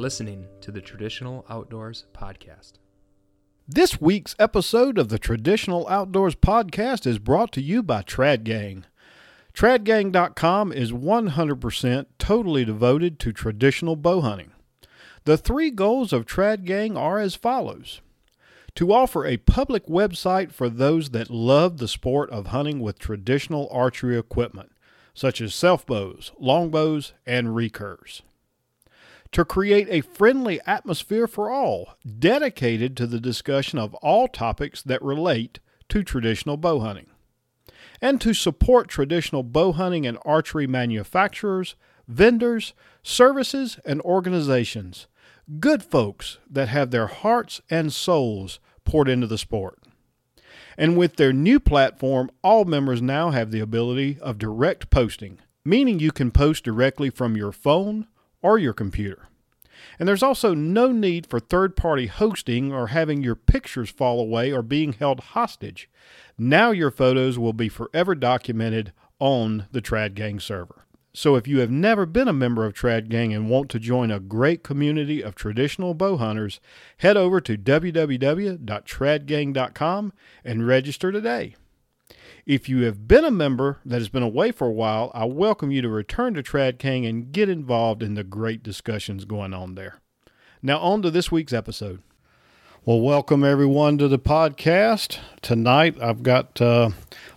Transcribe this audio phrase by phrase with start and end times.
[0.00, 2.72] listening to the Traditional Outdoors Podcast.
[3.68, 8.84] This week's episode of the Traditional Outdoors Podcast is brought to you by TradGang.
[9.52, 14.52] TradGang.com is 100% totally devoted to traditional bow hunting.
[15.24, 18.00] The three goals of TradGang are as follows
[18.76, 23.68] to offer a public website for those that love the sport of hunting with traditional
[23.70, 24.72] archery equipment,
[25.12, 28.22] such as self bows, longbows, and recurves.
[29.32, 35.02] To create a friendly atmosphere for all, dedicated to the discussion of all topics that
[35.02, 37.06] relate to traditional bow hunting.
[38.02, 41.76] And to support traditional bow hunting and archery manufacturers,
[42.08, 45.06] vendors, services, and organizations
[45.58, 49.82] good folks that have their hearts and souls poured into the sport.
[50.76, 55.98] And with their new platform, all members now have the ability of direct posting, meaning
[55.98, 58.06] you can post directly from your phone
[58.42, 59.28] or your computer.
[59.98, 64.52] And there's also no need for third party hosting or having your pictures fall away
[64.52, 65.90] or being held hostage.
[66.38, 70.86] Now your photos will be forever documented on the Trad Gang server.
[71.12, 74.12] So if you have never been a member of Trad Gang and want to join
[74.12, 76.60] a great community of traditional bow hunters,
[76.98, 80.12] head over to www.tradgang.com
[80.44, 81.56] and register today.
[82.46, 85.70] If you have been a member that has been away for a while, I welcome
[85.70, 89.74] you to return to Trad Gang and get involved in the great discussions going on
[89.74, 89.98] there.
[90.62, 92.02] Now, on to this week's episode.
[92.84, 95.18] Well, welcome everyone to the podcast.
[95.42, 96.90] Tonight, I've got uh,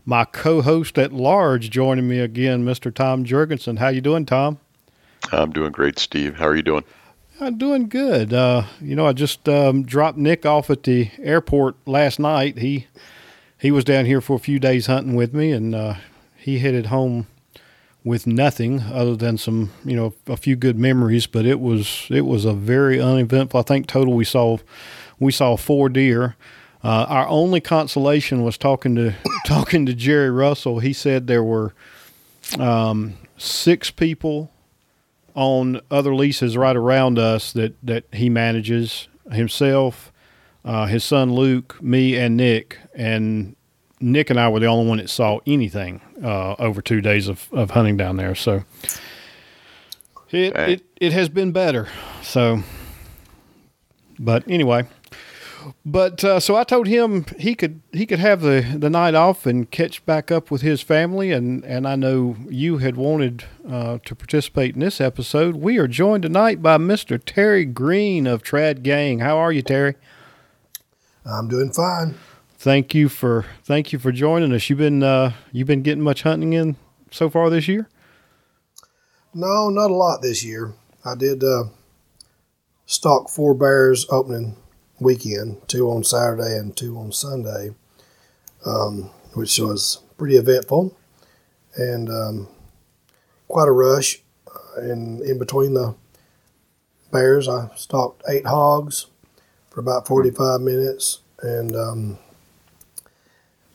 [0.05, 2.93] my co-host at large joining me again, Mr.
[2.93, 3.79] Tom Jurgensen.
[3.79, 4.59] How you doing, Tom?
[5.33, 6.37] I'm doing great, Steve.
[6.37, 6.85] How are you doing?
[7.41, 8.33] I'm doing good.
[8.33, 12.59] Uh, you know, I just um, dropped Nick off at the airport last night.
[12.59, 12.87] He
[13.63, 15.93] he was down here for a few days hunting with me, and uh,
[16.35, 17.27] he headed home
[18.03, 21.27] with nothing other than some, you know, a few good memories.
[21.27, 23.57] But it was it was a very uneventful.
[23.57, 24.57] I think total we saw
[25.17, 26.35] we saw four deer.
[26.83, 29.15] Uh, our only consolation was talking to
[29.45, 30.79] talking to Jerry Russell.
[30.79, 31.73] He said there were
[32.59, 34.51] um, six people
[35.35, 40.11] on other leases right around us that that he manages himself,
[40.65, 42.77] uh, his son Luke, me, and Nick.
[42.95, 43.55] And
[43.99, 47.47] Nick and I were the only one that saw anything uh, over two days of,
[47.51, 48.35] of hunting down there.
[48.35, 48.63] So
[50.29, 51.87] it, it it has been better.
[52.21, 52.63] So,
[54.19, 54.87] but anyway.
[55.85, 59.45] But uh, so I told him he could he could have the, the night off
[59.45, 63.99] and catch back up with his family, and, and I know you had wanted uh,
[64.03, 65.55] to participate in this episode.
[65.55, 69.19] We are joined tonight by Mister Terry Green of Trad Gang.
[69.19, 69.95] How are you, Terry?
[71.25, 72.15] I'm doing fine.
[72.57, 74.69] Thank you for thank you for joining us.
[74.69, 76.75] You've been uh, you've been getting much hunting in
[77.11, 77.89] so far this year?
[79.33, 80.73] No, not a lot this year.
[81.03, 81.65] I did uh,
[82.85, 84.55] stalk four bears opening
[84.99, 87.73] weekend, two on Saturday and two on Sunday,
[88.65, 90.95] um, which was pretty eventful
[91.75, 92.47] and um,
[93.47, 94.21] quite a rush.
[94.75, 95.95] And in between the
[97.11, 99.07] bears, I stalked eight hogs
[99.73, 102.17] for about 45 minutes, and um,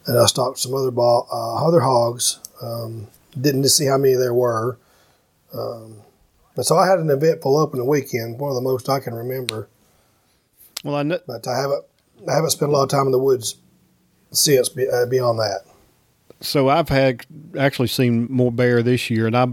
[0.07, 2.41] and I stalked some other ball, uh, other hogs.
[2.63, 4.79] Um, didn't see how many there were.
[5.53, 5.99] Um,
[6.57, 9.69] but so I had an eventful opening weekend, one of the most I can remember.
[10.83, 11.85] Well, I know, but I haven't
[12.29, 13.57] I haven't spent a lot of time in the woods
[14.31, 15.61] since uh, beyond that.
[16.41, 17.27] So I've had
[17.59, 19.49] actually seen more bear this year, and I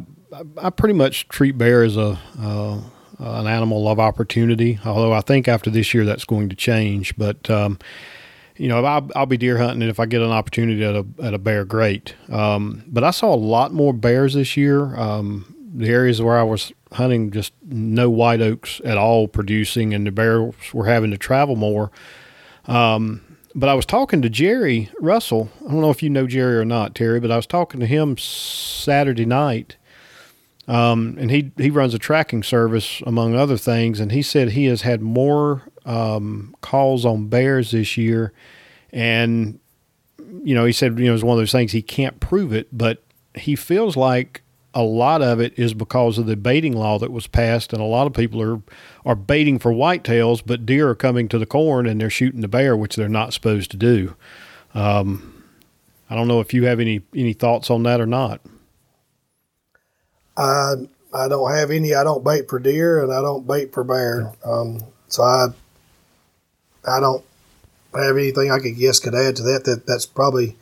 [0.58, 2.82] I pretty much treat bear as a uh,
[3.20, 4.80] an animal of opportunity.
[4.86, 7.50] Although I think after this year that's going to change, but.
[7.50, 7.80] Um,
[8.58, 11.06] you know, I'll, I'll, be deer hunting, and if I get an opportunity at a
[11.22, 12.16] at a bear, great.
[12.32, 14.96] Um, but I saw a lot more bears this year.
[14.96, 20.08] Um, the areas where I was hunting just no white oaks at all producing, and
[20.08, 21.92] the bears were having to travel more.
[22.66, 23.22] Um,
[23.54, 25.50] but I was talking to Jerry Russell.
[25.66, 27.86] I don't know if you know Jerry or not, Terry, but I was talking to
[27.86, 29.76] him Saturday night.
[30.68, 34.00] Um, and he, he runs a tracking service among other things.
[34.00, 38.34] And he said he has had more um, calls on bears this year.
[38.92, 39.60] And,
[40.44, 42.68] you know, he said, you know, it's one of those things he can't prove it,
[42.72, 43.04] but
[43.36, 44.42] he feels like
[44.76, 47.86] a lot of it is because of the baiting law that was passed, and a
[47.86, 48.62] lot of people are
[49.06, 52.48] are baiting for whitetails, but deer are coming to the corn and they're shooting the
[52.48, 54.16] bear, which they're not supposed to do.
[54.74, 55.44] Um,
[56.10, 58.42] I don't know if you have any any thoughts on that or not.
[60.38, 60.74] I
[61.14, 61.94] I don't have any.
[61.94, 64.34] I don't bait for deer, and I don't bait for bear.
[64.44, 65.48] Um, so I
[66.88, 67.24] I don't
[67.94, 69.64] have anything I could guess could add to that.
[69.66, 70.56] That that's probably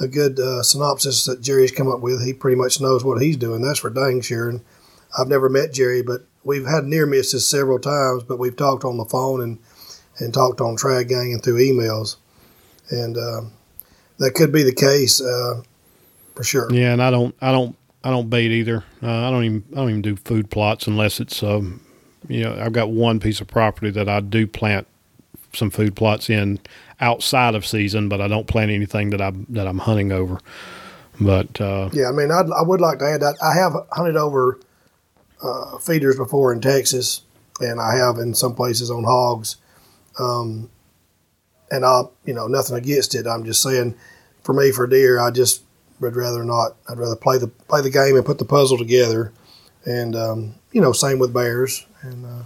[0.00, 2.24] a good uh, synopsis that Jerry's come up with.
[2.24, 3.62] He pretty much knows what he's doing.
[3.62, 4.48] That's for dang sure.
[4.48, 4.60] And
[5.18, 8.98] I've never met Jerry, but we've had near misses several times, but we've talked on
[8.98, 9.58] the phone and
[10.18, 12.16] and talked on Trad Gang and through emails,
[12.90, 13.42] and uh,
[14.18, 15.62] that could be the case uh,
[16.34, 16.72] for sure.
[16.72, 17.76] Yeah, and I don't, I don't,
[18.06, 18.84] I don't bait either.
[19.02, 21.80] Uh, I don't even, I don't even do food plots unless it's, um,
[22.28, 24.86] you know, I've got one piece of property that I do plant
[25.52, 26.60] some food plots in
[27.00, 30.38] outside of season, but I don't plant anything that I that I'm hunting over.
[31.20, 34.16] But uh, yeah, I mean, I'd, I would like to add that I have hunted
[34.16, 34.60] over
[35.42, 37.22] uh, feeders before in Texas,
[37.58, 39.56] and I have in some places on hogs.
[40.20, 40.70] Um,
[41.72, 43.26] and I, you know, nothing against it.
[43.26, 43.96] I'm just saying,
[44.44, 45.65] for me, for deer, I just
[46.00, 46.76] would rather not.
[46.88, 49.32] I'd rather play the play the game and put the puzzle together,
[49.84, 51.86] and um, you know, same with bears.
[52.02, 52.42] And uh,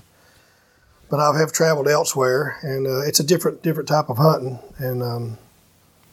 [1.09, 5.03] but I have traveled elsewhere, and uh, it's a different different type of hunting, and
[5.03, 5.39] um,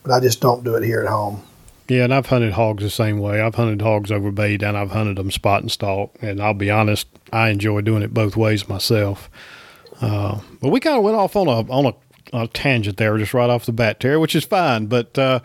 [0.03, 1.43] but I just don't do it here at home.
[1.87, 3.39] Yeah, and I've hunted hogs the same way.
[3.39, 6.15] I've hunted hogs over bait, and I've hunted them spot and stalk.
[6.21, 9.29] And I'll be honest, I enjoy doing it both ways myself.
[10.01, 11.93] Uh, but we kind of went off on a on a,
[12.33, 14.87] a, tangent there, just right off the bat, Terry, which is fine.
[14.87, 15.39] But uh,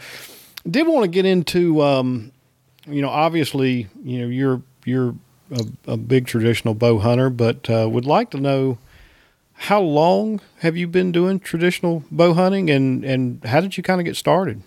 [0.69, 2.33] did want to get into, um,
[2.87, 5.15] you know, obviously, you know, you're you're
[5.51, 8.79] a, a big traditional bow hunter, but uh, would like to know
[9.55, 14.01] how long have you been doing traditional bow hunting, and and how did you kind
[14.01, 14.63] of get started?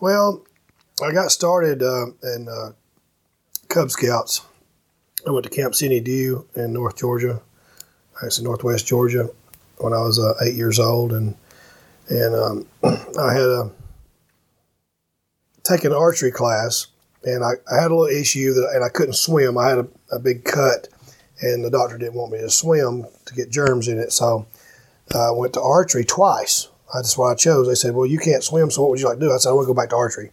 [0.00, 0.44] Well,
[1.02, 2.72] I got started uh, in uh,
[3.68, 4.42] Cub Scouts.
[5.26, 7.40] I went to Camp Sidney Dew in North Georgia,
[8.22, 9.30] actually Northwest Georgia,
[9.78, 11.34] when I was uh, eight years old, and
[12.08, 12.66] and um,
[13.18, 13.70] I had a
[15.64, 16.86] taken an archery class,
[17.24, 19.58] and I, I, had a little issue that, and I couldn't swim.
[19.58, 20.88] I had a, a, big cut,
[21.40, 24.46] and the doctor didn't want me to swim to get germs in it, so
[25.14, 26.68] I went to archery twice.
[26.92, 27.66] That's what I chose.
[27.66, 29.50] They said, "Well, you can't swim, so what would you like to do?" I said,
[29.50, 30.30] "I want to go back to archery."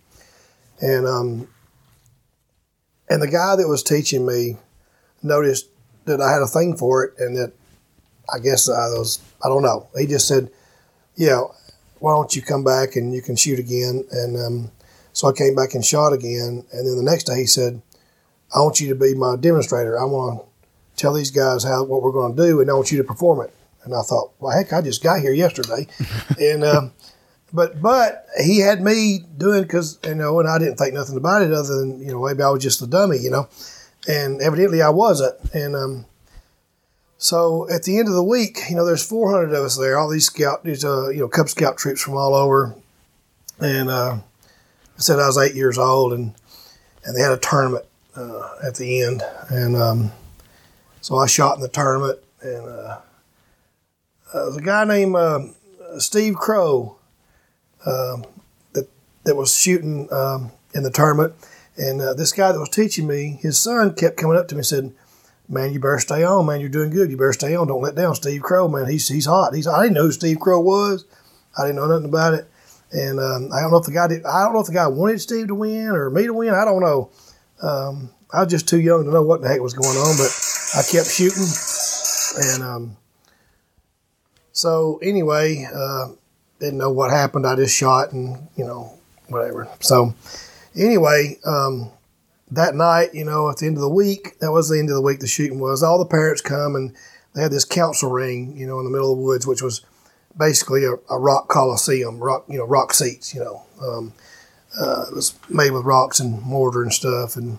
[0.79, 1.47] And um,
[3.09, 4.57] and the guy that was teaching me
[5.23, 5.67] noticed
[6.05, 7.53] that I had a thing for it, and that
[8.31, 9.87] I guess I was I don't know.
[9.97, 10.51] He just said,
[11.15, 11.43] "Yeah,
[11.99, 14.71] why don't you come back and you can shoot again?" And um,
[15.13, 16.65] so I came back and shot again.
[16.71, 17.81] And then the next day he said,
[18.53, 19.99] "I want you to be my demonstrator.
[19.99, 20.45] I want to
[20.95, 23.41] tell these guys how what we're going to do, and I want you to perform
[23.41, 23.53] it."
[23.83, 25.87] And I thought, well, heck, I just got here yesterday,
[26.39, 26.93] and um,
[27.53, 31.41] but but he had me doing because you know, and I didn't think nothing about
[31.41, 33.47] it other than you know maybe I was just a dummy, you know,
[34.07, 36.05] and evidently I wasn't, and um,
[37.21, 40.09] so at the end of the week, you know, there's 400 of us there, all
[40.09, 42.73] these scout, these uh, you know, Cub Scout troops from all over,
[43.59, 44.17] and uh,
[45.01, 46.35] I said I was eight years old, and
[47.03, 50.11] and they had a tournament uh, at the end, and um,
[51.01, 52.99] so I shot in the tournament, and uh,
[54.31, 55.39] uh, a guy named uh,
[55.97, 56.97] Steve Crow
[57.83, 58.25] um,
[58.73, 58.89] that
[59.23, 61.33] that was shooting um, in the tournament,
[61.77, 64.59] and uh, this guy that was teaching me, his son kept coming up to me
[64.59, 64.93] and said,
[65.49, 66.59] "Man, you better stay on, man.
[66.59, 67.09] You're doing good.
[67.09, 67.65] You better stay on.
[67.65, 68.87] Don't let down, Steve Crow, man.
[68.87, 69.55] He's he's hot.
[69.55, 71.05] He's I didn't know who Steve Crow was.
[71.57, 72.50] I didn't know nothing about it,
[72.93, 74.25] and um, I don't know if the guy did.
[74.25, 76.53] I don't know if the guy wanted Steve to win or me to win.
[76.53, 77.09] I don't know.
[77.61, 80.31] Um, I was just too young to know what the heck was going on, but
[80.75, 81.47] I kept shooting,
[82.53, 82.97] and um,
[84.51, 86.09] so anyway, uh,
[86.59, 87.45] didn't know what happened.
[87.45, 88.93] I just shot and you know
[89.27, 89.67] whatever.
[89.79, 90.13] So
[90.75, 91.91] anyway, um,
[92.51, 94.95] that night, you know, at the end of the week, that was the end of
[94.95, 95.19] the week.
[95.19, 96.95] The shooting was all the parents come and
[97.33, 99.81] they had this council ring, you know, in the middle of the woods, which was
[100.37, 103.63] basically a, a rock coliseum, rock you know rock seats, you know.
[103.81, 104.13] Um,
[104.79, 107.57] uh, it was made with rocks and mortar and stuff, and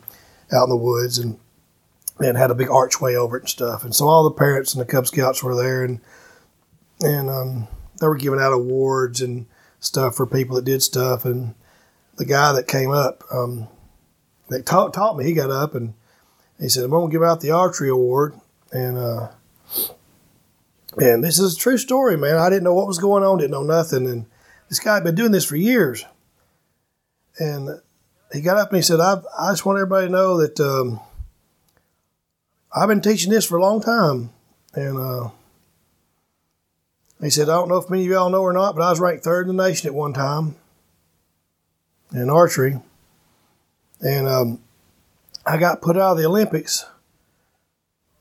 [0.52, 1.38] out in the woods, and
[2.18, 3.84] and had a big archway over it and stuff.
[3.84, 6.00] And so all the parents and the Cub Scouts were there, and
[7.00, 7.68] and um,
[8.00, 9.46] they were giving out awards and
[9.80, 11.24] stuff for people that did stuff.
[11.24, 11.54] And
[12.16, 13.68] the guy that came up, um,
[14.48, 15.94] that taught, taught me, he got up and
[16.58, 18.34] he said, "I'm going to give out the archery award."
[18.70, 19.28] And uh,
[20.98, 22.36] and this is a true story, man.
[22.36, 24.26] I didn't know what was going on, didn't know nothing, and
[24.68, 26.04] this guy had been doing this for years.
[27.38, 27.80] And
[28.32, 31.00] he got up and he said, "I I just want everybody to know that um,
[32.74, 34.30] I've been teaching this for a long time,
[34.74, 35.30] and." Uh,
[37.22, 38.98] he said, I don't know if many of y'all know or not, but I was
[38.98, 40.56] ranked third in the nation at one time
[42.12, 42.80] in archery.
[44.00, 44.60] And um,
[45.46, 46.84] I got put out of the Olympics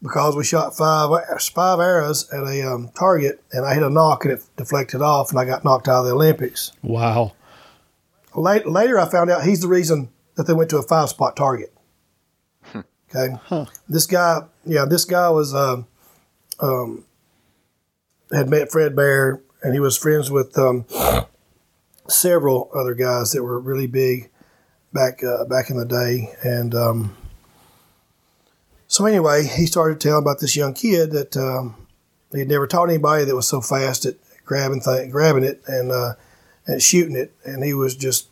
[0.02, 1.10] because we shot five
[1.54, 5.32] five arrows at a um, target, and I hit a knock and it deflected off,
[5.32, 6.72] and I got knocked out of the Olympics.
[6.82, 7.34] Wow.
[8.36, 11.36] Late, later, I found out he's the reason that they went to a five spot
[11.36, 11.74] target.
[12.64, 12.82] Hmm.
[13.10, 13.36] Okay.
[13.44, 13.66] Huh.
[13.90, 15.86] This guy, yeah, this guy was um,
[16.60, 17.06] um,
[18.32, 20.86] had met Fred Bear, and he was friends with um,
[22.08, 24.30] several other guys that were really big
[24.94, 27.16] back uh, back in the day, and um,
[28.92, 31.88] So anyway, he started telling about this young kid that um,
[32.34, 36.16] he'd never taught anybody that was so fast at grabbing thing, grabbing it and uh,
[36.68, 38.28] and shooting it, and he was just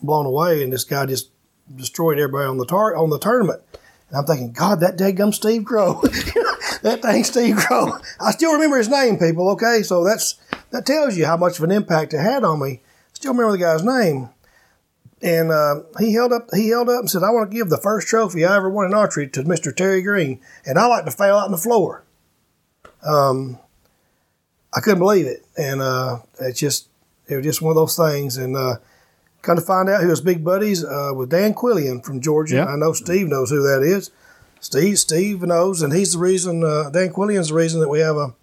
[0.00, 0.62] blown away.
[0.62, 1.30] And this guy just
[1.74, 3.60] destroyed everybody on the tar- on the tournament.
[4.08, 6.00] And I'm thinking, God, that daggum Steve Crow,
[6.82, 7.98] that dang Steve Crow.
[8.20, 9.50] I still remember his name, people.
[9.50, 10.36] Okay, so that's
[10.70, 12.82] that tells you how much of an impact it had on me.
[13.14, 14.28] Still remember the guy's name.
[15.22, 16.48] And uh, he held up.
[16.52, 18.86] He held up and said, "I want to give the first trophy I ever won
[18.86, 19.74] in archery to Mr.
[19.74, 22.04] Terry Green, and I like to fail out on the floor."
[23.04, 23.58] Um,
[24.74, 26.88] I couldn't believe it, and uh, it just
[27.28, 28.36] it was just one of those things.
[28.36, 28.76] And uh,
[29.42, 32.62] kind of find out he was big buddies uh, with Dan Quillian from Georgia.
[32.68, 34.10] I know Steve knows who that is.
[34.60, 36.64] Steve Steve knows, and he's the reason.
[36.64, 38.34] Uh, Dan Quillian's the reason that we have a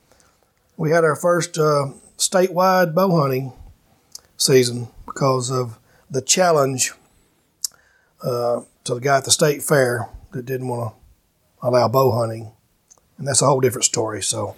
[0.77, 3.53] we had our first uh, statewide bow hunting
[4.37, 5.78] season because of
[6.09, 6.93] the challenge
[8.21, 12.51] uh, to the guy at the state fair that didn't want to allow bow hunting,
[13.17, 14.21] and that's a whole different story.
[14.21, 14.55] So.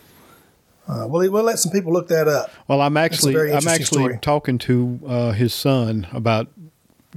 [0.88, 2.50] Uh, we'll, we'll let some people look that up.
[2.68, 4.20] Well, I'm actually I'm actually story.
[4.20, 6.48] talking to uh, his son about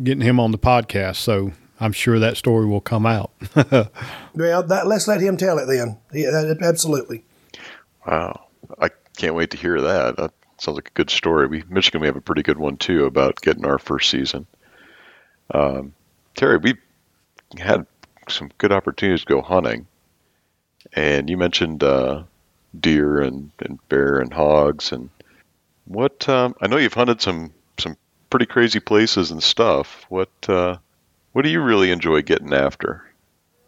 [0.00, 3.32] getting him on the podcast, so I'm sure that story will come out.
[4.36, 5.96] Well, that, let's let him tell it then.
[6.12, 7.24] Yeah, absolutely.
[8.04, 8.46] Wow.
[8.80, 10.32] I can't wait to hear that.
[10.58, 11.46] Sounds like a good story.
[11.46, 14.46] We Michigan we have a pretty good one too about getting our first season.
[15.52, 15.94] Um,
[16.36, 16.74] Terry, we
[17.58, 17.86] had
[18.28, 19.86] some good opportunities to go hunting,
[20.92, 22.22] and you mentioned uh,
[22.78, 25.10] deer and, and bear and hogs and
[25.86, 27.96] what um, I know you've hunted some some
[28.30, 30.06] pretty crazy places and stuff.
[30.08, 30.78] What uh,
[31.32, 33.04] what do you really enjoy getting after?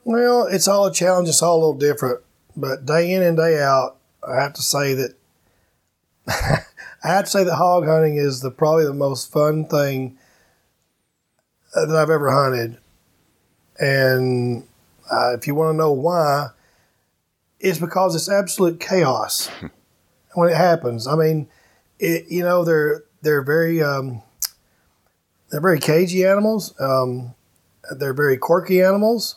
[0.04, 1.28] Well, it's all a challenge.
[1.28, 2.20] It's all a little different.
[2.56, 5.14] But day in and day out, I have to say that
[7.06, 10.18] I have to say that hog hunting is the probably the most fun thing
[11.74, 12.78] uh, that I've ever hunted.
[13.78, 14.64] And
[15.08, 16.48] uh, if you want to know why,
[17.60, 19.48] it's because it's absolute chaos
[20.34, 21.06] when it happens.
[21.06, 21.48] I mean,
[22.00, 24.22] it, you know they're they're very um,
[25.50, 26.74] they're very cagey animals.
[26.80, 27.36] Um,
[27.96, 29.36] they're very quirky animals.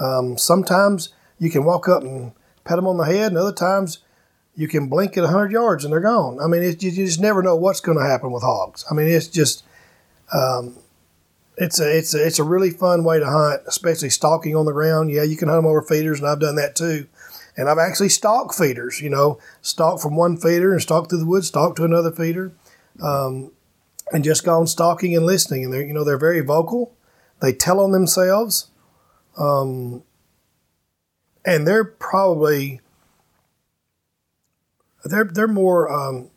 [0.00, 2.32] Um, sometimes you can walk up and
[2.64, 3.98] pet them on the head, and other times
[4.56, 6.38] you can blink at 100 yards and they're gone.
[6.40, 8.84] I mean, you just never know what's going to happen with hogs.
[8.90, 9.64] I mean, it's just,
[10.32, 10.76] um,
[11.56, 14.72] it's a it's a it's a really fun way to hunt, especially stalking on the
[14.72, 15.10] ground.
[15.10, 17.06] Yeah, you can hunt them over feeders, and I've done that too.
[17.56, 19.00] And I've actually stalked feeders.
[19.00, 22.52] You know, stalk from one feeder and stalk through the woods, stalk to another feeder,
[23.00, 23.52] um,
[24.12, 25.64] and just gone stalking and listening.
[25.64, 26.92] And they're you know they're very vocal.
[27.40, 28.70] They tell on themselves,
[29.38, 30.02] um,
[31.44, 32.80] and they're probably
[35.04, 36.30] they're they're more, um,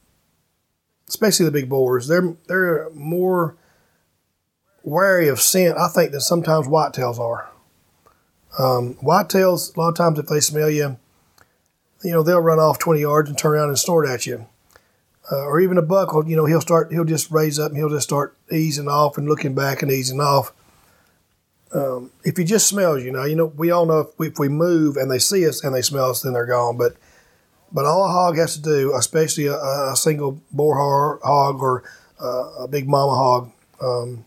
[1.08, 2.08] especially the big boars.
[2.08, 3.58] They're they're more
[4.84, 7.50] wary of scent, I think, than sometimes whitetails are.
[8.58, 10.98] Um, whitetails, a lot of times, if they smell you,
[12.04, 14.48] you know, they'll run off 20 yards and turn around and snort at you.
[15.30, 17.78] Uh, or even a buck will, you know, he'll start, he'll just raise up and
[17.78, 20.54] he'll just start easing off and looking back and easing off.
[21.74, 24.40] Um, if he just smells you, now, you know, we all know if we, if
[24.40, 26.78] we move and they see us and they smell us, then they're gone.
[26.78, 26.96] But
[27.72, 31.84] but all a hog has to do, especially a, a single boar hog or
[32.22, 34.26] uh, a big mama hog, um,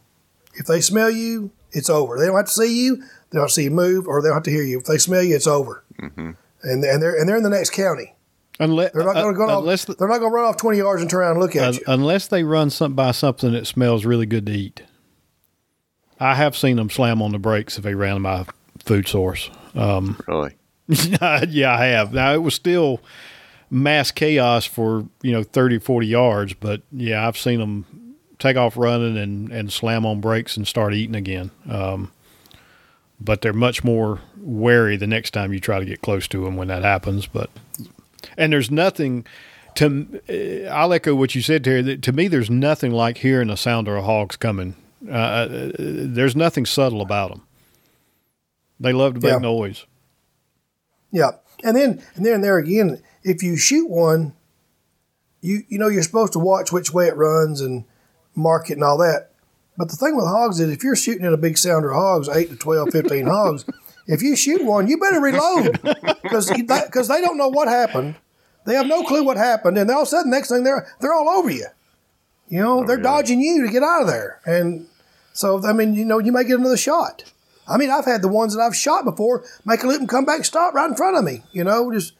[0.55, 2.19] if they smell you, it's over.
[2.19, 2.97] They don't have to see you.
[2.97, 3.05] They
[3.37, 4.79] don't have to see you move, or they don't have to hear you.
[4.79, 5.85] If they smell you, it's over.
[6.01, 6.31] Mm-hmm.
[6.63, 8.15] And and they're and they're in the next county.
[8.59, 9.61] unless They're not going to go off.
[9.61, 11.63] unless They're not going to run off twenty yards and turn around and look at
[11.69, 11.81] un- you.
[11.87, 14.83] unless they run some by something that smells really good to eat.
[16.19, 18.45] I have seen them slam on the brakes if they ran by
[18.85, 19.51] food source.
[19.75, 20.55] Um, Really?
[20.89, 22.13] yeah, I have.
[22.13, 23.01] Now it was still
[23.71, 28.77] mass chaos for you know 30, 40 yards, but yeah, I've seen them take off
[28.77, 31.51] running and and slam on brakes and start eating again.
[31.69, 32.13] Um,
[33.21, 36.57] but they're much more wary the next time you try to get close to them
[36.57, 37.27] when that happens.
[37.27, 37.51] But
[38.37, 39.27] and there's nothing
[39.77, 40.21] to.
[40.29, 41.83] Uh, I'll echo what you said, Terry.
[41.83, 44.75] That to me, there's nothing like hearing the sound of a hog's coming.
[45.09, 47.43] Uh, Uh, there's nothing subtle about them.
[48.79, 49.39] They love to make Yeah.
[49.39, 49.85] noise.
[51.13, 51.31] Yeah,
[51.65, 54.35] and then and then there again, if you shoot one,
[55.41, 57.85] you you know you're supposed to watch which way it runs and
[58.35, 59.31] mark it and all that.
[59.77, 62.51] But the thing with hogs is if you're shooting at a big sounder hogs, 8
[62.51, 63.65] to 12, 15 hogs,
[64.07, 65.81] if you shoot one, you better reload
[66.23, 68.17] because because they don't know what happened.
[68.67, 71.15] They have no clue what happened, and all of a sudden, next thing they're they're
[71.15, 71.67] all over you.
[72.49, 73.03] You know, oh, they're yeah.
[73.05, 74.87] dodging you to get out of there, and
[75.33, 77.25] so I mean, you know, you may get another shot.
[77.71, 80.25] I mean, I've had the ones that I've shot before make a loop and come
[80.25, 81.43] back, stop right in front of me.
[81.53, 82.15] You know, just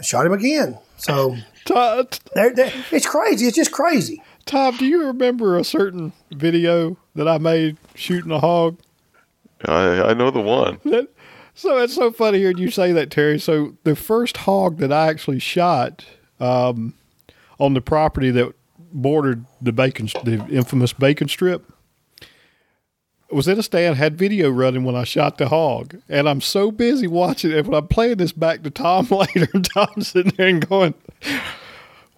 [0.00, 0.78] shot him again.
[0.96, 3.46] So Todd, they're, they're, it's crazy.
[3.46, 4.22] It's just crazy.
[4.46, 8.78] Tom, do you remember a certain video that I made shooting a hog?
[9.64, 10.80] I, I know the one.
[10.84, 11.08] That
[11.54, 13.38] So it's so funny hearing you say that, Terry.
[13.38, 16.04] So the first hog that I actually shot
[16.40, 16.94] um,
[17.60, 18.54] on the property that
[18.92, 21.71] bordered the bacon, the infamous bacon strip,
[23.34, 26.70] was in a stand, had video running when I shot the hog, and I'm so
[26.70, 27.66] busy watching it.
[27.66, 30.94] When I'm playing this back to Tom later, Tom's sitting there and going,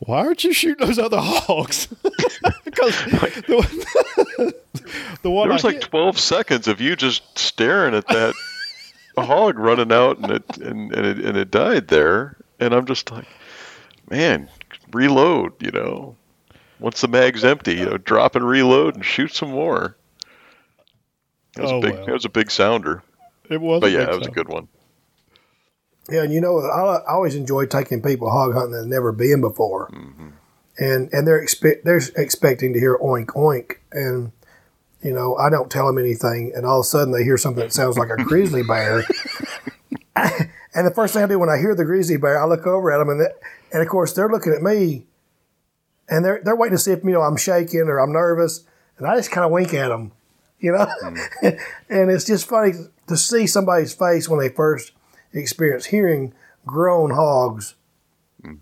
[0.01, 1.87] "Why aren't you shooting those other hogs?"
[2.65, 4.55] because the,
[5.23, 8.35] the one There was I like hit- 12 seconds of you just staring at that
[9.17, 12.37] hog running out, and it and, and it and it died there.
[12.61, 13.27] And I'm just like,
[14.11, 14.49] man,
[14.93, 15.53] reload.
[15.63, 16.17] You know,
[16.81, 19.97] once the mag's empty, you know, drop and reload and shoot some more.
[21.57, 21.95] That was Oh, a big.
[21.95, 22.07] well.
[22.07, 23.03] That was a big sounder.
[23.51, 24.69] it was, But a yeah, it that was a good one.
[26.11, 29.11] Yeah, and you know, I, I always enjoy taking people hog hunting that have never
[29.13, 30.29] been before, mm-hmm.
[30.79, 34.33] and and they're expect they're expecting to hear oink oink, and
[35.03, 37.63] you know, I don't tell them anything, and all of a sudden they hear something
[37.63, 39.05] that sounds like a grizzly bear,
[40.17, 42.93] and the first thing I do when I hear the grizzly bear, I look over
[42.93, 43.29] at them, and they,
[43.73, 45.07] and of course they're looking at me,
[46.09, 48.65] and they're they're waiting to see if you know I'm shaking or I'm nervous,
[48.99, 50.13] and I just kind of wink at them,
[50.65, 50.87] you know,
[51.91, 52.73] and it's just funny
[53.07, 54.93] to see somebody's face when they first
[55.35, 56.33] experience hearing
[56.65, 57.75] grown hogs,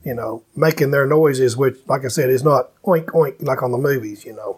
[0.02, 3.70] you know, making their noises, which, like I said, is not oink oink like on
[3.70, 4.24] the movies.
[4.24, 4.56] You know,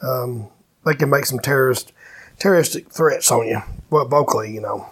[0.00, 0.48] um,
[0.84, 1.92] they can make some terrorist
[2.38, 4.54] terroristic threats on you, well, vocally.
[4.54, 4.88] You know,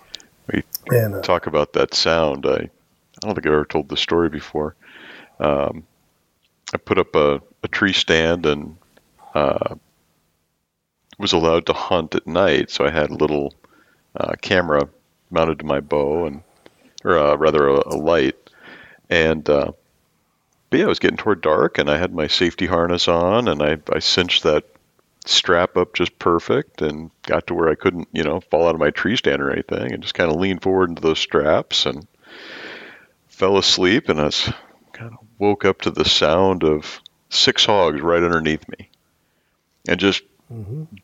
[0.52, 2.44] We and uh, talk about that sound.
[2.44, 2.68] I, I
[3.20, 4.74] don't think I've ever told this story before.
[5.38, 5.84] Um,
[6.72, 8.76] I put up a, a tree stand and
[9.36, 9.76] uh,
[11.18, 12.71] was allowed to hunt at night.
[12.71, 13.54] So I had a little
[14.16, 14.88] uh, camera
[15.30, 16.42] mounted to my bow and,
[17.05, 18.37] or uh, rather a, a light.
[19.11, 19.72] And uh,
[20.70, 23.62] but yeah, it was getting toward dark, and I had my safety harness on, and
[23.62, 24.64] I, I cinched that
[25.24, 28.81] strap up just perfect and got to where I couldn't, you know, fall out of
[28.81, 32.07] my tree stand or anything and just kind of leaned forward into those straps and
[33.29, 34.53] fell asleep and I was
[34.92, 37.00] kind of woke up to the sound of
[37.31, 38.90] six hogs right underneath me
[39.88, 40.22] and just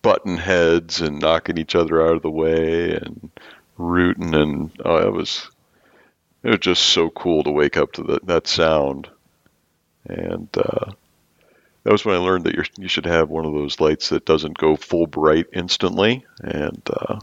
[0.02, 3.30] button heads and knocking each other out of the way and
[3.78, 5.50] rooting and oh it was
[6.42, 9.08] it was just so cool to wake up to the, that sound
[10.06, 10.90] and uh,
[11.84, 14.26] that was when I learned that you're, you should have one of those lights that
[14.26, 17.18] doesn't go full bright instantly, and uh,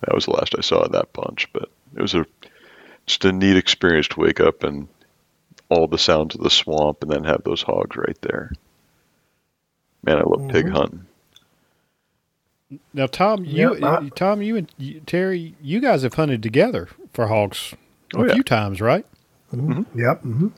[0.00, 1.52] that was the last I saw of that bunch.
[1.52, 2.26] But it was a
[3.06, 4.88] just a neat experience to wake up and
[5.70, 8.52] all the sounds of the swamp, and then have those hogs right there.
[10.04, 10.72] Man, I love pig Mhm.
[10.72, 11.07] hunting.
[12.92, 16.88] Now, Tom, you, Yep, I- Tom, you and you, Terry, you guys have hunted together
[17.12, 17.74] for hogs
[18.14, 18.34] a Oh, yeah.
[18.34, 19.06] few times, right?
[19.52, 20.48] yep, mm-hmm.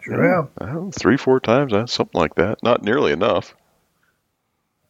[0.00, 0.48] sure have.
[0.58, 2.62] I don't know, three, four times, uh, something like that.
[2.62, 3.54] Not nearly enough.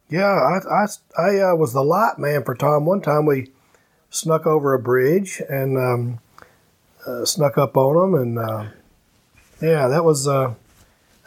[0.08, 0.86] Yeah, I, I,
[1.20, 2.84] I uh, was the light man for Tom.
[2.84, 3.50] One time we
[4.10, 6.18] snuck over a bridge and um,
[7.06, 8.66] uh, snuck up on him, and uh,
[9.60, 10.54] yeah, that was uh,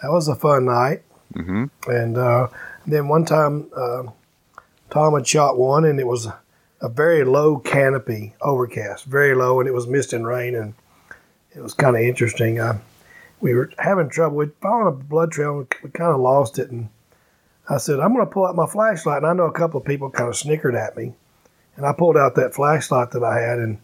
[0.01, 1.01] that was a fun night.
[1.33, 2.47] hmm And uh,
[2.87, 4.03] then one time, uh,
[4.89, 6.27] Tom had shot one, and it was
[6.81, 10.73] a very low canopy, overcast, very low, and it was mist and rain, and
[11.55, 12.59] it was kind of interesting.
[12.59, 12.79] Uh,
[13.41, 14.37] we were having trouble.
[14.37, 16.89] We'd found a blood trail, and we kind of lost it, and
[17.69, 19.85] I said, "I'm going to pull out my flashlight." And I know a couple of
[19.85, 21.13] people kind of snickered at me,
[21.75, 23.79] and I pulled out that flashlight that I had, and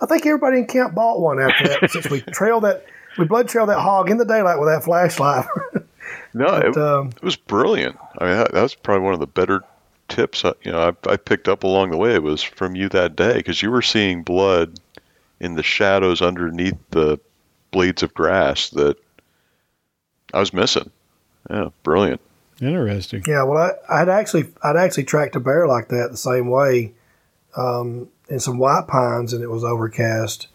[0.00, 2.84] I think everybody in camp bought one after that, since we trailed that,
[3.18, 5.46] we blood trailed that hog in the daylight with that flashlight.
[6.34, 7.96] No, it, um, it was brilliant.
[8.18, 9.62] I mean, that, that was probably one of the better
[10.08, 12.14] tips uh, you know I, I picked up along the way.
[12.14, 14.78] It was from you that day because you were seeing blood
[15.40, 17.18] in the shadows underneath the
[17.70, 18.96] blades of grass that
[20.32, 20.90] I was missing.
[21.50, 22.20] Yeah, brilliant.
[22.60, 23.22] Interesting.
[23.26, 26.94] Yeah, well, I, I'd actually I'd actually tracked a bear like that the same way
[27.56, 30.48] um, in some white pines, and it was overcast.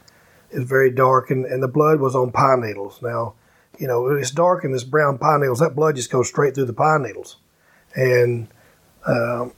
[0.51, 3.01] It was very dark, and, and the blood was on pine needles.
[3.01, 3.35] Now,
[3.77, 6.55] you know, when it's dark and this brown pine needles, that blood just goes straight
[6.55, 7.37] through the pine needles,
[7.95, 8.47] and
[9.05, 9.53] um,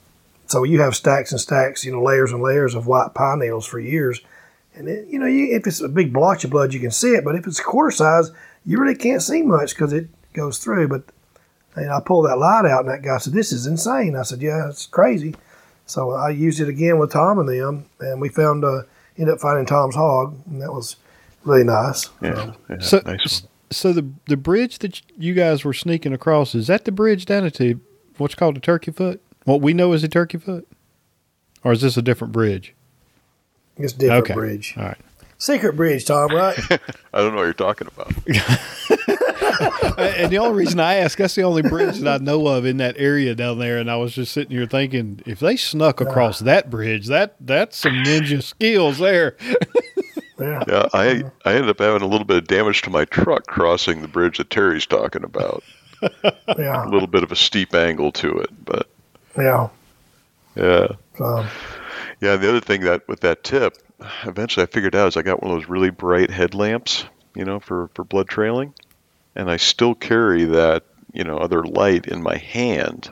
[0.46, 3.66] so you have stacks and stacks, you know, layers and layers of white pine needles
[3.66, 4.20] for years.
[4.74, 7.12] And it, you know, you, if it's a big blotch of blood, you can see
[7.12, 8.30] it, but if it's quarter size,
[8.66, 10.88] you really can't see much because it goes through.
[10.88, 11.04] But
[11.76, 14.42] and I pulled that light out, and that guy said, "This is insane." I said,
[14.42, 15.34] "Yeah, it's crazy."
[15.86, 18.82] So I used it again with Tom and them, and we found uh,
[19.18, 20.96] ended up finding Tom's hog, and that was
[21.44, 22.08] really nice.
[22.22, 23.42] Yeah, yeah So, nice
[23.74, 27.50] so the the bridge that you guys were sneaking across is that the bridge down
[27.50, 27.80] to
[28.18, 29.20] what's called the Turkey Foot?
[29.44, 30.66] What we know as a Turkey Foot,
[31.62, 32.74] or is this a different bridge?
[33.76, 34.34] It's a different Okay.
[34.34, 34.96] bridge, All right.
[35.38, 36.30] secret bridge, Tom.
[36.34, 36.58] Right?
[37.12, 38.12] I don't know what you're talking about.
[39.98, 42.78] and the only reason I ask, that's the only bridge that I know of in
[42.78, 43.78] that area down there.
[43.78, 47.76] And I was just sitting here thinking, if they snuck across that bridge, that that's
[47.76, 49.36] some ninja skills there.
[50.36, 50.64] Yeah.
[50.66, 54.02] Yeah, I I ended up having a little bit of damage to my truck crossing
[54.02, 55.62] the bridge that Terry's talking about.
[56.58, 56.84] Yeah.
[56.84, 58.88] A little bit of a steep angle to it, but
[59.36, 59.68] Yeah.
[60.54, 60.88] yeah.
[61.16, 61.46] So,
[62.20, 63.76] Yeah, the other thing that with that tip,
[64.24, 67.60] eventually I figured out is I got one of those really bright headlamps, you know,
[67.60, 68.74] for for blood trailing,
[69.34, 73.10] and I still carry that, you know, other light in my hand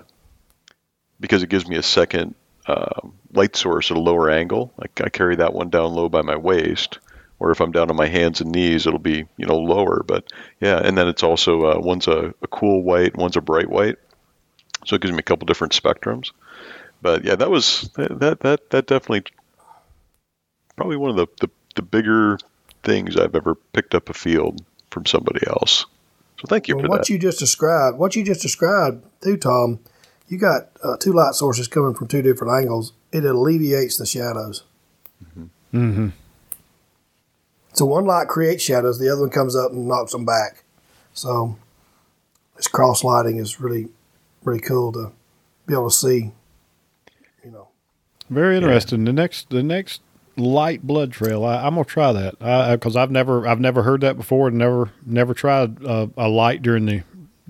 [1.21, 2.35] because it gives me a second
[2.67, 4.73] uh, light source at a lower angle.
[4.79, 6.99] I, I carry that one down low by my waist,
[7.39, 10.03] or if I'm down on my hands and knees, it'll be you know lower.
[10.03, 13.69] But yeah, and then it's also uh, one's a, a cool white, one's a bright
[13.69, 13.99] white,
[14.85, 16.31] so it gives me a couple different spectrums
[17.03, 19.25] but yeah, that was that that that definitely
[20.77, 22.39] probably one of the, the, the bigger
[22.83, 25.85] things I've ever picked up a field from somebody else.
[26.41, 27.09] So thank you well, for what that.
[27.11, 29.81] you just described, what you just described, too, Tom,
[30.29, 32.93] you got uh, two light sources coming from two different angles.
[33.13, 34.65] It alleviates the shadows.
[35.73, 36.09] Mm-hmm.
[37.75, 40.65] So one light creates shadows, the other one comes up and knocks them back.
[41.13, 41.59] So
[42.57, 43.89] this cross lighting is really,
[44.45, 45.13] really cool to
[45.67, 46.33] be able to see.
[47.45, 47.69] You know,
[48.31, 49.05] Very interesting.
[49.05, 50.01] The next, the next
[50.37, 52.39] light blood trail, I, I'm gonna try that
[52.79, 56.63] because I've never, I've never heard that before, and never, never tried uh, a light
[56.63, 57.03] during the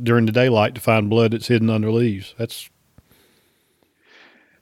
[0.02, 2.34] during the daylight to find blood that's hidden under leaves.
[2.38, 2.68] That's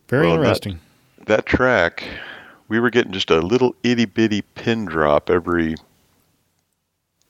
[0.09, 0.81] very Well, that- interesting.
[1.27, 2.03] that track,
[2.69, 5.77] we were getting just a little itty bitty pin drop every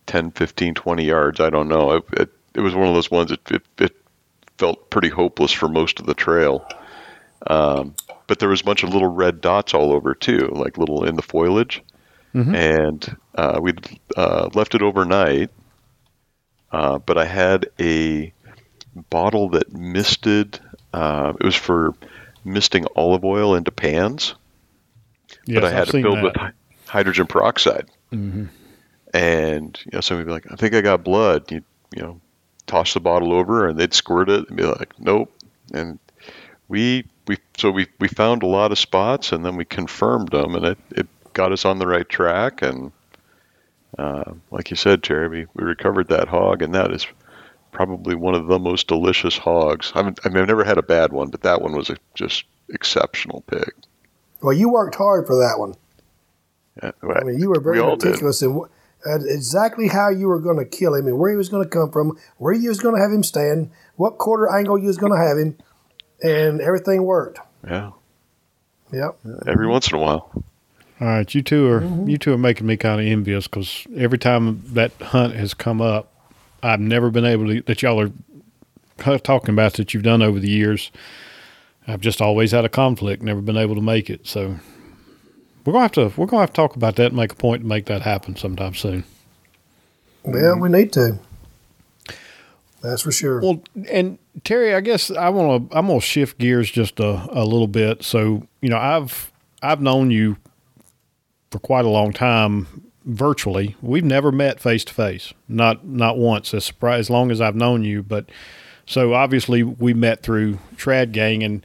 [0.07, 1.41] 10, 15, 20 yards.
[1.41, 1.93] I don't know.
[1.93, 3.97] It, it, it was one of those ones that it, it
[4.61, 6.65] felt pretty hopeless for most of the trail.
[7.47, 7.95] Um,
[8.27, 11.17] but there was a bunch of little red dots all over too, like little in
[11.17, 11.83] the foliage.
[12.35, 12.55] Mhm.
[12.55, 13.81] And uh, we'd
[14.17, 15.51] uh, left it overnight.
[16.71, 18.33] Uh, but I had a
[19.09, 20.61] bottle that misted.
[20.93, 21.95] Uh, it was for
[22.45, 24.35] misting olive oil into pans,
[25.47, 26.25] Yes, but I had I've it filled that.
[26.25, 26.37] with
[26.87, 27.89] hydrogen peroxide.
[28.13, 28.49] Mhm.
[29.13, 31.63] And you know, somebody be like, "I think I got blood." You
[31.97, 32.21] you know,
[32.71, 35.33] toss the bottle over, and they'd squirt it and be like, "Nope."
[35.73, 35.99] And
[36.69, 40.55] we we so we we found a lot of spots, and then we confirmed them,
[40.55, 42.63] and it it got us on the right track.
[42.63, 42.93] And
[43.99, 47.07] uh, like you said, Terry, we, recovered that hog, and that is
[47.73, 49.93] probably one of the most delicious hogs.
[49.95, 51.97] I, haven't, I mean, I've never had a bad one, but that one was a
[52.15, 53.73] just exceptional pig.
[54.43, 55.75] well, you worked hard for that one.
[56.83, 60.41] Yeah, I mean, you were very we meticulous in wh- at exactly how you were
[60.41, 62.81] going to kill him and where he was going to come from, where you was
[62.81, 65.57] going to have him stand, what quarter angle you was going to have him,
[66.23, 67.39] and everything worked.
[67.67, 67.91] Yeah,
[68.93, 69.19] Yep.
[69.47, 70.31] every once in a while.
[71.01, 72.09] All right, you two are Mm-hmm.
[72.11, 75.81] you two are making me kind of envious because every time that hunt has come
[75.81, 76.13] up,
[76.63, 78.11] I've never been able to that y'all are
[79.19, 80.91] talking about that you've done over the years.
[81.89, 84.27] I've just always had a conflict, never been able to make it.
[84.27, 84.57] So
[85.65, 87.63] we're gonna have to we're gonna have to talk about that and make a point
[87.63, 89.05] to make that happen sometime soon.
[90.25, 91.19] Well, we need to.
[92.83, 93.41] That's for sure.
[93.41, 95.77] Well, and Terry, I guess I want to.
[95.77, 98.03] I'm gonna shift gears just a, a little bit.
[98.03, 99.31] So you know, I've
[99.63, 100.37] I've known you
[101.51, 103.77] for quite a long time virtually.
[103.83, 106.55] We've never met face to face, not not once.
[106.55, 108.31] As surprise, as long as I've known you, but
[108.87, 111.65] so obviously we met through Trad Gang, and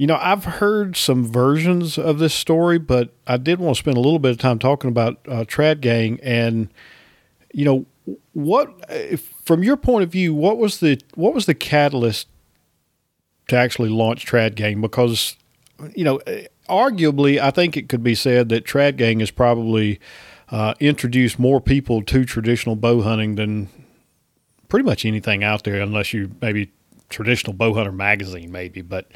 [0.00, 3.98] you know I've heard some versions of this story, but I did want to spend
[3.98, 6.72] a little bit of time talking about uh, Trad Gang and
[7.52, 7.84] you know
[8.32, 12.28] what if, from your point of view what was the what was the catalyst
[13.48, 14.80] to actually launch trad gang?
[14.80, 15.36] Because
[15.94, 16.18] you know
[16.66, 20.00] arguably i think it could be said that trad gang has probably
[20.50, 23.68] uh, introduced more people to traditional bow hunting than
[24.68, 26.70] pretty much anything out there unless you maybe
[27.08, 29.10] traditional bow hunter magazine maybe but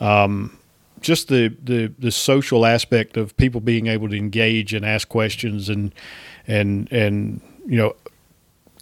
[0.00, 0.58] um,
[1.00, 5.68] just the, the the social aspect of people being able to engage and ask questions
[5.68, 5.94] and
[6.46, 7.94] and and you know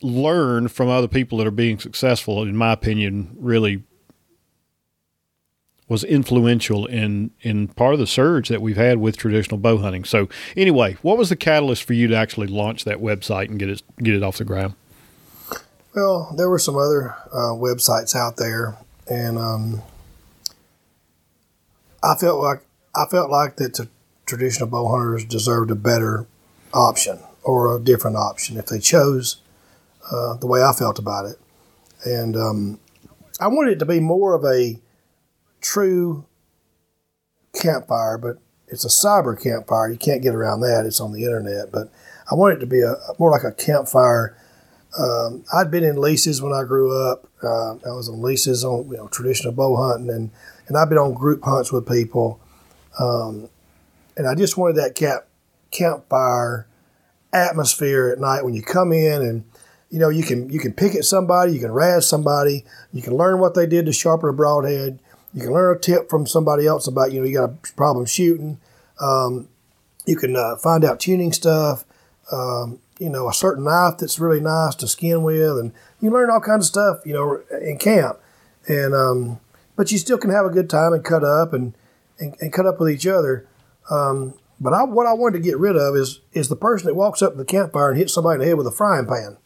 [0.03, 3.83] learn from other people that are being successful in my opinion really
[5.89, 10.05] was influential in in part of the surge that we've had with traditional bow hunting.
[10.05, 13.69] So anyway what was the catalyst for you to actually launch that website and get
[13.69, 14.75] it get it off the ground?
[15.97, 18.77] Well, there were some other uh, websites out there,
[19.09, 19.83] and um,
[22.07, 22.63] I felt like
[22.95, 23.89] I felt like that the
[24.27, 26.27] traditional bow hunters deserved a better
[26.73, 29.39] option or a different option if they chose
[30.11, 31.39] uh, the way I felt about it,
[32.05, 32.81] and um,
[33.41, 34.79] I wanted it to be more of a
[35.61, 36.25] true
[37.61, 38.39] campfire, but
[38.69, 39.91] it's a cyber campfire.
[39.91, 41.73] You can't get around that; it's on the internet.
[41.73, 41.93] But
[42.31, 44.37] I want it to be a more like a campfire
[44.99, 47.29] um, I'd been in leases when I grew up.
[47.43, 50.31] Uh, I was on leases on you know traditional bow hunting, and
[50.69, 52.41] and I've been on group hunts with people.
[52.99, 53.49] Um,
[54.17, 55.25] and I just wanted that camp
[55.71, 56.67] campfire
[57.33, 59.45] atmosphere at night when you come in and
[59.91, 63.17] you know you can you can pick at somebody, you can razz somebody, you can
[63.17, 64.99] learn what they did to sharpen a broadhead.
[65.35, 68.07] You can learn a tip from somebody else about you know you got a problem
[68.07, 68.59] shooting.
[69.01, 69.49] Um,
[70.07, 71.85] you can uh, find out tuning stuff.
[72.33, 76.31] Um, you know, a certain knife that's really nice to skin with, and you learn
[76.31, 78.19] all kinds of stuff, you know, in camp.
[78.67, 79.41] And um,
[79.77, 81.75] but you still can have a good time and cut up and
[82.19, 83.47] and, and cut up with each other.
[83.91, 86.95] Um, but I, what I wanted to get rid of is is the person that
[86.95, 89.37] walks up to the campfire and hits somebody in the head with a frying pan.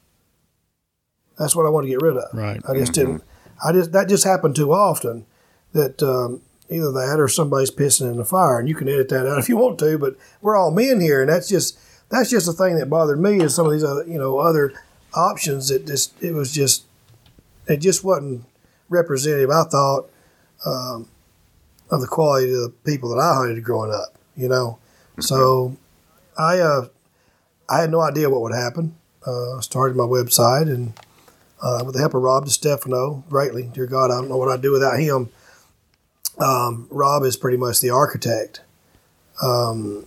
[1.39, 2.33] That's what I want to get rid of.
[2.33, 2.61] Right.
[2.69, 3.23] I just didn't.
[3.65, 5.27] I just that just happened too often
[5.73, 9.27] that um, either that or somebody's pissing in the fire, and you can edit that
[9.27, 9.99] out if you want to.
[9.99, 13.43] But we're all men here, and that's just that's just the thing that bothered me
[13.43, 14.73] is some of these other you know other
[15.15, 16.85] options that just it was just
[17.67, 18.45] it just wasn't
[18.89, 19.51] representative.
[19.51, 20.09] I thought
[20.65, 21.09] um,
[21.91, 24.15] of the quality of the people that I hunted growing up.
[24.37, 24.79] You know,
[25.19, 25.77] so
[26.39, 26.89] I uh,
[27.69, 28.97] I had no idea what would happen.
[29.27, 30.93] Uh, started my website and.
[31.63, 34.63] Uh, with the help of Rob DeStefano, greatly, dear God, I don't know what I'd
[34.63, 35.29] do without him.
[36.39, 38.63] Um, Rob is pretty much the architect.
[39.43, 40.07] Um,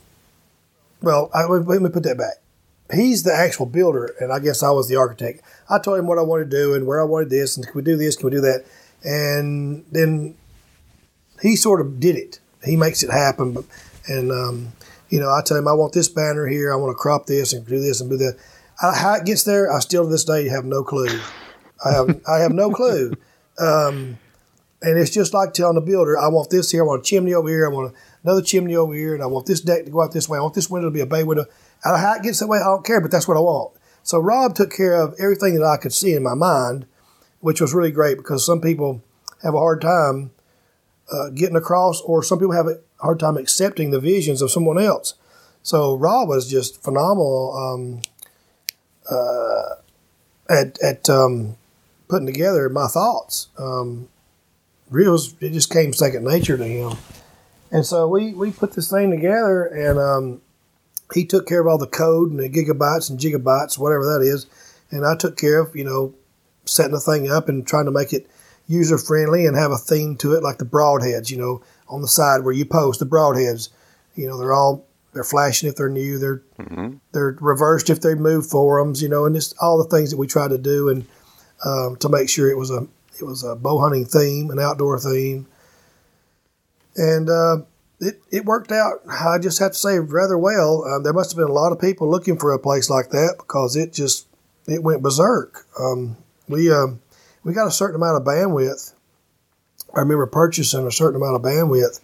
[1.01, 2.37] well, I, let me put that back.
[2.91, 5.41] He's the actual builder, and I guess I was the architect.
[5.69, 7.75] I told him what I wanted to do and where I wanted this, and can
[7.75, 8.15] we do this?
[8.15, 8.65] Can we do that?
[9.03, 10.35] And then
[11.43, 12.39] he sort of did it.
[12.65, 13.57] He makes it happen.
[14.07, 14.71] And um,
[15.09, 16.73] you know, I tell him I want this banner here.
[16.73, 18.39] I want to crop this and do this and do that.
[18.79, 21.19] How it gets there, I still to this day have no clue.
[21.85, 23.13] I have I have no clue.
[23.59, 24.17] Um,
[24.81, 27.33] and it's just like telling the builder, I want this here, I want a chimney
[27.33, 30.01] over here, I want another chimney over here, and I want this deck to go
[30.01, 30.37] out this way.
[30.37, 31.45] I want this window to be a bay window.
[31.85, 33.73] I how it gets that way, I don't care, but that's what I want.
[34.01, 36.85] So Rob took care of everything that I could see in my mind,
[37.39, 39.01] which was really great because some people
[39.41, 40.31] have a hard time
[41.11, 44.79] uh, getting across, or some people have a hard time accepting the visions of someone
[44.79, 45.15] else.
[45.61, 48.01] So Rob was just phenomenal um,
[49.09, 49.75] uh,
[50.49, 51.55] at, at um,
[52.07, 53.47] putting together my thoughts.
[53.57, 54.09] Um,
[54.91, 56.97] it just came second nature to him.
[57.71, 60.41] And so we, we put this thing together, and um,
[61.13, 64.45] he took care of all the code and the gigabytes and gigabytes, whatever that is.
[64.91, 66.13] And I took care of, you know,
[66.65, 68.27] setting the thing up and trying to make it
[68.73, 72.07] user friendly and have a theme to it, like the broadheads, you know, on the
[72.07, 73.69] side where you post the broadheads.
[74.15, 76.17] You know, they're all they're flashing if they're new.
[76.17, 76.97] They're mm-hmm.
[77.11, 79.01] they're reversed if they move forums.
[79.01, 81.05] You know, and just all the things that we try to do and
[81.65, 82.87] um, to make sure it was a
[83.19, 85.47] it was a bow hunting theme, an outdoor theme,
[86.95, 87.57] and uh,
[87.99, 89.01] it it worked out.
[89.07, 90.83] I just have to say rather well.
[90.85, 93.35] Um, there must have been a lot of people looking for a place like that
[93.37, 94.27] because it just
[94.67, 95.65] it went berserk.
[95.79, 97.01] Um, we um,
[97.43, 98.93] we got a certain amount of bandwidth.
[99.95, 101.99] I remember purchasing a certain amount of bandwidth.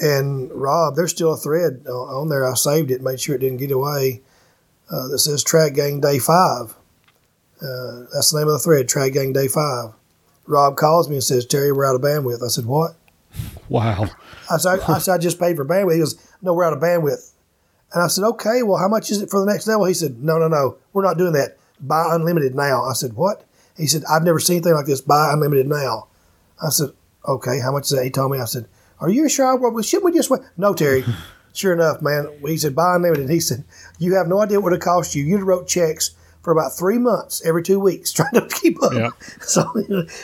[0.00, 2.50] And Rob, there's still a thread on there.
[2.50, 4.22] I saved it, made sure it didn't get away.
[4.90, 6.74] Uh, that says Trad Gang Day Five.
[7.62, 9.92] Uh, that's the name of the thread, Trad Gang Day Five.
[10.46, 12.42] Rob calls me and says, Terry, we're out of bandwidth.
[12.42, 12.96] I said, What?
[13.70, 14.10] Wow.
[14.50, 15.94] I said, I, I said, I just paid for bandwidth.
[15.94, 17.32] He goes, No, we're out of bandwidth.
[17.94, 19.86] And I said, Okay, well, how much is it for the next level?
[19.86, 21.56] He said, No, no, no, we're not doing that.
[21.80, 22.84] Buy unlimited now.
[22.84, 23.44] I said, What?
[23.76, 25.00] He said, I've never seen anything like this.
[25.00, 26.08] Buy unlimited now.
[26.62, 26.90] I said,
[27.26, 28.04] Okay, how much is that?
[28.04, 28.38] He told me.
[28.38, 28.66] I said,
[29.00, 29.56] Are you sure?
[29.56, 30.42] Well, shouldn't we just wait?
[30.56, 31.04] No, Terry.
[31.52, 32.28] sure enough, man.
[32.46, 33.30] He said, Buy unlimited.
[33.30, 33.64] He said,
[33.98, 35.24] You have no idea what it cost you.
[35.24, 38.92] You wrote checks for about three months every two weeks trying to keep up.
[38.92, 39.10] Yeah.
[39.40, 39.64] So,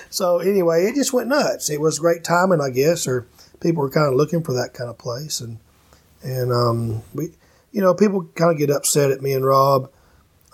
[0.08, 1.70] so anyway, it just went nuts.
[1.70, 3.26] It was great timing, I guess, or
[3.60, 5.58] people were kind of looking for that kind of place, and
[6.22, 7.32] and um, we,
[7.72, 9.90] you know, people kind of get upset at me and Rob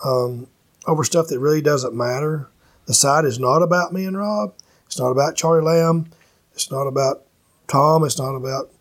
[0.03, 0.47] um,
[0.85, 2.49] over stuff that really doesn't matter.
[2.87, 4.53] The site is not about me and Rob.
[4.85, 6.09] It's not about Charlie Lamb.
[6.53, 7.23] It's not about
[7.67, 8.03] Tom.
[8.03, 8.71] It's not about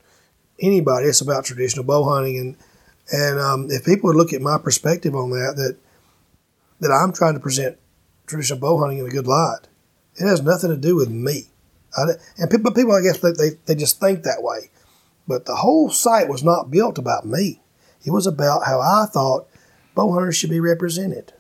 [0.61, 1.07] anybody.
[1.07, 2.57] It's about traditional bow hunting, and
[3.13, 5.77] and um, if people would look at my perspective on that, that
[6.81, 7.79] that I'm trying to present
[8.27, 9.69] traditional bow hunting in a good light.
[10.17, 11.49] It has nothing to do with me.
[11.97, 12.05] I,
[12.39, 14.71] and people, people, I guess, they, they, they just think that way.
[15.27, 17.61] But the whole site was not built about me.
[18.05, 19.49] It was about how I thought
[19.95, 21.33] bow hunters should be represented.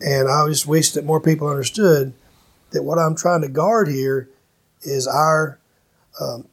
[0.00, 2.14] And I just wish that more people understood
[2.70, 4.28] that what I'm trying to guard here
[4.82, 5.58] is our
[6.20, 6.48] um,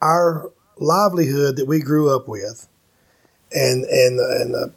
[0.00, 2.68] our livelihood that we grew up with,
[3.52, 4.72] and and and the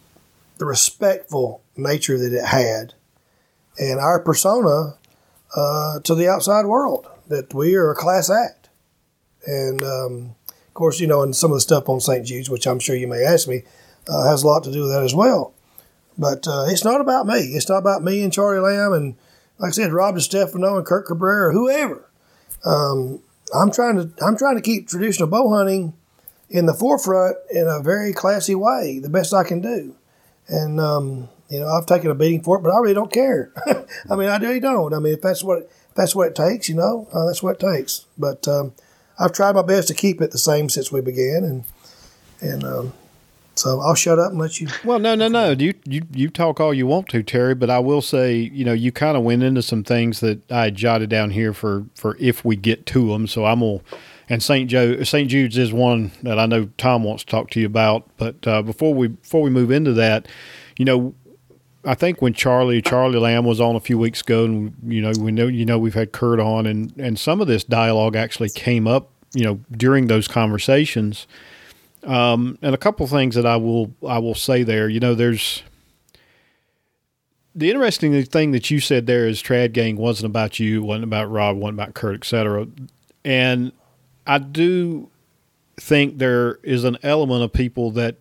[0.57, 2.93] the respectful nature that it had,
[3.77, 4.97] and our persona
[5.55, 8.69] uh, to the outside world that we are a class act.
[9.45, 12.25] And um, of course, you know, and some of the stuff on St.
[12.25, 13.63] Jude's, which I'm sure you may ask me,
[14.07, 15.54] uh, has a lot to do with that as well.
[16.17, 17.39] But uh, it's not about me.
[17.55, 19.15] It's not about me and Charlie Lamb and,
[19.59, 22.09] like I said, Rob DeStefano and Kurt Cabrera whoever.
[22.63, 23.21] Um,
[23.53, 25.93] I'm trying to I'm trying to keep traditional bow hunting
[26.49, 29.95] in the forefront in a very classy way, the best I can do.
[30.47, 33.51] And um, you know, I've taken a beating for it, but I really don't care.
[34.09, 34.93] I mean, I really don't.
[34.93, 37.61] I mean, if that's what if that's what it takes, you know, uh, that's what
[37.61, 38.05] it takes.
[38.17, 38.73] But um,
[39.19, 41.63] I've tried my best to keep it the same since we began, and
[42.41, 42.93] and um,
[43.55, 44.67] so I'll shut up and let you.
[44.83, 45.51] Well, no, no, no.
[45.51, 48.73] You you you talk all you want to, Terry, but I will say, you know,
[48.73, 52.43] you kind of went into some things that I jotted down here for for if
[52.43, 53.27] we get to them.
[53.27, 53.79] So I'm gonna.
[54.27, 54.67] And St.
[54.69, 55.29] Joe, St.
[55.29, 58.09] Jude's is one that I know Tom wants to talk to you about.
[58.17, 60.27] But uh, before we before we move into that,
[60.77, 61.13] you know,
[61.85, 65.11] I think when Charlie Charlie Lamb was on a few weeks ago, and you know
[65.19, 68.49] we know you know we've had Kurt on, and and some of this dialogue actually
[68.49, 71.27] came up, you know, during those conversations.
[72.05, 75.63] Um, and a couple things that I will I will say there, you know, there's
[77.55, 81.31] the interesting thing that you said there is Trad Gang wasn't about you, wasn't about
[81.31, 82.67] Rob, wasn't about Kurt, etc.
[83.23, 83.71] And
[84.27, 85.09] I do
[85.77, 88.17] think there is an element of people that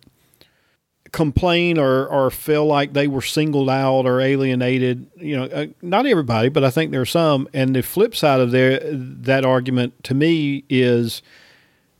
[1.11, 5.07] complain or, or feel like they were singled out or alienated.
[5.15, 7.47] You know, uh, not everybody, but I think there are some.
[7.53, 11.21] And the flip side of their, that argument to me is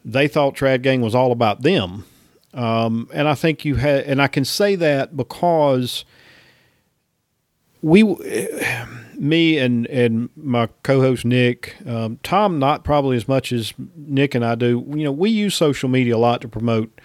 [0.05, 2.05] they thought Trad Gang was all about them.
[2.53, 6.05] Um, and I think you had, and I can say that because
[7.81, 8.03] we,
[9.17, 14.45] me and and my co-host Nick, um, Tom, not probably as much as Nick and
[14.45, 14.85] I do.
[14.89, 17.01] You know, we use social media a lot to promote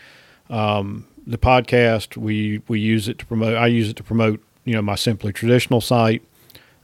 [0.50, 2.16] um, the podcast.
[2.16, 3.56] We we use it to promote.
[3.56, 4.42] I use it to promote.
[4.64, 6.22] You know, my simply traditional site.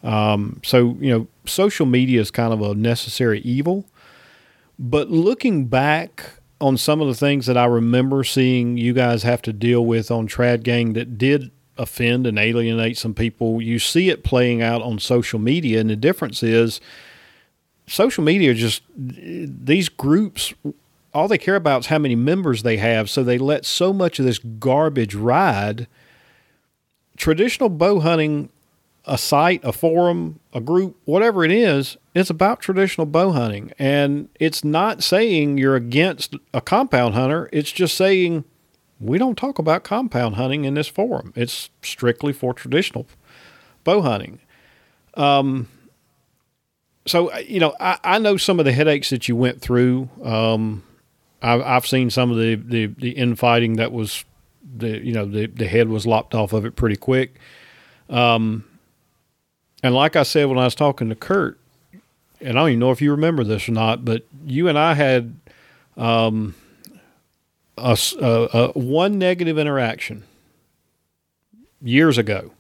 [0.02, 3.84] Um, so you know, social media is kind of a necessary evil.
[4.78, 9.42] But looking back on some of the things that I remember seeing you guys have
[9.42, 14.08] to deal with on Trad Gang that did offend and alienate some people, you see
[14.08, 15.80] it playing out on social media.
[15.80, 16.80] And the difference is
[17.86, 20.54] social media just, these groups,
[21.12, 23.08] all they care about is how many members they have.
[23.10, 25.86] So they let so much of this garbage ride.
[27.16, 28.50] Traditional bow hunting
[29.06, 33.72] a site, a forum, a group, whatever it is, it's about traditional bow hunting.
[33.78, 38.44] And it's not saying you're against a compound hunter, it's just saying
[38.98, 41.32] we don't talk about compound hunting in this forum.
[41.36, 43.06] It's strictly for traditional
[43.84, 44.40] bow hunting.
[45.14, 45.68] Um,
[47.06, 50.08] so, you know, I, I know some of the headaches that you went through.
[50.22, 50.82] Um,
[51.40, 54.24] I've, I've seen some of the, the, the infighting that was,
[54.76, 57.36] the you know, the, the head was lopped off of it pretty quick.
[58.08, 58.64] Um,
[59.86, 61.60] and like I said when I was talking to Kurt,
[62.40, 64.94] and I don't even know if you remember this or not, but you and I
[64.94, 65.36] had
[65.96, 66.56] um,
[67.78, 70.24] a, a, a one negative interaction
[71.80, 72.50] years ago,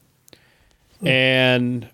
[1.00, 1.08] hmm.
[1.08, 1.88] and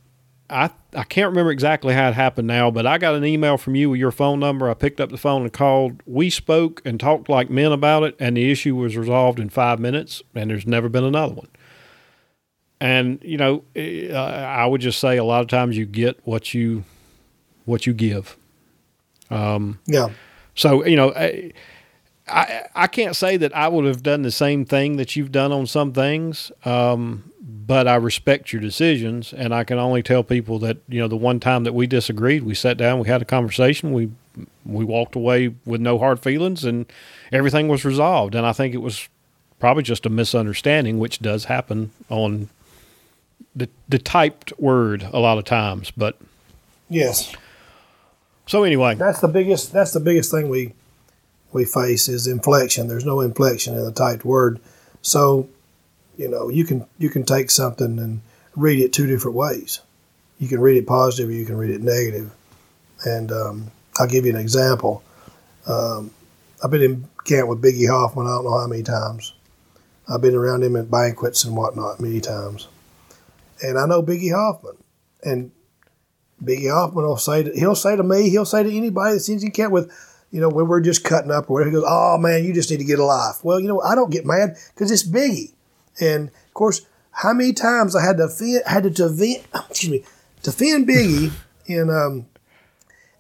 [0.51, 3.75] I I can't remember exactly how it happened now, but I got an email from
[3.75, 4.68] you with your phone number.
[4.68, 6.03] I picked up the phone and called.
[6.05, 9.79] We spoke and talked like men about it, and the issue was resolved in five
[9.79, 10.23] minutes.
[10.35, 11.49] And there's never been another one.
[12.83, 16.53] And you know, eh, I would just say a lot of times you get what
[16.53, 16.83] you
[17.64, 18.37] what you give.
[19.31, 20.09] Um, yeah.
[20.57, 21.53] So you know, I,
[22.27, 25.53] I, I can't say that I would have done the same thing that you've done
[25.53, 30.59] on some things, um, but I respect your decisions, and I can only tell people
[30.59, 33.25] that you know the one time that we disagreed, we sat down, we had a
[33.25, 34.11] conversation, we
[34.66, 36.87] we walked away with no hard feelings, and
[37.31, 38.35] everything was resolved.
[38.35, 39.09] And I think it was
[39.61, 42.49] probably just a misunderstanding, which does happen on
[43.55, 46.18] the the typed word a lot of times, but
[46.88, 47.35] yes.
[48.46, 50.74] So anyway, that's the biggest that's the biggest thing we
[51.52, 52.88] we face is inflection.
[52.88, 54.61] There's no inflection in the typed word,
[55.02, 55.48] so
[56.16, 58.20] you know you can you can take something and
[58.57, 59.80] read it two different ways.
[60.38, 62.32] You can read it positive, or you can read it negative.
[63.05, 65.03] And um, I'll give you an example.
[65.66, 66.11] Um,
[66.62, 68.26] I've been in camp with Biggie Hoffman.
[68.26, 69.34] I don't know how many times.
[70.09, 72.68] I've been around him at banquets and whatnot many times
[73.62, 74.76] and I know Biggie Hoffman,
[75.22, 75.52] and
[76.42, 79.42] Biggie Hoffman will say to, he'll say to me, he'll say to anybody that sees
[79.42, 79.90] in camp with,
[80.30, 82.70] you know, when we're just cutting up or whatever, he goes, "Oh man, you just
[82.70, 85.52] need to get a life." Well, you know, I don't get mad because it's Biggie,
[86.00, 90.04] and of course, how many times I had to offend, had to defend, excuse me,
[90.42, 91.32] defend Biggie
[91.66, 92.26] in um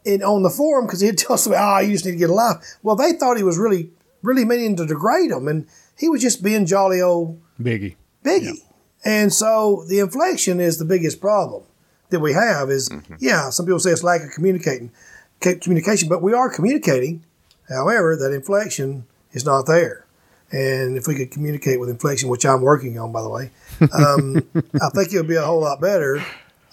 [0.04, 2.34] in on the forum because he'd tell somebody, "Oh, you just need to get a
[2.34, 3.90] life." Well, they thought he was really
[4.22, 5.66] really meaning to degrade him, and
[5.98, 7.96] he was just being jolly old Biggie.
[8.24, 8.62] Biggie.
[9.04, 11.64] And so the inflection is the biggest problem
[12.10, 13.14] that we have is, mm-hmm.
[13.18, 14.92] yeah, some people say it's lack of communicating,
[15.40, 17.24] communication, but we are communicating.
[17.68, 20.04] However, that inflection is not there.
[20.52, 23.50] and if we could communicate with inflection, which I'm working on, by the way,
[23.92, 24.36] um,
[24.82, 26.22] I think it would be a whole lot better.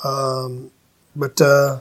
[0.04, 0.72] Um,
[1.16, 1.80] but uh,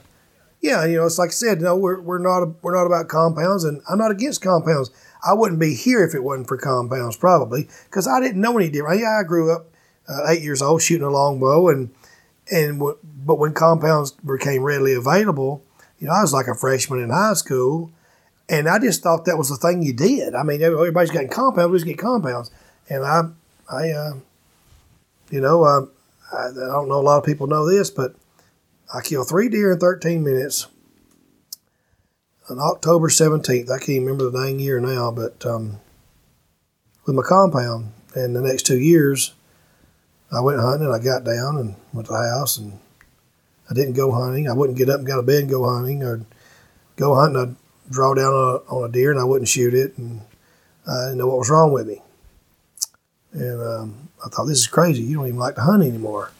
[0.61, 3.65] yeah, you know, it's like I said, no, we're, we're not we're not about compounds,
[3.65, 4.91] and I'm not against compounds.
[5.27, 8.71] I wouldn't be here if it wasn't for compounds, probably, because I didn't know any
[8.71, 9.01] different.
[9.01, 9.67] Yeah, I grew up
[10.09, 11.91] uh, eight years old shooting a longbow, and
[12.51, 15.63] and w- but when compounds became readily available,
[15.99, 17.91] you know, I was like a freshman in high school,
[18.49, 20.35] and I just thought that was the thing you did.
[20.35, 22.51] I mean, everybody's getting compounds, we just get compounds,
[22.89, 23.23] and I,
[23.71, 24.15] I, uh,
[25.31, 25.87] you know, uh,
[26.33, 28.15] I, I don't know a lot of people know this, but
[28.93, 30.67] I killed three deer in 13 minutes
[32.49, 33.71] on October 17th.
[33.71, 35.81] I can't remember the dang year now, but um,
[37.05, 37.93] with my compound.
[38.15, 39.35] And the next two years,
[40.31, 40.91] I went hunting.
[40.91, 42.79] I got down and went to the house, and
[43.71, 44.49] I didn't go hunting.
[44.49, 46.21] I wouldn't get up and go to bed and go hunting, or
[46.97, 47.41] go hunting.
[47.41, 47.57] I'd
[47.91, 50.21] draw down on a, on a deer and I wouldn't shoot it, and
[50.87, 52.03] I didn't know what was wrong with me.
[53.33, 55.03] And um, I thought, this is crazy.
[55.03, 56.33] You don't even like to hunt anymore.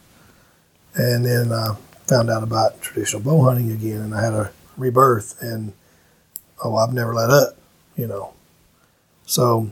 [0.95, 1.77] And then I
[2.07, 5.41] found out about traditional bow hunting again, and I had a rebirth.
[5.41, 5.73] And
[6.65, 7.57] oh, I've never let up,
[7.97, 8.35] you know.
[9.27, 9.71] So,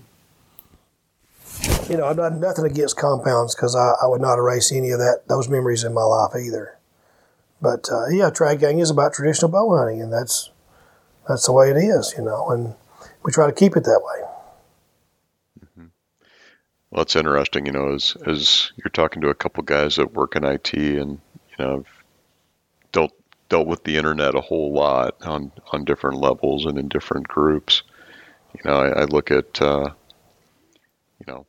[1.88, 4.98] you know, I've done nothing against compounds because I, I would not erase any of
[4.98, 6.76] that those memories in my life either.
[7.60, 10.50] But uh, yeah, trad gang is about traditional bow hunting, and that's
[11.28, 12.74] that's the way it is, you know, and
[13.22, 14.28] we try to keep it that way.
[15.64, 15.86] Mm-hmm.
[16.90, 20.36] Well, it's interesting, you know, as as you're talking to a couple guys that work
[20.36, 21.18] in IT and
[21.58, 21.84] you know
[22.92, 23.12] dealt
[23.48, 27.82] dealt with the internet a whole lot on on different levels and in different groups.
[28.54, 29.90] You know, I, I look at uh,
[31.18, 31.46] you know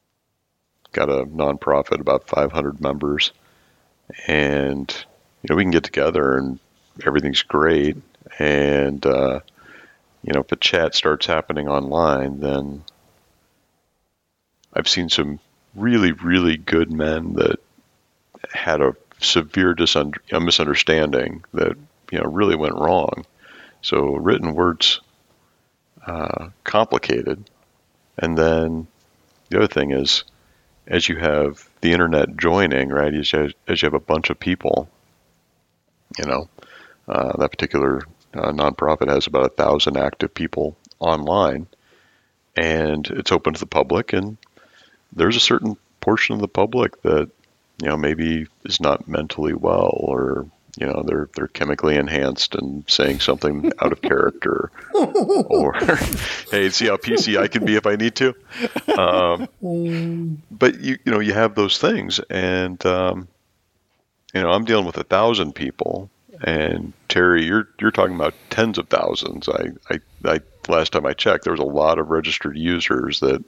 [0.92, 3.32] got a nonprofit about 500 members,
[4.28, 4.92] and
[5.42, 6.60] you know we can get together and
[7.06, 7.98] everything's great,
[8.40, 9.40] and uh,
[10.24, 12.84] you know if a chat starts happening online, then
[14.74, 15.40] I've seen some
[15.76, 17.60] really, really good men that
[18.52, 19.76] had a severe
[20.32, 21.76] a misunderstanding that
[22.12, 23.26] you know really went wrong.
[23.82, 25.02] So written words
[26.06, 27.50] uh, complicated,
[28.18, 28.88] and then
[29.50, 30.24] the other thing is,
[30.88, 33.14] as you have the internet joining, right?
[33.14, 34.90] As you have, as you have a bunch of people,
[36.18, 36.50] you know,
[37.08, 38.02] uh, that particular
[38.34, 41.68] uh, nonprofit has about a thousand active people online,
[42.56, 44.38] and it's open to the public and
[45.14, 47.30] there's a certain portion of the public that
[47.82, 52.84] you know maybe is not mentally well or you know they're they're chemically enhanced and
[52.88, 55.74] saying something out of character or
[56.52, 58.36] hey see how pc i can be if i need to?
[58.98, 59.48] Um,
[60.52, 63.28] but you you know you have those things and um,
[64.34, 66.10] you know i'm dealing with a thousand people
[66.44, 69.50] and terry you're you're talking about tens of thousands.
[69.50, 73.44] I i, I last time i checked there was a lot of registered users that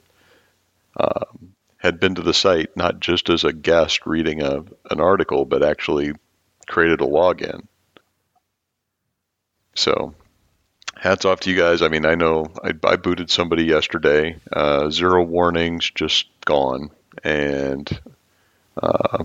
[0.98, 5.44] um, had been to the site not just as a guest reading a, an article,
[5.44, 6.12] but actually
[6.70, 7.66] created a login.
[9.74, 10.14] So,
[10.96, 11.82] hats off to you guys.
[11.82, 16.90] I mean, I know I, I booted somebody yesterday, uh, zero warnings, just gone,
[17.24, 17.88] and
[18.80, 19.24] uh,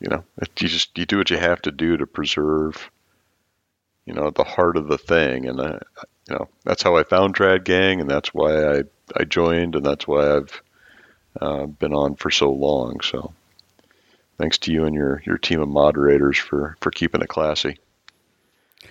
[0.00, 2.90] you know, you just you do what you have to do to preserve,
[4.06, 5.78] you know, the heart of the thing, and uh,
[6.28, 8.82] you know that's how I found Trad Gang, and that's why I
[9.16, 10.62] I joined, and that's why I've
[11.40, 13.00] uh, been on for so long.
[13.00, 13.32] So
[14.38, 17.78] thanks to you and your your team of moderators for for keeping it classy.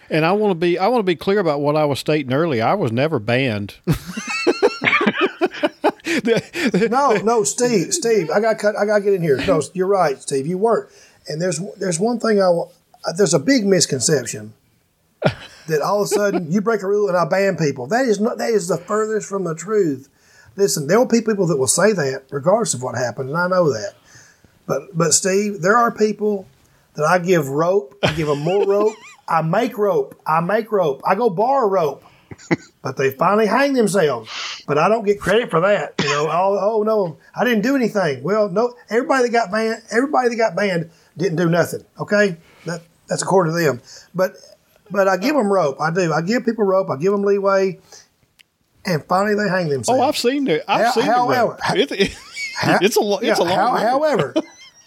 [0.09, 2.33] And I want to be I want to be clear about what I was stating
[2.33, 2.63] earlier.
[2.63, 3.75] I was never banned.
[6.89, 8.75] no, no, Steve, Steve, I got cut.
[8.75, 9.37] I got to get in here.
[9.45, 10.47] No, you're right, Steve.
[10.47, 10.89] You weren't.
[11.27, 12.71] And there's there's one thing I want.
[13.17, 14.53] There's a big misconception
[15.67, 17.87] that all of a sudden you break a rule and I ban people.
[17.87, 18.37] That is not.
[18.37, 20.09] That is the furthest from the truth.
[20.55, 23.47] Listen, there will be people that will say that regardless of what happened, and I
[23.47, 23.93] know that.
[24.65, 26.47] But but Steve, there are people
[26.95, 27.97] that I give rope.
[28.03, 28.93] I give them more rope.
[29.27, 30.19] I make rope.
[30.27, 31.01] I make rope.
[31.05, 32.03] I go borrow rope.
[32.81, 34.29] But they finally hang themselves.
[34.67, 35.93] But I don't get credit for that.
[36.01, 38.23] You know, oh, oh no, I didn't do anything.
[38.23, 41.83] Well, no, everybody that got banned, everybody that got banned didn't do nothing.
[41.99, 43.81] Okay, that that's according to them.
[44.13, 44.35] But
[44.91, 45.79] but I give them rope.
[45.79, 46.11] I do.
[46.11, 46.89] I give people rope.
[46.89, 47.79] I give them leeway
[48.85, 49.99] and finally they hang themselves.
[50.01, 50.63] Oh, I've seen it.
[50.67, 51.91] I've How- seen however- it.
[51.91, 52.17] It-
[52.81, 53.55] it's a it's a long.
[53.55, 54.33] how- however,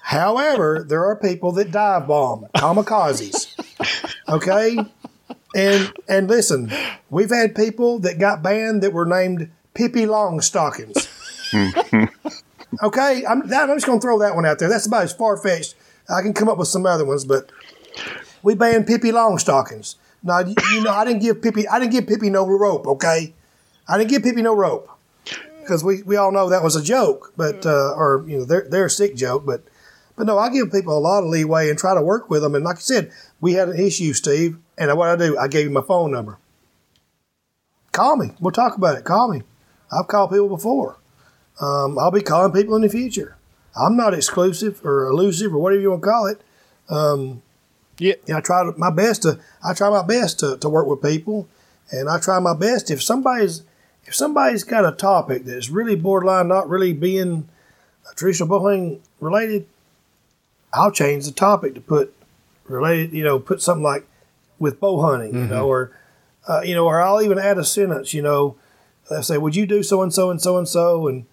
[0.07, 3.53] however, there are people that dive bomb, kamikazes.
[4.29, 4.77] Okay,
[5.55, 6.73] and and listen,
[7.11, 11.09] we've had people that got banned that were named Pippi Longstockings.
[12.83, 14.69] okay, I'm that, I'm just going to throw that one out there.
[14.69, 15.75] That's about as far fetched.
[16.09, 17.51] I can come up with some other ones, but
[18.43, 19.97] we banned Pippi Longstockings.
[20.23, 22.87] Now you, you know I didn't give Pippi I didn't give Pippi no rope.
[22.87, 23.35] Okay,
[23.89, 24.89] I didn't give Pippi no rope.
[25.61, 28.63] because we, we all know that was a joke, but uh, or you know their
[28.69, 29.63] their sick joke, but
[30.17, 32.55] but no, I give people a lot of leeway and try to work with them.
[32.55, 35.65] And like I said, we had an issue, Steve, and what I do, I gave
[35.65, 36.39] you my phone number.
[37.93, 38.33] Call me.
[38.41, 39.05] We'll talk about it.
[39.05, 39.43] Call me.
[39.91, 40.99] I've called people before.
[41.61, 43.37] Um, I'll be calling people in the future.
[43.75, 46.41] I'm not exclusive or elusive or whatever you want to call it.
[46.89, 47.43] Um,
[47.99, 48.15] Yeah.
[48.35, 51.49] I try my best to I try my best to, to work with people,
[51.91, 53.63] and I try my best if somebody's
[54.05, 57.49] if somebody's got a topic that's really borderline not really being
[58.15, 59.67] traditional bowling related,
[60.77, 62.15] I'll change the topic to put
[62.67, 63.13] related.
[63.13, 64.07] You know, put something like
[64.59, 65.91] with bow hunting, you know, or
[66.49, 68.15] uh, you know, or I'll even add a sentence.
[68.15, 68.57] You know,
[69.11, 71.25] I say, would you do so and so and so and so, and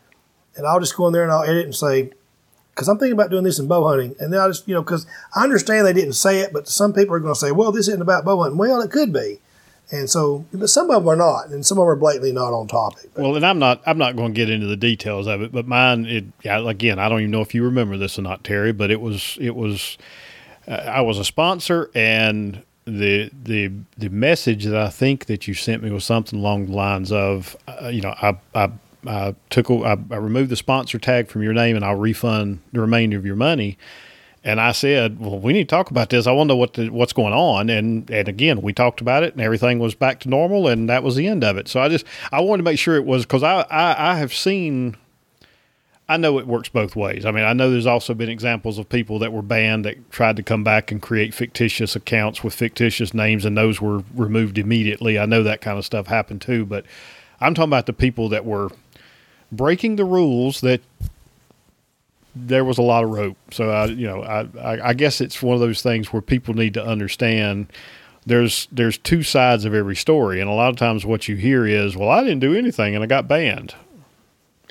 [0.55, 2.11] and I'll just go in there and I'll edit and say,
[2.73, 4.81] because I'm thinking about doing this in bow hunting, and then I just you know,
[4.81, 7.71] because I understand they didn't say it, but some people are going to say, well,
[7.71, 8.57] this isn't about bow hunting.
[8.57, 9.39] Well, it could be,
[9.91, 12.53] and so, but some of them are not, and some of them are blatantly not
[12.53, 13.09] on topic.
[13.13, 15.51] But, Well, and I'm not I'm not going to get into the details of it,
[15.51, 18.43] but mine it yeah, again, I don't even know if you remember this or not,
[18.43, 19.97] Terry, but it was it was
[20.67, 25.53] uh, I was a sponsor and the the the message that I think that you
[25.53, 28.71] sent me was something along the lines of uh, you know, I I
[29.05, 33.17] I took I removed the sponsor tag from your name and I'll refund the remainder
[33.17, 33.77] of your money.
[34.43, 36.27] And I said, "Well, we need to talk about this.
[36.27, 39.23] I want to know what the, what's going on." And and again, we talked about
[39.23, 41.67] it, and everything was back to normal, and that was the end of it.
[41.67, 44.33] So I just I wanted to make sure it was because I, I I have
[44.33, 44.97] seen.
[46.09, 47.25] I know it works both ways.
[47.25, 50.35] I mean, I know there's also been examples of people that were banned that tried
[50.35, 55.17] to come back and create fictitious accounts with fictitious names, and those were removed immediately.
[55.17, 56.85] I know that kind of stuff happened too, but
[57.39, 58.69] I'm talking about the people that were
[59.53, 60.81] breaking the rules that
[62.35, 63.37] there was a lot of rope.
[63.51, 66.53] So I, you know, I, I, I guess it's one of those things where people
[66.53, 67.67] need to understand
[68.25, 71.65] there's there's two sides of every story, and a lot of times what you hear
[71.65, 73.75] is, "Well, I didn't do anything and I got banned."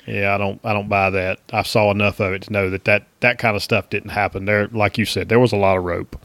[0.07, 1.39] Yeah, I don't I don't buy that.
[1.53, 4.45] I saw enough of it to know that that, that kind of stuff didn't happen.
[4.45, 6.19] There, like you said, there was a lot of rope.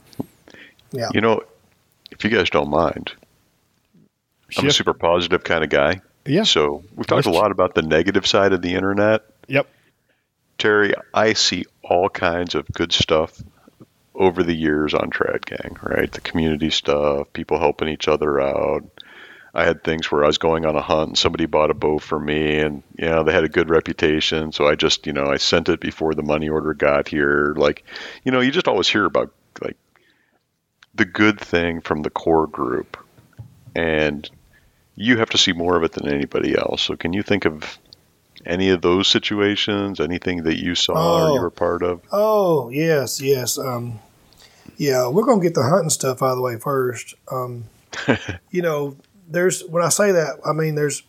[0.90, 1.42] yeah, You know,
[2.10, 3.12] if you guys don't mind,
[4.56, 6.00] I'm a super positive kind of guy.
[6.26, 6.42] yeah.
[6.42, 9.22] So we've talked a Let's- lot about the negative side of the internet.
[9.48, 9.68] Yep.
[10.58, 13.40] Terry, I see all kinds of good stuff
[14.14, 16.10] over the years on Trad Gang, right?
[16.10, 18.82] The community stuff, people helping each other out.
[19.54, 21.98] I had things where I was going on a hunt and somebody bought a bow
[21.98, 25.26] for me and you know, they had a good reputation, so I just, you know,
[25.26, 27.54] I sent it before the money order got here.
[27.56, 27.84] Like,
[28.24, 29.32] you know, you just always hear about
[29.62, 29.76] like
[30.94, 32.96] the good thing from the core group.
[33.74, 34.28] And
[34.96, 36.82] you have to see more of it than anybody else.
[36.82, 37.78] So can you think of
[38.48, 40.94] any of those situations, anything that you saw
[41.26, 41.42] or you Oh.
[41.42, 42.00] were part of?
[42.10, 43.58] Oh yes, yes.
[43.58, 44.00] Um,
[44.76, 47.14] yeah, we're gonna get the hunting stuff out of the way first.
[47.30, 47.64] Um,
[48.50, 48.96] you know,
[49.28, 51.02] there's when I say that, I mean there's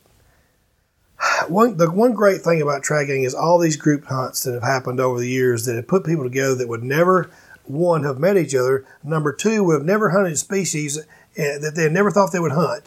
[1.48, 1.78] one.
[1.78, 5.00] The one great thing about Trad Gang is all these group hunts that have happened
[5.00, 7.30] over the years that have put people together that would never
[7.66, 8.86] one have met each other.
[9.04, 11.04] Number two would have never hunted species uh,
[11.36, 12.84] that they never thought they would hunt,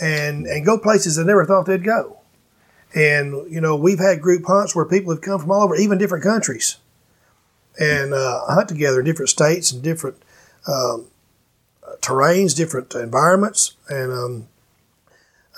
[0.00, 2.18] and and go places they never thought they'd go.
[2.94, 5.98] And you know, we've had group hunts where people have come from all over, even
[5.98, 6.78] different countries
[7.78, 10.22] and uh, hunt together in different states and different
[10.66, 11.08] um,
[12.00, 14.48] terrains, different environments, and um,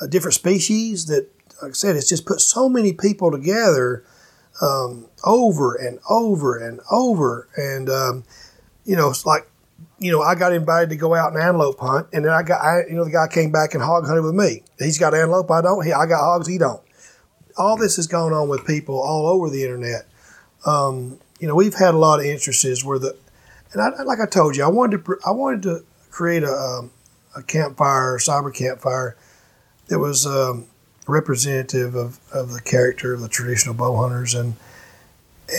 [0.00, 1.06] uh, different species.
[1.06, 1.28] That,
[1.62, 4.04] like I said, it's just put so many people together
[4.62, 7.48] um, over and over and over.
[7.56, 8.24] And um,
[8.84, 9.48] you know, it's like
[9.98, 12.62] you know, I got invited to go out and antelope hunt, and then I got,
[12.62, 14.62] I, you know, the guy came back and hog hunted with me.
[14.78, 15.84] He's got antelope, I don't.
[15.84, 16.82] He, I got hogs, he don't.
[17.56, 20.06] All this is going on with people all over the internet
[20.66, 23.16] Um, you know, we've had a lot of instances where the,
[23.72, 26.90] and I, like I told you, I wanted to, I wanted to create a, um,
[27.36, 29.16] a campfire, cyber campfire,
[29.88, 30.66] that was um,
[31.06, 34.54] representative of, of the character of the traditional bow hunters, and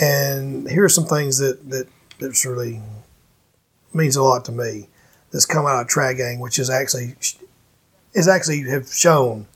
[0.02, 1.88] and here are some things that that
[2.20, 2.82] that's really
[3.94, 4.88] means a lot to me.
[5.30, 7.14] That's come out of Trad Gang, which is actually
[8.12, 9.46] is actually have shown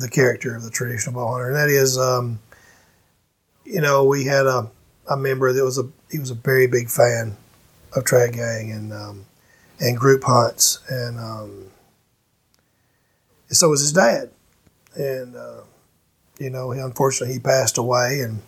[0.00, 2.38] the character of the traditional bow hunter, and that is, um,
[3.64, 4.70] you know, we had a
[5.08, 7.36] a member that was a he was a very big fan
[7.94, 9.26] of trad gang and um,
[9.80, 10.80] and group hunts.
[10.88, 11.66] And um,
[13.48, 14.30] so was his dad.
[14.96, 15.60] And uh,
[16.38, 18.42] you know he unfortunately he passed away and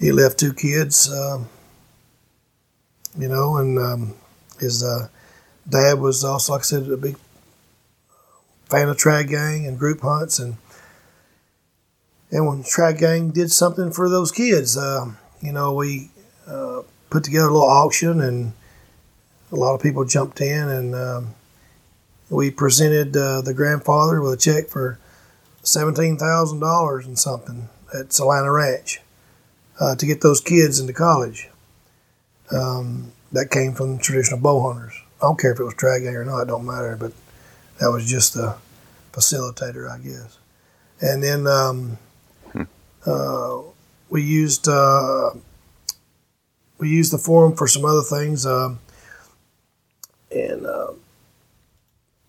[0.00, 1.48] he left two kids um,
[3.18, 4.14] you know and um,
[4.60, 5.08] his uh,
[5.68, 7.16] dad was also like I said a big
[8.82, 10.56] of gang and group hunts and
[12.34, 16.10] and when Trad Gang did something for those kids, um, you know, we
[16.48, 18.54] uh, put together a little auction, and
[19.52, 21.34] a lot of people jumped in, and um,
[22.28, 24.98] we presented uh, the grandfather with a check for
[25.62, 29.00] seventeen thousand dollars and something at Salina Ranch
[29.78, 31.48] uh, to get those kids into college.
[32.50, 34.94] Um, that came from traditional bow hunters.
[35.22, 36.96] I don't care if it was trad gang or not; it don't matter.
[36.98, 37.12] But
[37.78, 38.56] that was just the
[39.14, 40.38] facilitator, I guess.
[41.00, 41.98] And then um,
[43.06, 43.58] uh,
[44.10, 45.30] we used uh,
[46.78, 48.78] we used the forum for some other things, um,
[50.30, 50.92] and uh,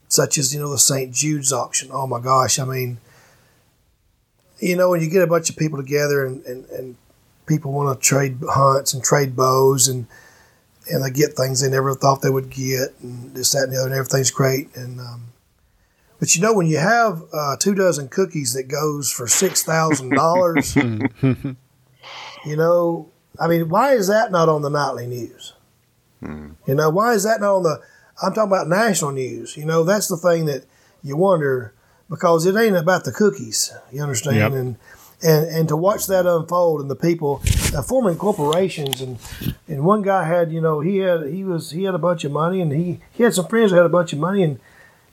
[0.07, 1.13] such as you know the St.
[1.13, 1.89] Jude's auction.
[1.91, 2.59] Oh my gosh!
[2.59, 2.97] I mean,
[4.59, 6.95] you know when you get a bunch of people together and, and, and
[7.45, 10.07] people want to trade hunts and trade bows and
[10.89, 13.77] and they get things they never thought they would get and this that and the
[13.77, 15.21] other and everything's great and um,
[16.25, 20.09] but you know when you have uh, two dozen cookies that goes for six thousand
[20.09, 20.75] dollars,
[21.21, 21.55] you
[22.43, 25.53] know, I mean, why is that not on the nightly news?
[26.21, 27.79] You know, why is that not on the?
[28.23, 29.55] I'm talking about national news.
[29.55, 30.65] You know, that's the thing that
[31.03, 31.75] you wonder
[32.09, 33.71] because it ain't about the cookies.
[33.91, 34.37] You understand?
[34.37, 34.51] Yep.
[34.53, 34.77] And
[35.21, 37.43] and and to watch that unfold and the people
[37.75, 39.19] uh, forming corporations and
[39.67, 42.31] and one guy had you know he had he was he had a bunch of
[42.31, 44.59] money and he he had some friends that had a bunch of money and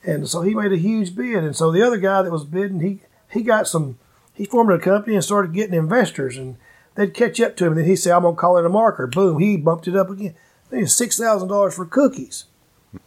[0.05, 1.45] and so he made a huge bid.
[1.45, 3.01] And so the other guy that was bidding he
[3.31, 3.99] he got some
[4.35, 6.37] he formed a company and started getting investors.
[6.37, 6.57] And
[6.95, 7.73] they'd catch up to him.
[7.73, 9.07] And then he said I'm gonna call it a marker.
[9.07, 10.35] Boom he bumped it up again.
[10.67, 12.45] I think it's six thousand dollars for cookies.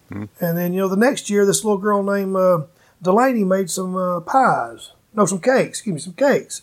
[0.09, 2.63] And then you know the next year this little girl named uh,
[3.01, 4.91] Delaney made some uh, pies.
[5.13, 5.79] No some cakes.
[5.79, 6.61] Excuse me some cakes.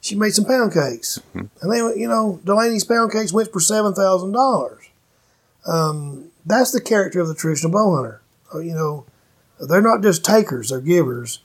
[0.00, 3.94] She made some pound cakes, and they, you know, Delaney's pound cakes went for seven
[3.94, 4.88] thousand dollars.
[5.66, 8.22] Um, that's the character of the traditional bow hunter.
[8.54, 9.06] Uh, you know,
[9.60, 11.40] they're not just takers; they're givers.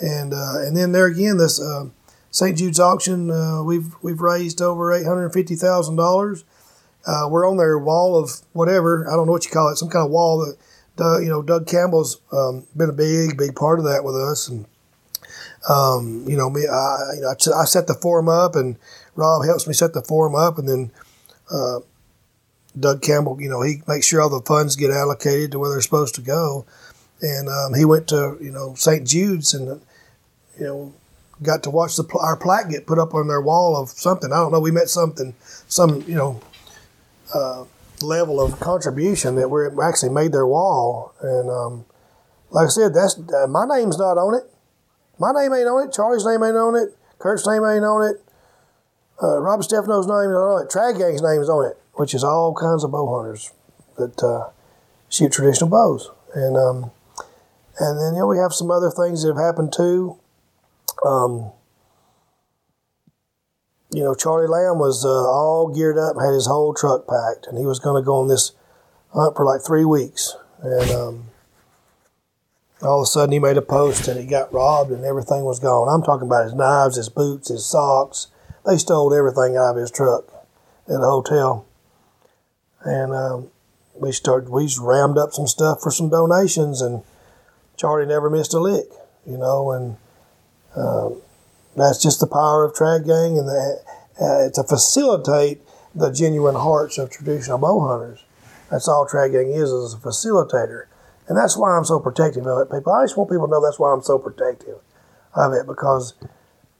[0.00, 1.86] And uh, and then there again, this uh,
[2.30, 2.58] St.
[2.58, 6.44] Jude's auction, uh, we've we've raised over eight hundred fifty thousand dollars.
[7.06, 9.90] Uh, we're on their wall of whatever I don't know what you call it, some
[9.90, 10.56] kind of wall that
[10.96, 14.48] Doug, you know Doug Campbell's um, been a big big part of that with us
[14.48, 14.66] and
[15.68, 18.76] um, you know, me, I, you know, I, set the forum up, and
[19.14, 20.90] Rob helps me set the forum up, and then
[21.50, 21.80] uh,
[22.78, 25.80] Doug Campbell, you know, he makes sure all the funds get allocated to where they're
[25.80, 26.66] supposed to go,
[27.20, 29.06] and um, he went to you know St.
[29.06, 29.80] Jude's, and
[30.58, 30.94] you know,
[31.42, 34.32] got to watch the our plaque get put up on their wall of something.
[34.32, 34.60] I don't know.
[34.60, 35.34] We met something,
[35.68, 36.40] some you know.
[37.34, 37.64] Uh,
[38.02, 41.84] level of contribution that we actually made their wall and um,
[42.50, 44.44] like I said that's uh, my name's not on it
[45.18, 45.92] my name ain't on it.
[45.92, 46.96] Charlie's name ain't on it.
[47.18, 48.16] Kurt's name ain't on it.
[49.22, 50.70] Uh, Rob Stefano's name ain't on it.
[50.70, 53.52] Trad Gang's name is on it, which is all kinds of bow hunters
[53.96, 54.50] that uh,
[55.08, 56.10] shoot traditional bows.
[56.34, 56.90] And um,
[57.78, 60.18] and then you know we have some other things that have happened too.
[61.04, 61.52] Um,
[63.92, 67.56] you know, Charlie Lamb was uh, all geared up, had his whole truck packed, and
[67.56, 68.52] he was going to go on this
[69.12, 70.34] hunt for like three weeks.
[70.60, 71.24] And um,
[72.82, 75.60] all of a sudden he made a post and he got robbed and everything was
[75.60, 75.88] gone.
[75.88, 78.28] I'm talking about his knives, his boots, his socks.
[78.66, 80.26] They stole everything out of his truck
[80.88, 81.66] at the hotel.
[82.82, 83.50] And um,
[83.94, 87.02] we started, we rammed up some stuff for some donations and
[87.76, 88.86] Charlie never missed a lick,
[89.26, 89.96] you know, and
[90.76, 91.20] um,
[91.76, 93.80] that's just the power of Trad Gang and the,
[94.20, 95.60] uh, to facilitate
[95.94, 98.24] the genuine hearts of traditional bow hunters.
[98.70, 100.86] That's all Trad Gang is, is a facilitator.
[101.28, 102.92] And that's why I'm so protective of it, people.
[102.92, 104.78] I just want people to know that's why I'm so protective
[105.34, 106.14] of it because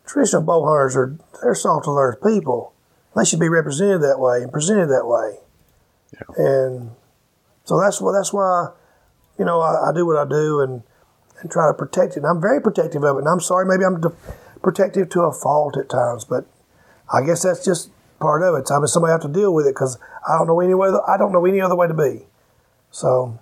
[0.06, 2.72] traditional bow hunters are they're salt of the earth people.
[3.16, 5.38] They should be represented that way and presented that way.
[6.36, 6.90] And
[7.64, 8.72] so that's why that's why
[9.38, 10.82] you know I, I do what I do and
[11.40, 12.18] and try to protect it.
[12.18, 13.20] And I'm very protective of it.
[13.20, 14.12] And I'm sorry, maybe I'm de-
[14.62, 16.46] protective to a fault at times, but
[17.12, 18.70] I guess that's just part of it.
[18.70, 20.90] I mean, somebody have to deal with it because I don't know any way.
[21.06, 22.26] I don't know any other way to be.
[22.90, 23.38] So.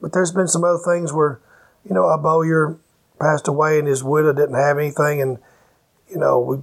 [0.00, 1.40] But there's been some other things where,
[1.84, 2.78] you know, a bowyer
[3.20, 5.38] passed away and his widow didn't have anything, and
[6.08, 6.58] you know we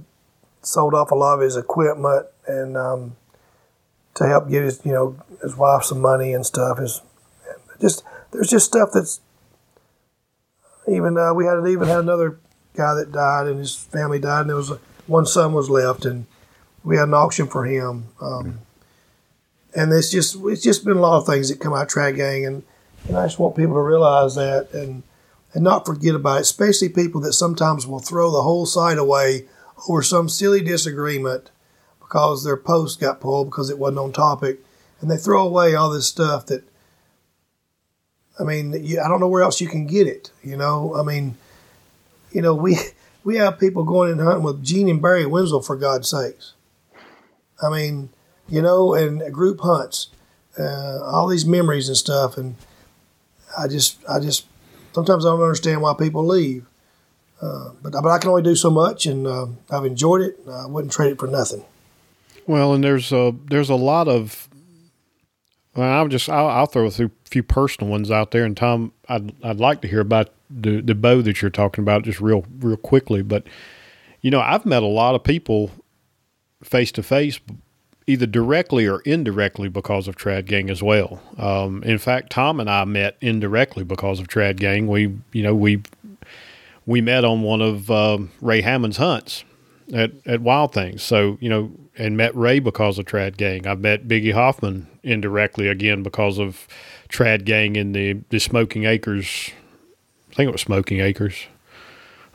[0.62, 3.16] sold off a lot of his equipment and um,
[4.14, 6.80] to help get his, you know, his wife some money and stuff.
[6.80, 7.00] Is
[7.80, 9.20] just there's just stuff that's
[10.88, 12.38] even uh, we had even had another
[12.74, 16.04] guy that died and his family died and there was a, one son was left
[16.04, 16.26] and
[16.84, 18.06] we had an auction for him.
[18.20, 18.60] Um,
[19.74, 22.46] and it's just it's just been a lot of things that come out of Gang,
[22.46, 22.62] and,
[23.06, 25.02] and I just want people to realize that and
[25.54, 29.46] and not forget about it, especially people that sometimes will throw the whole site away
[29.88, 31.50] over some silly disagreement
[32.00, 34.60] because their post got pulled because it wasn't on topic,
[35.00, 36.64] and they throw away all this stuff that.
[38.38, 40.30] I mean, you, I don't know where else you can get it.
[40.42, 41.36] You know, I mean,
[42.32, 42.76] you know, we
[43.24, 46.54] we have people going and hunting with Gene and Barry Wensel for God's sakes.
[47.62, 48.10] I mean,
[48.48, 50.08] you know, and group hunts,
[50.58, 52.56] uh, all these memories and stuff, and
[53.58, 54.46] I just, I just,
[54.92, 56.64] sometimes I don't understand why people leave.
[57.40, 60.40] Uh, but but I can only do so much, and uh, I've enjoyed it.
[60.50, 61.64] I wouldn't trade it for nothing.
[62.46, 64.47] Well, and there's a there's a lot of.
[65.78, 69.32] Well, I'm just I'll, I'll throw a few, personal ones out there, and Tom, I'd
[69.44, 72.76] I'd like to hear about the the bow that you're talking about just real real
[72.76, 73.22] quickly.
[73.22, 73.46] But
[74.20, 75.70] you know, I've met a lot of people
[76.64, 77.38] face to face,
[78.08, 81.22] either directly or indirectly because of Trad Gang as well.
[81.38, 84.88] Um, in fact, Tom and I met indirectly because of Trad Gang.
[84.88, 85.84] We you know we
[86.86, 89.44] we met on one of um, Ray Hammond's hunts
[89.92, 91.02] at, at Wild Things.
[91.02, 93.66] So, you know, and met Ray because of Trad Gang.
[93.66, 96.68] I've met Biggie Hoffman indirectly again because of
[97.08, 99.50] Trad Gang in the, the Smoking Acres.
[100.30, 101.34] I think it was Smoking Acres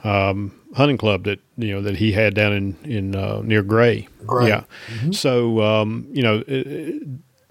[0.02, 4.08] um, hunting club that you know that he had down in in uh, near Gray.
[4.48, 4.64] Yeah.
[5.12, 7.02] So um, you know, it, it-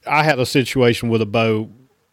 [0.06, 1.70] I had a situation with a bow.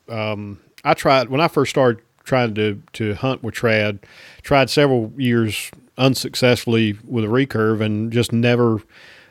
[0.08, 3.98] Um, I tried when I first started trying to to hunt with trad.
[4.42, 5.70] Tried several years
[6.00, 8.82] unsuccessfully with a recurve, and just never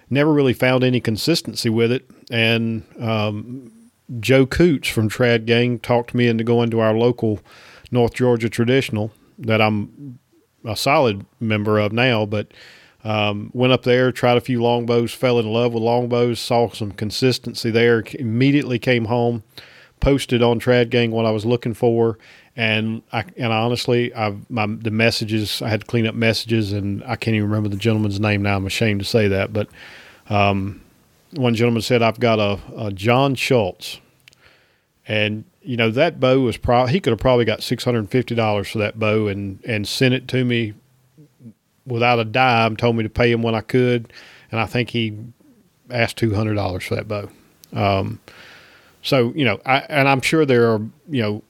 [0.10, 2.10] never really found any consistency with it.
[2.32, 3.72] And um,
[4.20, 7.40] Joe Coots from Trad Gang talked me into going to our local
[7.92, 10.20] North Georgia traditional that I'm
[10.66, 12.52] a solid member of now, but
[13.04, 16.92] um, went up there, tried a few longbows, fell in love with longbows, saw some
[16.92, 19.44] consistency there, immediately came home,
[20.00, 22.18] posted on Trad Gang what I was looking for,
[22.56, 27.04] and I and honestly, I my the messages I had to clean up messages, and
[27.04, 28.58] I can't even remember the gentleman's name now.
[28.58, 29.70] I'm ashamed to say that, but
[30.30, 30.82] um,
[31.32, 34.00] one gentleman said I've got a, a John Schultz,
[35.08, 38.12] and you know that bow was probably he could have probably got six hundred and
[38.12, 40.74] fifty dollars for that bow, and and sent it to me
[41.86, 42.76] without a dime.
[42.76, 44.12] Told me to pay him when I could,
[44.52, 45.18] and I think he
[45.90, 47.30] asked two hundred dollars for that bow.
[47.74, 48.20] Um,
[49.02, 51.44] so you know, I, and I'm sure there are you know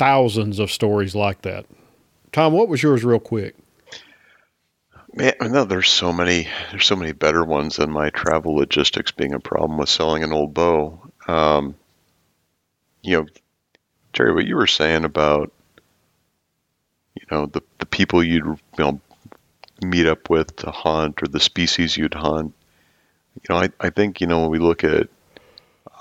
[0.00, 1.66] thousands of stories like that.
[2.32, 3.54] Tom, what was yours, real quick?
[5.12, 6.48] Man, no, there's so many.
[6.70, 10.32] There's so many better ones than my travel logistics being a problem with selling an
[10.32, 10.98] old bow.
[11.28, 11.74] Um,
[13.02, 13.26] you know,
[14.14, 15.52] Jerry, what you were saying about,
[17.14, 19.00] you know, the the people you'd you know
[19.84, 22.54] meet up with to hunt or the species you'd hunt.
[23.34, 25.10] You know, I I think you know when we look at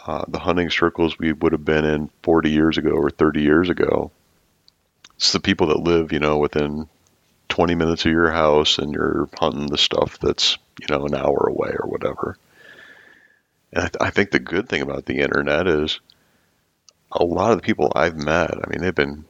[0.10, 3.70] uh, the hunting circles we would have been in 40 years ago or 30 years
[3.70, 4.10] ago.
[5.18, 6.90] It's the people that live, you know, within
[7.50, 11.46] 20 minutes of your house and you're hunting the stuff that's, you know, an hour
[11.48, 12.38] away or whatever.
[13.72, 16.00] And I, th- I think the good thing about the internet is
[17.12, 19.26] a lot of the people I've met, I mean, they've been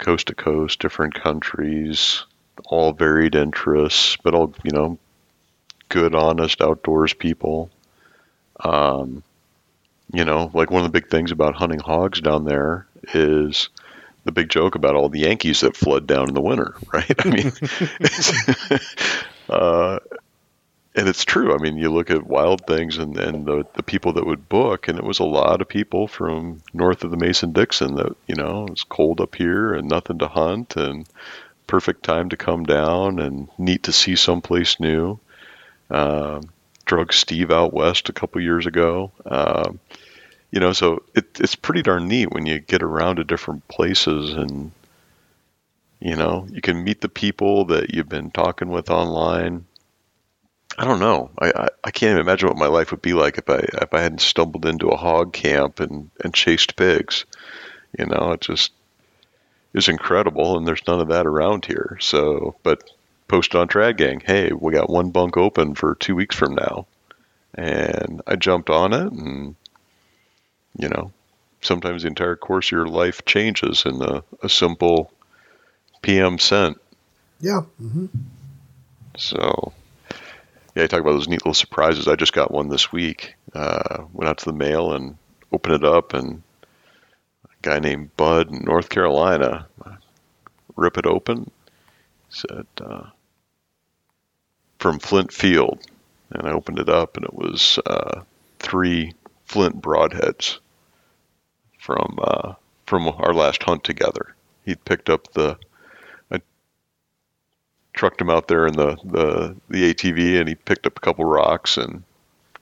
[0.00, 2.24] coast to coast, different countries,
[2.64, 4.98] all varied interests, but all, you know,
[5.88, 7.70] good, honest outdoors people.
[8.58, 9.22] Um,
[10.12, 13.68] you know, like one of the big things about hunting hogs down there is
[14.24, 17.14] the big joke about all the Yankees that flood down in the winter, right?
[17.24, 17.52] I mean,
[18.00, 18.32] it's,
[19.50, 19.98] uh,
[20.94, 21.54] and it's true.
[21.54, 24.88] I mean, you look at wild things and, and the, the people that would book,
[24.88, 28.34] and it was a lot of people from north of the Mason Dixon that, you
[28.34, 31.06] know, it's cold up here and nothing to hunt and
[31.66, 35.20] perfect time to come down and neat to see someplace new.
[35.90, 36.48] Um,
[36.88, 39.12] drug Steve out west a couple years ago.
[39.24, 39.78] Um,
[40.50, 44.32] you know, so it, it's pretty darn neat when you get around to different places
[44.32, 44.72] and,
[46.00, 49.66] you know, you can meet the people that you've been talking with online.
[50.78, 51.30] I don't know.
[51.38, 53.92] I, I, I can't even imagine what my life would be like if I if
[53.92, 57.26] I hadn't stumbled into a hog camp and, and chased pigs.
[57.98, 58.72] You know, it just
[59.74, 61.98] is incredible, and there's none of that around here.
[62.00, 62.90] So, but
[63.28, 66.86] post on Trad Gang, hey, we got one bunk open for two weeks from now.
[67.54, 69.54] And I jumped on it, and,
[70.78, 71.12] you know,
[71.60, 75.12] sometimes the entire course of your life changes in a, a simple
[76.02, 76.80] PM sent.
[77.40, 77.62] Yeah.
[77.78, 78.06] hmm
[79.16, 79.72] So,
[80.74, 82.06] yeah, I talk about those neat little surprises.
[82.06, 83.34] I just got one this week.
[83.54, 85.16] Uh, went out to the mail and
[85.52, 86.42] opened it up, and
[87.44, 89.66] a guy named Bud in North Carolina
[90.78, 91.50] rip it open.
[92.30, 93.04] Said uh,
[94.78, 95.80] from Flint Field,
[96.30, 98.22] and I opened it up, and it was uh,
[98.58, 99.12] three
[99.44, 100.58] Flint broadheads
[101.78, 102.54] from uh,
[102.86, 104.34] from our last hunt together.
[104.64, 105.56] He picked up the
[106.30, 106.40] I
[107.94, 111.24] trucked him out there in the, the the ATV and he picked up a couple
[111.24, 112.02] rocks and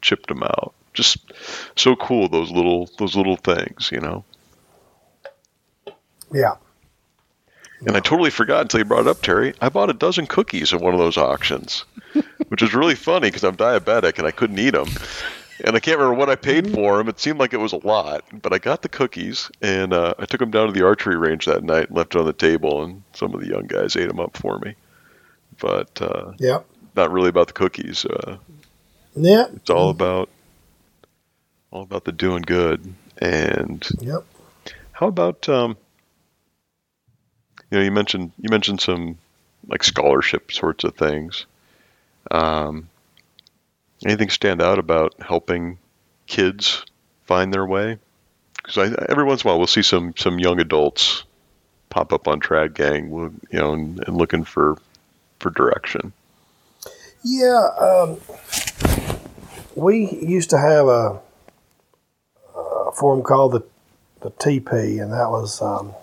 [0.00, 0.74] chipped them out.
[0.94, 1.18] Just
[1.74, 4.24] so cool those little those little things, you know.
[6.32, 6.54] Yeah.
[7.84, 9.54] And I totally forgot until you brought it up, Terry.
[9.60, 11.84] I bought a dozen cookies at one of those auctions,
[12.48, 14.94] which is really funny because I'm diabetic and I couldn't eat them.
[15.64, 17.08] And I can't remember what I paid for them.
[17.08, 20.26] It seemed like it was a lot, but I got the cookies and uh, I
[20.26, 22.82] took them down to the archery range that night and left it on the table.
[22.82, 24.74] And some of the young guys ate them up for me.
[25.60, 26.66] but uh, Yep.
[26.94, 28.04] not really about the cookies.
[28.04, 28.38] Uh,
[29.14, 29.50] Yep.
[29.56, 30.28] it's all about
[31.70, 32.94] all about the doing good.
[33.18, 34.24] And Yep.
[34.92, 35.76] how about um,
[37.70, 39.18] you know you mentioned you mentioned some
[39.68, 41.46] like scholarship sorts of things.
[42.30, 42.88] Um,
[44.04, 45.78] anything stand out about helping
[46.26, 46.84] kids
[47.24, 47.98] find their way?
[48.56, 51.24] Because every once in a while we'll see some some young adults
[51.90, 53.10] pop up on Trad Gang,
[53.50, 54.76] you know, and, and looking for
[55.38, 56.12] for direction.
[57.22, 58.20] Yeah, um,
[59.74, 61.20] we used to have a,
[62.54, 63.64] a forum called the
[64.20, 65.94] the TP, and that was um,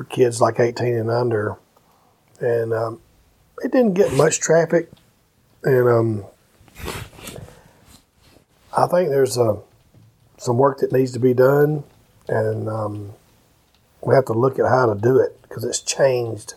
[0.00, 1.58] for kids like 18 and under,
[2.40, 3.00] and um,
[3.62, 4.90] it didn't get much traffic,
[5.62, 6.24] and um,
[8.74, 9.56] I think there's uh,
[10.38, 11.84] some work that needs to be done,
[12.28, 13.12] and um,
[14.00, 16.54] we have to look at how to do it because it's changed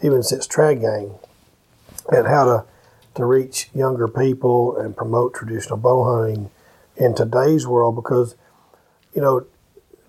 [0.00, 1.16] even since Trad Gang
[2.12, 2.64] and how to
[3.16, 6.50] to reach younger people and promote traditional bow hunting
[6.96, 8.36] in today's world because
[9.14, 9.46] you know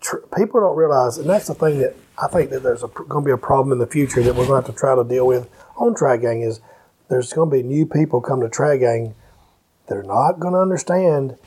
[0.02, 3.26] tr- people don't realize and that's the thing that I think that there's going to
[3.26, 5.28] be a problem in the future that we're going to have to try to deal
[5.28, 6.62] with on Trad Gang is
[7.10, 9.16] there's going to be new people come to Trad Gang
[9.88, 11.38] they're not going to understand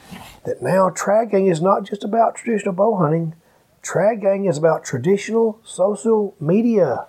[0.45, 3.35] that now Trad Gang is not just about traditional bow hunting
[3.83, 7.07] Trad Gang is about traditional social media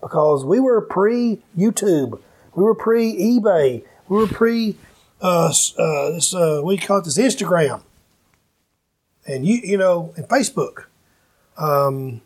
[0.00, 2.20] because we were pre YouTube,
[2.54, 4.76] we were pre eBay, we were pre
[5.20, 7.82] uh, uh, this uh, we call it this Instagram,
[9.26, 10.84] and you you know and Facebook.
[11.58, 12.20] Um,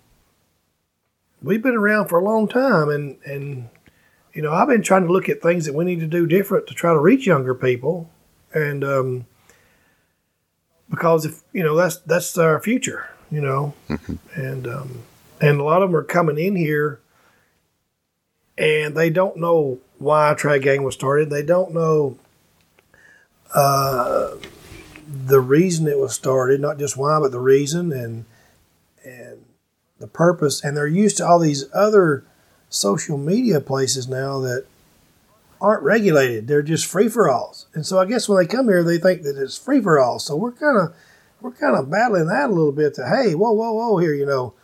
[1.43, 3.69] we've been around for a long time, and and
[4.33, 6.67] you know I've been trying to look at things that we need to do different
[6.69, 8.11] to try to reach younger people,
[8.53, 9.27] and um,
[10.89, 13.75] because if you know that's that's our future, you know,
[14.35, 15.03] and um,
[15.41, 17.01] and a lot of them are coming in here
[18.61, 21.31] and they don't know why Trad Gang was started.
[21.31, 22.19] They don't know
[23.55, 24.37] uh,
[25.09, 27.91] the reason it was started, not just why, but the reason.
[27.91, 28.27] And
[30.01, 30.63] the purpose.
[30.65, 32.25] And they're used to all these other
[32.69, 34.67] social media places now that
[35.61, 36.49] aren't regulated.
[36.49, 37.67] They're just free for alls.
[37.75, 40.19] And so I guess when they come here, they think that it's free for all.
[40.19, 40.95] So we're kind of
[41.41, 42.95] we're kind of battling that a little bit.
[42.95, 44.55] To hey, whoa, whoa, whoa, here, you know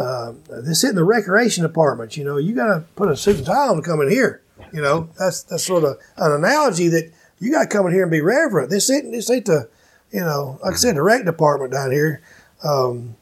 [0.00, 2.16] uh, this is in the recreation department.
[2.16, 4.42] You know, you got to put a suit and tie on to come in here.
[4.72, 8.02] You know, that's that's sort of an analogy that you got to come in here
[8.02, 8.70] and be reverent.
[8.70, 9.68] This ain't this ain't the,
[10.10, 12.22] you know, like I said, the rec department down here.
[12.62, 13.16] Um,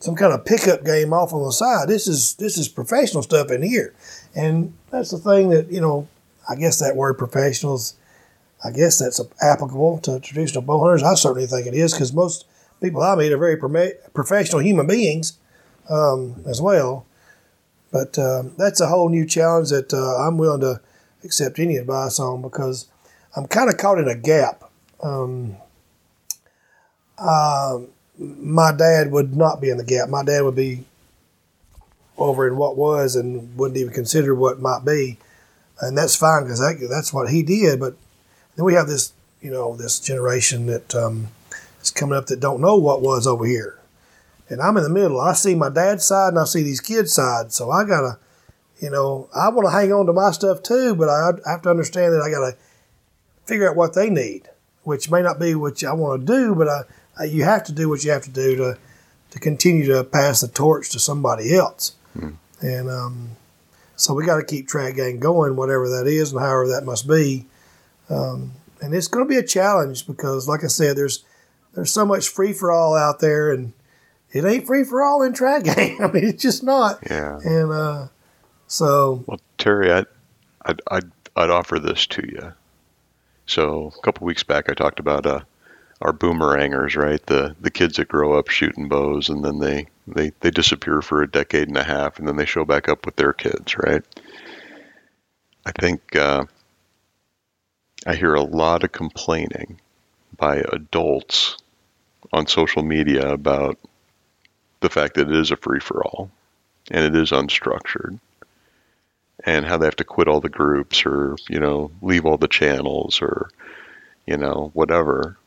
[0.00, 1.88] some kind of pickup game off on the side.
[1.88, 3.94] This is this is professional stuff in here,
[4.34, 6.08] and that's the thing that you know.
[6.50, 7.94] I guess that word professionals.
[8.64, 11.02] I guess that's applicable to traditional bow hunters.
[11.02, 12.46] I certainly think it is because most
[12.80, 15.38] people I meet are very professional human beings
[15.90, 17.06] um, as well.
[17.90, 20.80] But um, that's a whole new challenge that uh, I'm willing to
[21.24, 22.86] accept any advice on because
[23.36, 24.64] I'm kind of caught in a gap.
[25.02, 25.56] Um,
[27.18, 27.88] um,
[28.18, 30.08] my dad would not be in the gap.
[30.08, 30.84] My dad would be
[32.16, 35.18] over in what was and wouldn't even consider what might be,
[35.80, 37.78] and that's fine because that, that's what he did.
[37.78, 37.94] But
[38.56, 41.28] then we have this, you know, this generation that um,
[41.80, 43.78] is coming up that don't know what was over here
[44.50, 45.20] and I'm in the middle.
[45.20, 47.52] I see my dad's side and I see these kids' side.
[47.52, 48.18] So I gotta,
[48.80, 51.70] you know, I want to hang on to my stuff too, but I have to
[51.70, 52.56] understand that I gotta
[53.44, 54.48] figure out what they need,
[54.82, 56.82] which may not be what I want to do, but I, I,
[57.26, 58.78] you have to do what you have to do to
[59.30, 61.94] to continue to pass the torch to somebody else.
[62.60, 63.30] And um,
[63.94, 67.06] so we got to keep Trad Gang going, whatever that is and however that must
[67.06, 67.46] be.
[68.08, 71.24] Um, and it's going to be a challenge because, like I said, there's
[71.74, 73.72] there's so much free for all out there, and
[74.32, 76.02] it ain't free for all in Trad Gang.
[76.02, 76.98] I mean, it's just not.
[77.08, 77.38] Yeah.
[77.44, 78.08] And uh,
[78.66, 80.06] so, Well, Terry, I'd,
[80.64, 82.52] I'd, I'd, I'd offer this to you.
[83.46, 85.40] So a couple weeks back, I talked about uh,
[86.00, 87.24] our boomerangers, right?
[87.26, 91.22] The the kids that grow up shooting bows and then they, they, they disappear for
[91.22, 94.02] a decade and a half and then they show back up with their kids, right?
[95.66, 96.44] I think uh,
[98.06, 99.80] I hear a lot of complaining
[100.36, 101.56] by adults
[102.32, 103.78] on social media about
[104.80, 106.30] the fact that it is a free for all
[106.90, 108.18] and it is unstructured
[109.44, 112.48] and how they have to quit all the groups or you know leave all the
[112.48, 113.50] channels or
[114.26, 115.37] you know whatever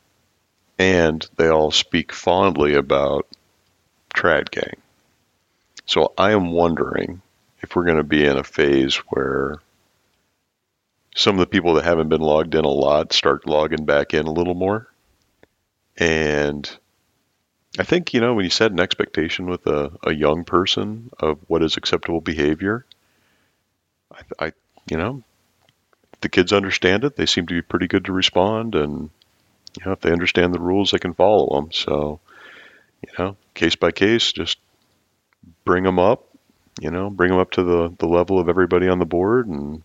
[0.82, 3.28] and they all speak fondly about
[4.14, 4.78] trad gang
[5.86, 7.22] so i am wondering
[7.62, 9.56] if we're going to be in a phase where
[11.16, 14.26] some of the people that haven't been logged in a lot start logging back in
[14.26, 14.88] a little more
[15.98, 16.78] and
[17.78, 21.38] i think you know when you set an expectation with a, a young person of
[21.48, 22.86] what is acceptable behavior
[24.12, 24.52] I, I
[24.90, 25.24] you know,
[26.22, 27.16] the kids understand it.
[27.16, 29.10] They seem to be pretty good to respond, and
[29.80, 31.72] you know, if they understand the rules, they can follow them.
[31.72, 32.20] So,
[33.02, 34.58] you know, case by case, just
[35.66, 36.28] bring them up.
[36.80, 39.84] You know, bring them up to the the level of everybody on the board, and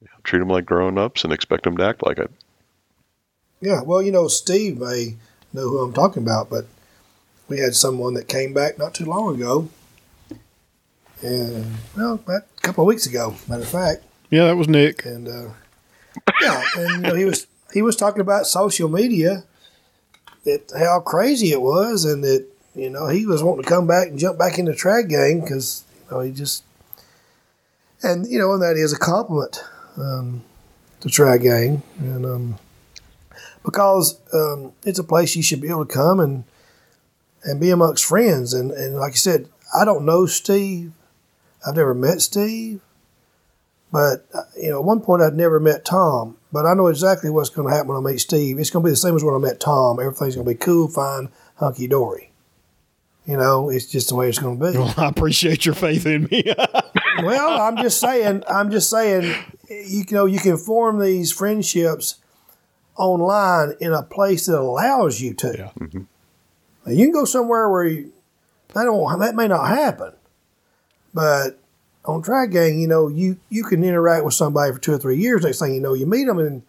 [0.00, 2.30] you know, treat them like grown ups, and expect them to act like it.
[3.62, 5.16] Yeah, well, you know, Steve may
[5.52, 6.66] know who I'm talking about, but
[7.48, 9.68] we had someone that came back not too long ago,
[11.22, 11.66] and
[11.96, 15.04] well, about a couple of weeks ago, matter of fact, Yeah, that was Nick.
[15.04, 15.50] and uh,
[16.40, 19.44] yeah, and you know, he was he was talking about social media,
[20.44, 24.08] that how crazy it was, and that you know he was wanting to come back
[24.08, 26.64] and jump back into trad gang because you know he just
[28.02, 29.62] and you know and that is a compliment
[29.96, 30.42] um,
[31.00, 32.58] to trad gang and um,
[33.64, 36.44] because um, it's a place you should be able to come and
[37.42, 38.52] and be amongst friends.
[38.52, 40.92] And and like I said I don't know Steve.
[41.66, 42.80] I've never met Steve
[43.92, 47.30] but uh, you know, at one point I'd never met Tom, but I know exactly
[47.30, 48.58] what's going to happen when I meet Steve.
[48.58, 49.98] It's going to be the same as when I met Tom.
[49.98, 52.30] Everything's going to be cool, fine, hunky dory.
[53.26, 54.78] You know, it's just the way it's going to be.
[54.78, 56.44] Well, I appreciate your faith in me.
[57.22, 58.44] well, I'm just saying.
[58.48, 59.34] I'm just saying.
[59.68, 62.16] You know, you can form these friendships
[62.96, 65.54] online in a place that allows you to.
[65.56, 66.00] Yeah.
[66.86, 68.12] Now, you can go somewhere where you,
[68.74, 70.12] that don't that may not happen,
[71.12, 71.60] but
[72.04, 75.18] on Trad Gang, you know, you you can interact with somebody for two or three
[75.18, 75.42] years.
[75.42, 76.62] Next thing you know, you meet them, and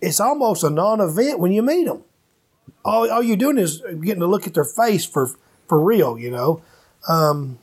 [0.00, 2.02] it's almost a non-event when you meet them.
[2.84, 5.30] All, all you're doing is getting to look at their face for
[5.68, 6.62] for real, you know,
[7.08, 7.58] um,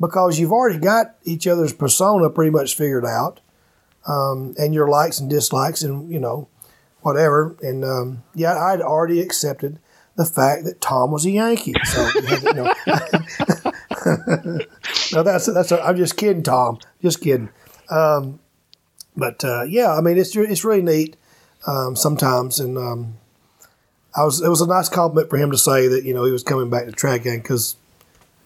[0.00, 3.40] because you've already got each other's persona pretty much figured out,
[4.06, 6.48] um, and your likes and dislikes, and you know,
[7.02, 7.56] whatever.
[7.62, 9.78] And um, yeah, I'd already accepted
[10.16, 11.74] the fact that Tom was a Yankee.
[11.84, 12.10] So
[12.42, 12.72] you know.
[15.12, 15.72] no, that's that's.
[15.72, 16.78] I'm just kidding, Tom.
[17.02, 17.50] Just kidding.
[17.90, 18.40] Um,
[19.16, 21.16] but uh, yeah, I mean, it's it's really neat
[21.66, 23.16] um, sometimes, and um,
[24.14, 26.32] I was it was a nice compliment for him to say that you know he
[26.32, 27.76] was coming back to Trad Gang because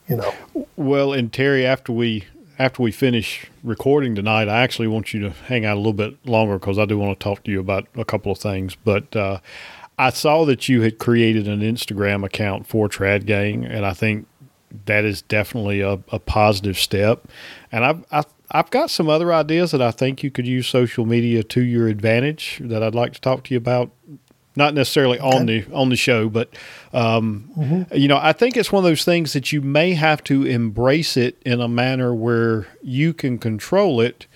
[0.09, 0.33] you know
[0.77, 2.25] well, and Terry, after we
[2.59, 6.15] after we finish recording tonight, I actually want you to hang out a little bit
[6.27, 8.77] longer because I do want to talk to you about a couple of things.
[8.77, 9.41] But uh,
[9.99, 14.27] I saw that you had created an Instagram account for Trad Gang, and I think
[14.87, 17.27] that is definitely a, a positive step.
[17.73, 21.07] And I've, I've I've got some other ideas that I think you could use social
[21.07, 23.91] media to your advantage that I'd like to talk to you about.
[24.57, 26.53] Not necessarily on the on the show, but
[26.93, 30.45] um, you know, I think it's one of those things that you may have to
[30.45, 34.27] embrace it in a manner where you can control it,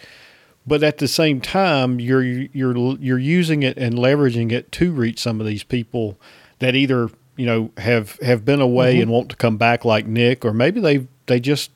[0.64, 5.18] but at the same time, you're you're you're using it and leveraging it to reach
[5.18, 6.16] some of these people
[6.60, 10.44] that either you know have have been away and want to come back like Nick,
[10.44, 11.70] or maybe they they just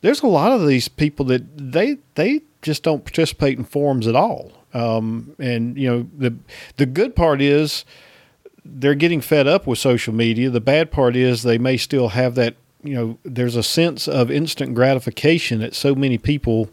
[0.00, 4.16] there's a lot of these people that they they just don't participate in forums at
[4.16, 4.52] all.
[4.74, 6.36] Um, and you know the
[6.76, 7.84] the good part is
[8.64, 10.50] they're getting fed up with social media.
[10.50, 12.56] The bad part is they may still have that.
[12.82, 16.70] You know, there's a sense of instant gratification that so many people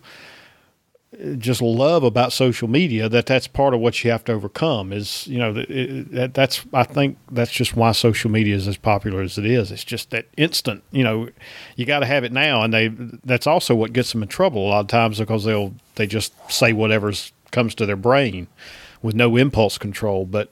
[1.38, 5.28] just love about social media that that's part of what you have to overcome is
[5.28, 9.22] you know it, that that's I think that's just why social media is as popular
[9.22, 9.72] as it is.
[9.72, 11.30] It's just that instant you know
[11.76, 12.88] you got to have it now and they
[13.24, 16.34] that's also what gets them in trouble a lot of times because they'll they just
[16.52, 18.48] say whatever's comes to their brain
[19.02, 20.50] with no impulse control but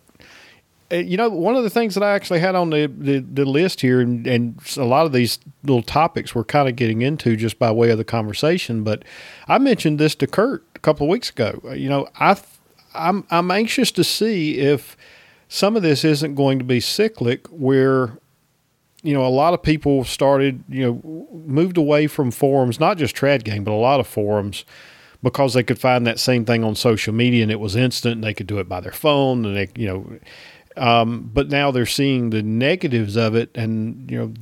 [0.91, 3.81] you know, one of the things that I actually had on the, the, the list
[3.81, 7.57] here, and, and a lot of these little topics we're kind of getting into just
[7.57, 9.03] by way of the conversation, but
[9.47, 11.61] I mentioned this to Kurt a couple of weeks ago.
[11.63, 12.37] Uh, You know, I
[12.93, 14.97] I'm I'm anxious to see if
[15.47, 18.17] some of this isn't going to be cyclic, where
[19.01, 23.15] you know a lot of people started, you know, moved away from forums, not just
[23.15, 24.65] Trad Gang, but a lot of forums
[25.23, 28.23] because they could find that same thing on social media and it was instant and
[28.23, 30.19] they could do it by their phone and they you know
[30.77, 34.33] um, but now they're seeing the negatives of it and you know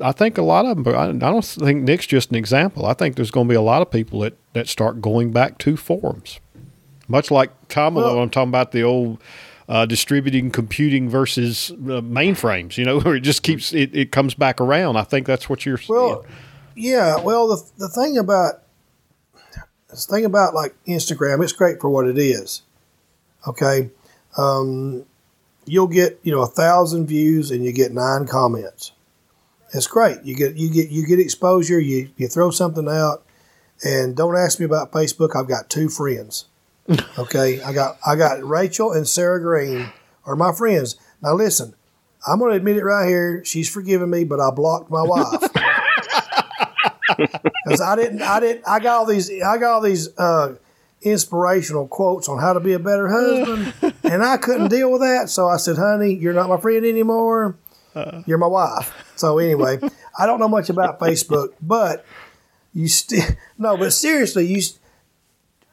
[0.00, 2.86] i think a lot of them but i, I don't think nick's just an example
[2.86, 5.58] i think there's going to be a lot of people that, that start going back
[5.58, 6.40] to forums
[7.08, 9.18] much like tom Well- i'm talking about the old
[9.68, 14.34] uh, distributing computing versus uh, mainframes you know where it just keeps it, it comes
[14.34, 16.34] back around i think that's what you're Well, seeing
[16.78, 17.18] yeah.
[17.18, 18.56] Well, the the thing about
[19.88, 22.60] the thing about like Instagram, it's great for what it is.
[23.48, 23.88] Okay,
[24.36, 25.06] um,
[25.66, 28.92] you'll get you know a thousand views and you get nine comments.
[29.74, 30.22] It's great.
[30.22, 31.80] You get you get you get exposure.
[31.80, 33.24] You you throw something out,
[33.84, 35.36] and don't ask me about Facebook.
[35.36, 36.46] I've got two friends.
[37.18, 39.90] Okay, I got I got Rachel and Sarah Green
[40.24, 40.96] are my friends.
[41.20, 41.74] Now listen,
[42.26, 43.44] I'm going to admit it right here.
[43.44, 45.42] She's forgiven me, but I blocked my wife.
[47.16, 50.54] because I didn't, I didn't, I got all these, I got all these uh,
[51.06, 55.30] inspirational quotes on how to be a better husband, and I couldn't deal with that.
[55.30, 57.56] So I said, "Honey, you're not my friend anymore.
[58.26, 59.78] You're my wife." So anyway,
[60.18, 62.04] I don't know much about Facebook, but
[62.74, 63.24] you still
[63.58, 64.62] no, but seriously, you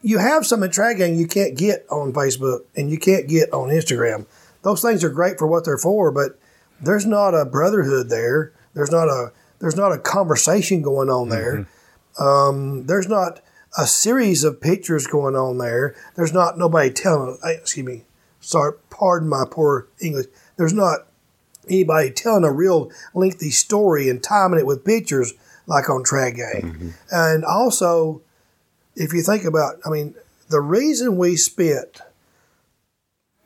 [0.01, 3.51] you have some in Trad Gang you can't get on Facebook and you can't get
[3.51, 4.25] on Instagram.
[4.61, 6.37] Those things are great for what they're for, but
[6.81, 8.53] there's not a brotherhood there.
[8.73, 11.67] There's not a there's not a conversation going on there.
[12.19, 13.39] Um, there's not
[13.77, 15.95] a series of pictures going on there.
[16.15, 17.37] There's not nobody telling.
[17.43, 18.03] eh, Excuse me.
[18.39, 20.27] Sorry, pardon my poor English.
[20.57, 21.07] There's not
[21.69, 25.33] anybody telling a real lengthy story and timing it with pictures
[25.65, 26.93] like on Trad Gang.
[27.09, 28.21] And also,
[28.95, 30.13] if you think about, I mean,
[30.49, 32.01] the reason we spent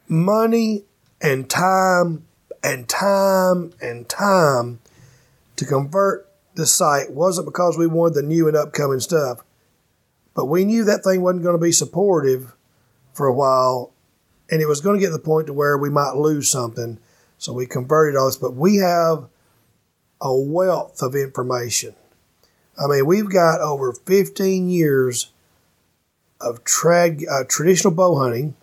[0.07, 0.83] money
[1.21, 2.25] and time
[2.63, 4.79] and time and time
[5.55, 9.39] to convert the site wasn't because we wanted the new and upcoming stuff,
[10.37, 12.53] but we knew that thing wasn't going to be supportive
[13.11, 13.91] for a while,
[14.51, 16.99] and it was going to get to the point to where we might lose something.
[17.39, 19.29] So we converted all this, but we have
[20.21, 21.95] a wealth of information.
[22.79, 25.31] I mean, we've got over 15 years
[26.39, 28.55] of trad, uh, traditional bow hunting.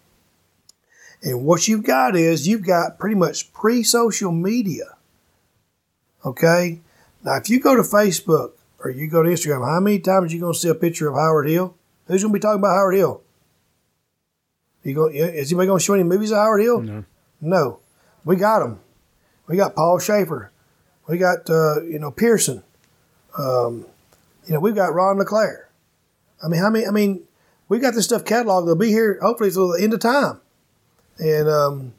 [1.25, 4.97] And what you've got is you've got pretty much pre social media.
[6.25, 6.83] Okay?
[7.25, 8.53] Now, if you go to Facebook
[8.85, 11.09] or you go to Instagram, how many times are you going to see a picture
[11.09, 11.75] of Howard Hill?
[12.07, 13.23] Who's going to be talking about Howard Hill?
[14.83, 16.83] You go, is anybody going to show any movies of Howard Hill?
[16.83, 17.05] No.
[17.41, 17.81] No.
[18.25, 18.81] We got them.
[19.47, 20.51] We got Paul Schafer.
[21.09, 22.63] We got, uh, you know, Pearson.
[23.39, 23.87] Um,
[24.47, 25.69] you know, we've got Ron LaClair.
[26.43, 26.87] I mean, how many?
[26.87, 27.23] I mean,
[27.69, 28.67] we got this stuff cataloged.
[28.67, 30.41] They'll be here hopefully till the end of time.
[31.19, 31.95] And um,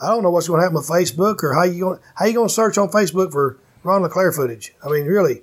[0.00, 2.34] I don't know what's going to happen with Facebook or how you going how you
[2.34, 4.72] going to search on Facebook for Ron LaClair footage.
[4.84, 5.42] I mean, really,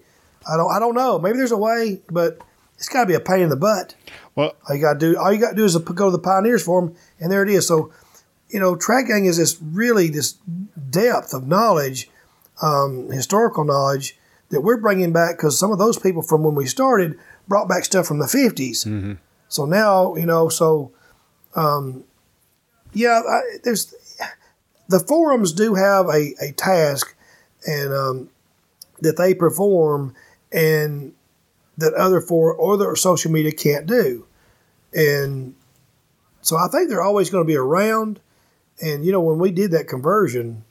[0.49, 1.19] I don't I don't know.
[1.19, 2.39] Maybe there's a way, but
[2.75, 3.95] it's got to be a pain in the butt.
[4.35, 6.19] Well, All you got to do all you got to do is go to the
[6.19, 7.67] Pioneers Forum, and there it is.
[7.67, 7.91] So,
[8.49, 10.35] you know, Trad Gang is this really this
[10.89, 12.09] depth of knowledge,
[12.61, 14.17] um, historical knowledge
[14.49, 17.17] that we're bringing back because some of those people from when we started
[17.47, 19.17] brought back stuff from the 50s.
[19.49, 20.91] So now, you know, so
[21.55, 22.03] um,
[22.93, 23.93] yeah, I, there's
[24.87, 27.15] the forums do have a, a task
[27.65, 28.29] and um,
[29.01, 30.13] that they perform
[30.51, 31.13] and
[31.77, 34.25] that other for other social media can't do.
[34.93, 35.53] And
[36.41, 38.19] so I think they're always going to be around.
[38.81, 40.63] And you know, when we did that conversion,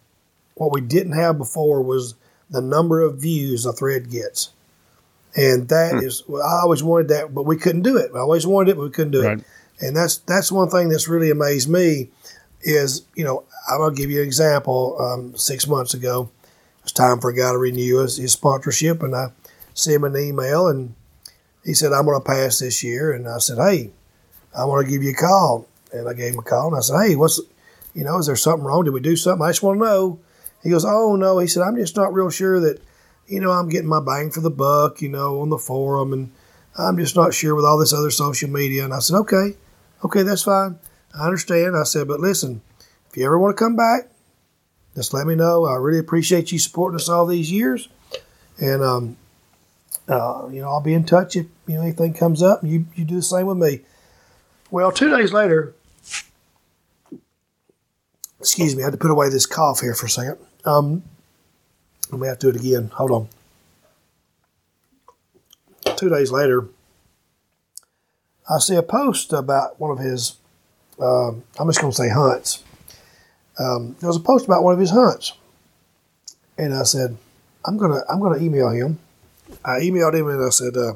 [0.54, 2.14] what we didn't have before was
[2.50, 4.50] the number of views a thread gets.
[5.36, 8.10] And that is, well, I always wanted that, but we couldn't do it.
[8.14, 9.38] I always wanted it, but we couldn't do Right.
[9.38, 9.44] it.
[9.80, 12.08] And that's that's one thing that's really amazed me
[12.62, 14.96] is, you know, I'm gonna give you an example.
[14.98, 16.30] Um, six months ago,
[16.78, 19.32] it was time for a guy to renew his, his sponsorship, and I
[19.76, 20.94] sent him an email, and
[21.62, 23.92] he said, "I'm gonna pass this year," and I said, "Hey,
[24.56, 26.80] I want to give you a call," and I gave him a call, and I
[26.80, 27.40] said, "Hey, what's,
[27.94, 28.84] you know, is there something wrong?
[28.84, 29.44] Did we do something?
[29.44, 30.18] I just want to know."
[30.62, 32.80] He goes, "Oh no," he said, "I'm just not real sure that,
[33.26, 36.30] you know, I'm getting my bang for the buck, you know, on the forum, and
[36.76, 39.56] I'm just not sure with all this other social media." And I said, "Okay,
[40.04, 40.78] okay, that's fine.
[41.14, 42.62] I understand." I said, "But listen,
[43.10, 44.10] if you ever want to come back,
[44.94, 45.66] just let me know.
[45.66, 47.88] I really appreciate you supporting us all these years,
[48.58, 49.16] and um,
[50.08, 52.62] uh, you know, I'll be in touch if you know anything comes up.
[52.62, 53.80] You you do the same with me."
[54.70, 55.74] Well, two days later,
[58.40, 60.38] excuse me, I had to put away this cough here for a second.
[60.64, 61.02] Um,
[62.10, 62.90] let me have to do it again.
[62.94, 63.28] Hold on.
[65.96, 66.68] Two days later,
[68.48, 70.36] I see a post about one of his.
[71.00, 72.62] Um, I'm just going to say hunts.
[73.58, 75.32] Um, there was a post about one of his hunts,
[76.58, 77.16] and I said,
[77.64, 78.98] "I'm gonna I'm gonna email him."
[79.64, 80.94] I emailed him and I said, uh,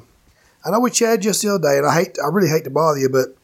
[0.64, 2.70] "I know we chatted just the other day, and I hate I really hate to
[2.70, 3.36] bother you, but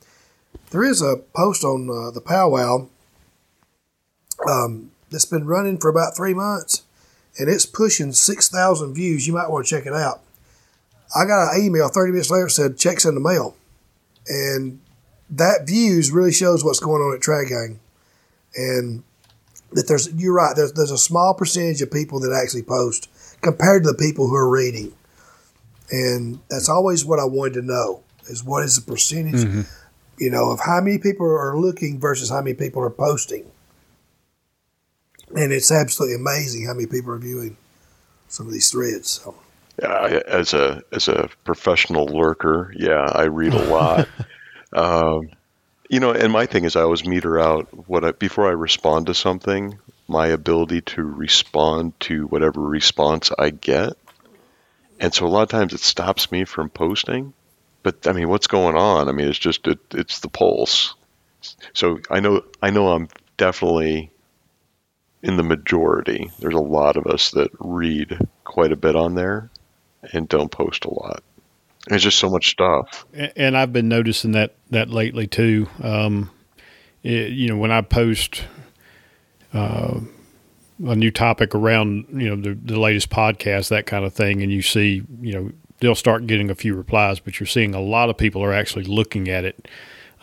[0.71, 2.89] there is a post on uh, the powwow
[4.49, 6.83] um, that's been running for about three months,
[7.39, 9.27] and it's pushing six thousand views.
[9.27, 10.23] You might want to check it out."
[11.15, 13.57] I got an email 30 minutes later said checks in the mail.
[14.27, 14.81] And
[15.31, 17.81] that views really shows what's going on at Trad Gang.
[18.57, 19.03] And
[19.73, 23.09] that there's, you're right, there's, there's a small percentage of people that actually post
[23.47, 24.93] compared to the people who are reading.
[25.91, 29.65] And that's always what I wanted to know is what is the percentage,
[30.19, 33.47] you know, of how many people are looking versus how many people are posting.
[35.37, 37.57] And it's absolutely amazing how many people are viewing
[38.29, 39.09] some of these threads.
[39.09, 39.37] So.
[39.81, 44.09] Yeah, as a as a professional lurker, yeah, I read a lot.
[44.73, 45.29] um,
[45.91, 49.07] you know, and my thing is, I always meter out what I, before I respond
[49.07, 49.79] to something,
[50.09, 53.95] my ability to respond to whatever response I get,
[55.01, 57.33] and so a lot of times it stops me from posting.
[57.83, 59.09] But I mean, what's going on?
[59.09, 60.95] I mean, it's just it, it's the pulse.
[61.73, 64.11] So I know I know I'm definitely
[65.23, 66.31] in the majority.
[66.39, 69.51] There's a lot of us that read quite a bit on there
[70.13, 71.23] and don't post a lot.
[71.87, 73.07] There's just so much stuff.
[73.15, 75.69] And I've been noticing that that lately too.
[75.83, 76.31] Um,
[77.03, 78.43] it, you know, when I post
[79.57, 80.01] uh,
[80.85, 84.53] a new topic around you know the, the latest podcast, that kind of thing, and
[84.53, 85.51] you see, you know,
[85.81, 88.85] they'll start getting a few replies, but you're seeing a lot of people are actually
[88.85, 89.69] looking at it.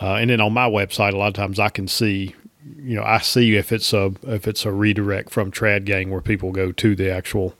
[0.01, 2.35] Uh, and then on my website, a lot of times I can see,
[2.77, 6.21] you know, I see if it's a if it's a redirect from Trad Gang where
[6.21, 7.55] people go to the actual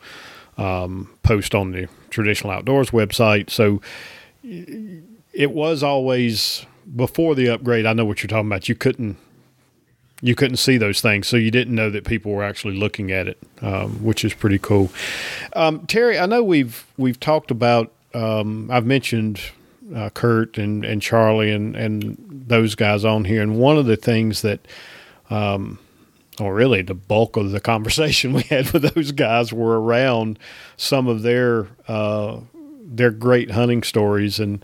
[0.58, 3.50] um, post on the traditional outdoors website.
[3.50, 3.82] So
[4.44, 7.86] it was always before the upgrade.
[7.86, 8.70] I know what you're talking about.
[8.70, 9.18] You couldn't
[10.24, 13.28] you couldn't see those things, so you didn't know that people were actually looking at
[13.28, 14.90] it, um, which is pretty cool.
[15.54, 17.92] Um, Terry, I know we've we've talked about.
[18.14, 19.42] Um, I've mentioned
[19.94, 22.16] uh, Kurt and, and Charlie and, and
[22.48, 24.66] those guys on here, and one of the things that,
[25.30, 25.78] um,
[26.40, 30.40] or really the bulk of the conversation we had with those guys were around
[30.78, 32.40] some of their uh,
[32.82, 34.64] their great hunting stories, and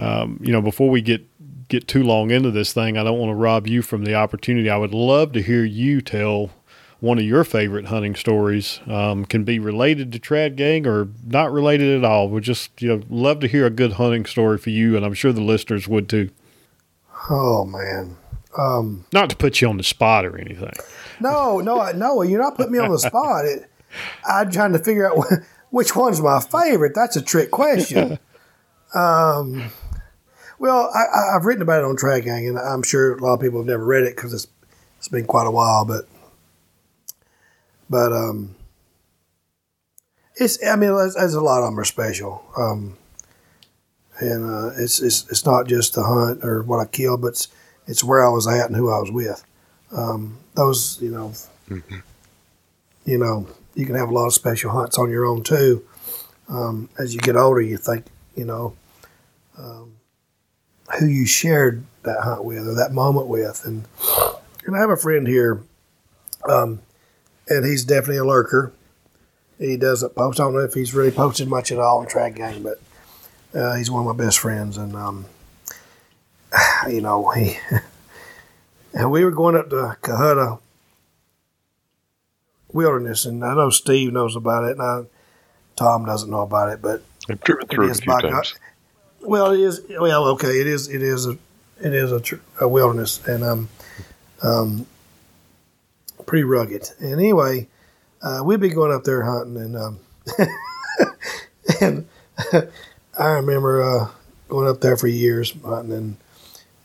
[0.00, 1.24] um, you know before we get
[1.70, 2.98] get too long into this thing.
[2.98, 4.68] I don't want to rob you from the opportunity.
[4.68, 6.50] I would love to hear you tell
[6.98, 8.80] one of your favorite hunting stories.
[8.86, 12.28] Um, can be related to Trad Gang or not related at all.
[12.28, 15.14] Would just you know love to hear a good hunting story for you, and I'm
[15.14, 16.28] sure the listeners would too.
[17.30, 18.16] Oh man.
[18.58, 20.72] Um, not to put you on the spot or anything.
[21.20, 22.22] No, no, no.
[22.22, 23.44] You're not putting me on the spot.
[23.44, 23.70] It,
[24.28, 25.24] I'm trying to figure out
[25.70, 26.92] which one's my favorite.
[26.94, 28.18] That's a trick question.
[28.94, 29.70] um,
[30.60, 33.40] well, I, have written about it on Trad Gang, and I'm sure a lot of
[33.40, 34.46] people have never read it because it's
[34.98, 35.86] it's been quite a while.
[35.86, 36.06] But
[37.88, 38.54] but um,
[40.36, 42.98] it's I mean, there's, there's a lot of them are special, um,
[44.18, 47.48] and uh, it's it's it's not just the hunt or what I killed, but it's,
[47.86, 49.42] it's where I was at and who I was with.
[49.92, 51.32] Um, those you know,
[51.70, 52.00] mm-hmm.
[53.06, 55.82] you know, you can have a lot of special hunts on your own too.
[56.50, 58.04] Um, as you get older, you think
[58.36, 58.76] you know.
[59.56, 59.89] Um,
[60.98, 63.62] who you shared that hunt with or that moment with.
[63.64, 63.84] And
[64.66, 65.62] and I have a friend here,
[66.48, 66.80] um,
[67.48, 68.72] and he's definitely a lurker.
[69.58, 70.40] He doesn't post.
[70.40, 72.80] I don't know if he's really posted much at all in Trad Gang, but
[73.54, 74.76] uh, he's one of my best friends.
[74.76, 75.26] And um,
[76.88, 77.58] you know, he
[78.94, 80.60] and we were going up to Cohutta
[82.72, 85.02] Wilderness, and I know Steve knows about it, and I,
[85.76, 88.54] Tom doesn't know about it, but I've driven through it a few times.
[89.22, 89.82] Well, it is.
[89.88, 90.88] Well, okay, it is.
[90.88, 91.36] It is a.
[91.82, 92.22] It is a,
[92.60, 93.68] a wilderness, and um,
[94.42, 94.86] um,
[96.26, 96.90] pretty rugged.
[96.98, 97.68] And anyway,
[98.22, 99.98] uh, we'd be going up there hunting, and um,
[101.80, 102.06] and
[103.18, 104.08] I remember uh,
[104.48, 106.16] going up there for years hunting, and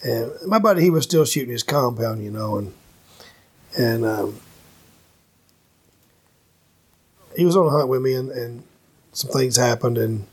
[0.03, 2.73] and my buddy he was still shooting his compound, you know, and
[3.77, 4.39] and um,
[7.35, 8.63] he was on a hunt with me, and, and
[9.11, 10.27] some things happened, and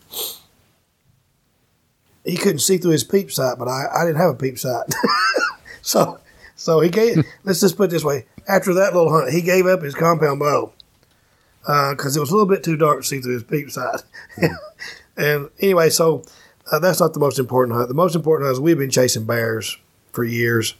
[2.24, 4.86] he couldn't see through his peep sight, but I, I didn't have a peep sight.
[5.82, 6.20] so
[6.57, 7.24] so he gave.
[7.44, 10.39] let's just put it this way: after that little hunt, he gave up his compound
[10.39, 10.73] bow
[11.62, 14.03] because uh, it was a little bit too dark to see through his peep sight.
[15.16, 16.24] and anyway, so
[16.70, 17.89] uh, that's not the most important hunt.
[17.89, 19.77] The most important hunt is we've been chasing bears
[20.12, 20.74] for years.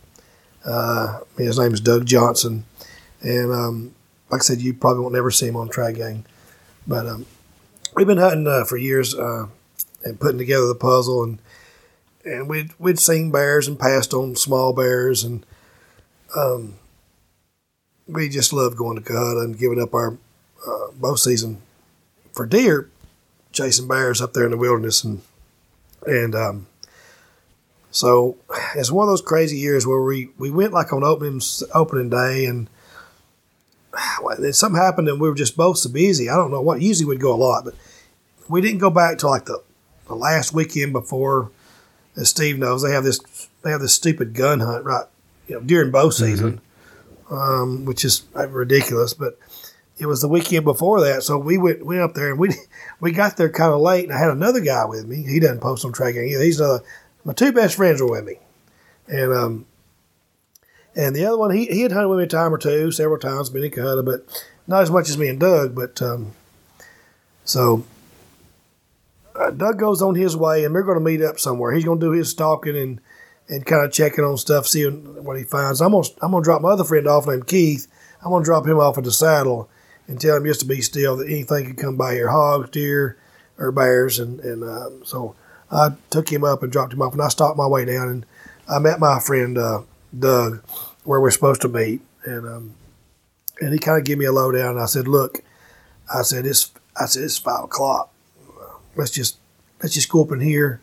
[0.65, 2.65] Uh, his name is Doug Johnson,
[3.21, 3.95] and um,
[4.31, 6.25] like I said, you probably won't never see him on Trad Gang,
[6.87, 7.27] but um,
[7.97, 9.47] we've been hunting uh, for years uh,
[10.05, 11.39] and putting together the puzzle and
[12.25, 15.45] and we'd we'd seen bears and passed on small bears and
[16.37, 16.75] um,
[18.07, 20.17] we just loved going to Cohutta and giving up our
[20.67, 21.61] uh, bow season
[22.33, 22.89] for deer,
[23.53, 25.21] chasing bears up there in the wilderness and
[26.07, 26.67] and um,
[27.93, 28.39] so
[28.75, 31.43] it's one of those crazy years where we, we went like on opening
[31.75, 32.69] opening day and
[34.53, 36.29] something happened and we were just both so busy.
[36.29, 36.81] I don't know what.
[36.81, 37.75] Usually we'd go a lot, but
[38.49, 39.63] we didn't go back to like the
[40.13, 41.51] the last weekend before,
[42.17, 43.19] as Steve knows, they have this
[43.63, 45.07] they have this stupid gun hunt right,
[45.47, 46.25] you know, during bow mm-hmm.
[46.25, 46.61] season,
[47.27, 47.35] mm-hmm.
[47.35, 49.15] um, which is ridiculous.
[49.15, 49.39] But
[49.99, 52.51] it was the weekend before that, so we went went up there and we
[53.01, 55.23] we got there kind of late, and I had another guy with me.
[55.23, 56.43] He doesn't post on either.
[56.43, 56.81] He's uh,
[57.25, 58.37] my two best friends were with me,
[59.09, 59.67] and um,
[60.95, 63.19] and the other one he he had hunted with me a time or two, several
[63.19, 65.75] times, been in Cohutta, but not as much as me and Doug.
[65.75, 66.33] But um,
[67.45, 67.85] so
[69.35, 71.73] uh, Doug goes on his way, and we're going to meet up somewhere.
[71.73, 73.01] He's going to do his stalking and
[73.49, 75.81] and kind of checking on stuff, seeing what he finds.
[75.81, 77.87] I'm gonna I'm gonna drop my other friend off named Keith.
[78.23, 79.69] I'm gonna drop him off at the saddle
[80.07, 83.19] and tell him just to be still that anything could come by here, hogs, deer,
[83.59, 85.35] or bears, and and uh, so
[85.71, 88.27] I took him up and dropped him off, and I stalked my way down, and
[88.69, 89.83] I met my friend uh,
[90.17, 90.63] Doug
[91.05, 92.75] where we're supposed to meet, and um,
[93.61, 94.73] and he kind of gave me a lowdown.
[94.73, 95.43] And I said, "Look,"
[96.13, 98.12] I said, "It's I said it's five o'clock.
[98.97, 99.39] Let's just
[99.83, 100.81] let's just go up in here,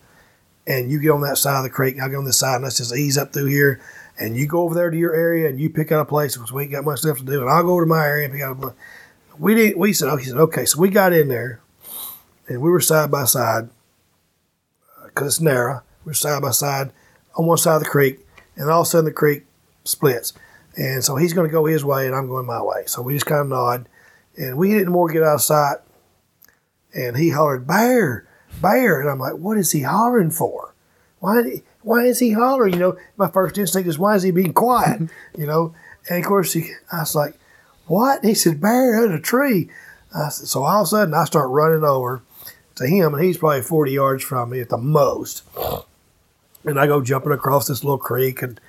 [0.66, 2.56] and you get on that side of the creek, and I'll get on this side,
[2.56, 3.80] and let's just ease up through here."
[4.18, 6.52] And you go over there to your area and you pick out a place because
[6.52, 7.40] we ain't got much stuff to do.
[7.40, 8.74] And I'll go over to my area and pick out a place.
[9.38, 9.78] We didn't.
[9.78, 10.64] We said, okay, he said, okay.
[10.66, 11.62] So we got in there,
[12.46, 13.70] and we were side by side
[14.98, 15.82] uh, because it's narrow.
[16.04, 16.92] We're side by side
[17.36, 18.26] on one side of the creek,
[18.56, 19.46] and all of a sudden the creek
[19.84, 20.34] splits.
[20.76, 22.84] And so he's going to go his way, and I'm going my way.
[22.86, 23.88] So we just kind of nod,
[24.36, 25.78] and we didn't more get out of sight.
[26.94, 28.26] And he hollered, "Bear,
[28.60, 30.74] bear!" And I'm like, "What is he hollering for?
[31.20, 31.62] Why?
[31.82, 35.10] Why is he hollering?" You know, my first instinct is, "Why is he being quiet?"
[35.38, 35.74] you know.
[36.08, 37.34] And of course, he, I was like,
[37.86, 39.70] "What?" He said, "Bear in a tree."
[40.14, 42.22] I said, so all of a sudden, I start running over
[42.76, 45.44] to him, and he's probably 40 yards from me at the most.
[46.64, 48.60] And I go jumping across this little creek and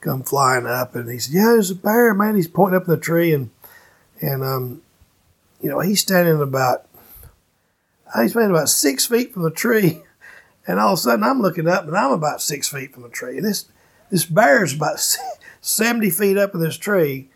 [0.00, 2.90] come flying up, and he said, "Yeah, there's a bear, man." He's pointing up in
[2.90, 3.50] the tree, and
[4.20, 4.82] and um,
[5.60, 6.86] you know, he's standing about
[8.16, 10.02] he's standing about six feet from the tree,
[10.66, 13.08] and all of a sudden I'm looking up, and I'm about six feet from the
[13.08, 13.66] tree, and this
[14.10, 14.98] this bear's about
[15.60, 17.28] 70 feet up in this tree,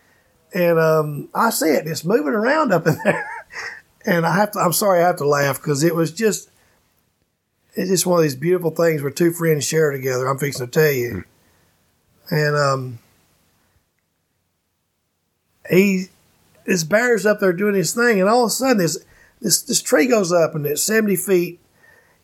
[0.55, 3.29] and um, I see it, it's moving around up in there,
[4.07, 6.49] and I have to, I'm sorry, I have to laugh because it was just.
[7.75, 10.29] It's just one of these beautiful things where two friends share together.
[10.29, 11.25] I'm fixing to tell you
[12.33, 12.99] and um,
[15.69, 16.07] he
[16.65, 19.05] this bear's up there doing his thing, and all of a sudden this
[19.43, 21.61] this this tree goes up, and it's seventy feet.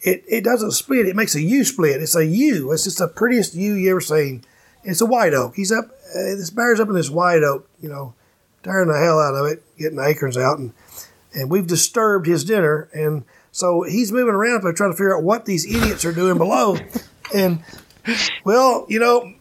[0.01, 2.01] It it doesn't split; it makes a U split.
[2.01, 2.73] It's a U.
[2.73, 4.45] It's just the prettiest U you ever seen.
[4.85, 5.57] It's a white oak.
[5.57, 5.87] He's up.
[6.15, 8.15] Uh, this bear's up in this white oak, you know,
[8.63, 10.73] tearing the hell out of it, getting the acorns out, and
[11.35, 15.23] and we've disturbed his dinner, and so he's moving around there trying to figure out
[15.23, 16.79] what these idiots are doing below,
[17.35, 17.63] and
[18.45, 19.35] well, you know,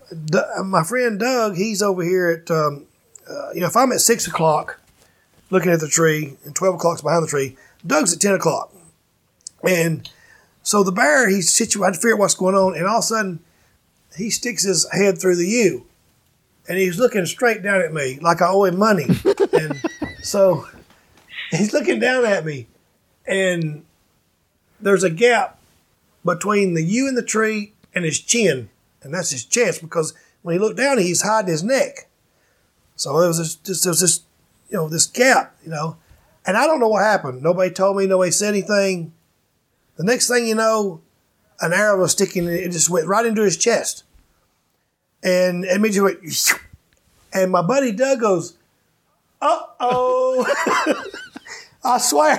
[0.66, 2.86] my friend Doug, he's over here at, um,
[3.30, 4.80] uh, you know, if I'm at six o'clock
[5.50, 8.74] looking at the tree and 12 o'clock's behind the tree, Doug's at 10 o'clock.
[9.68, 10.10] And
[10.64, 12.76] so the bear, he's situated to figure out what's going on.
[12.76, 13.40] And all of a sudden,
[14.16, 15.86] he sticks his head through the U
[16.68, 19.08] and he's looking straight down at me like I owe him money.
[19.54, 19.82] and
[20.22, 20.68] so
[21.52, 22.68] he's looking down at me
[23.26, 23.86] and
[24.80, 25.60] there's a gap
[26.26, 28.70] between the U and the tree and his chin
[29.02, 32.08] and that's his chest because when he looked down, he's hiding his neck.
[32.96, 34.22] So there was this, just there was this,
[34.70, 35.98] you know, this gap, you know,
[36.48, 37.44] and I don't know what happened.
[37.44, 38.08] Nobody told me.
[38.08, 39.14] Nobody said anything.
[39.98, 41.02] The next thing you know,
[41.60, 42.48] an arrow was sticking.
[42.48, 44.04] It just went right into his chest,
[45.24, 46.64] and me just went.
[47.34, 48.58] And my buddy Doug goes,
[49.42, 51.04] "Uh oh."
[51.84, 52.38] I swear,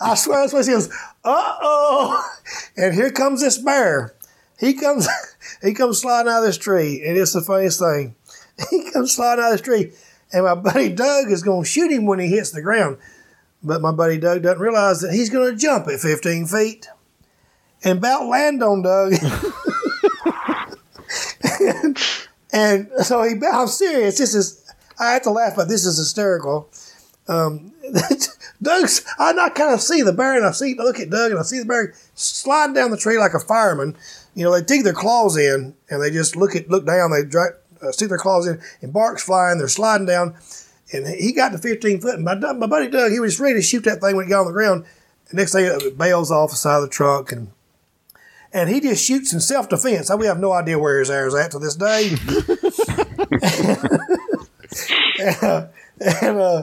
[0.00, 0.88] I swear that's what he goes,
[1.24, 2.32] uh oh.
[2.76, 4.14] And here comes this bear.
[4.60, 5.08] He comes
[5.62, 8.14] he comes sliding out of this tree, and it's the funniest thing.
[8.70, 9.92] He comes sliding out of this tree,
[10.32, 12.98] and my buddy Doug is going to shoot him when he hits the ground.
[13.66, 16.88] But my buddy Doug doesn't realize that he's going to jump at 15 feet
[17.84, 19.14] and about land on Doug.
[21.60, 21.98] and,
[22.52, 24.18] and, so he, I'm serious.
[24.18, 26.70] This is, I have to laugh, but this is hysterical.
[27.28, 27.72] Um,
[28.62, 31.32] Doug's, I, I kind of see the bear, and I see, I look at Doug,
[31.32, 33.96] and I see the bear sliding down the tree like a fireman
[34.36, 37.10] you know, they dig their claws in and they just look at look down.
[37.10, 37.48] They dry,
[37.82, 39.58] uh, stick their claws in, and bark's flying.
[39.58, 40.36] They're sliding down,
[40.96, 42.14] and he got to 15 foot.
[42.16, 44.40] And my, my buddy Doug, he was ready to shoot that thing when it got
[44.40, 44.84] on the ground.
[45.28, 47.48] And next thing, it bails off the side of the truck, and
[48.52, 50.10] and he just shoots in self defense.
[50.16, 52.16] We have no idea where his arrow's at to this day.
[55.18, 55.66] and, uh,
[56.22, 56.62] and, uh,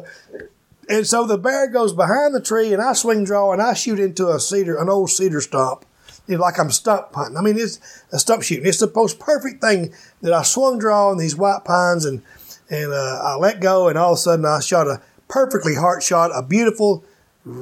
[0.89, 3.99] and so the bear goes behind the tree, and I swing draw, and I shoot
[3.99, 5.85] into a cedar, an old cedar stump
[6.27, 7.37] you know, like I'm stump hunting.
[7.37, 7.79] I mean, it's
[8.11, 8.65] a stump shooting.
[8.65, 12.21] It's the most perfect thing that I swung draw on these white pines and
[12.69, 16.03] and uh, I let go, and all of a sudden I shot a perfectly heart
[16.03, 17.03] shot, a beautiful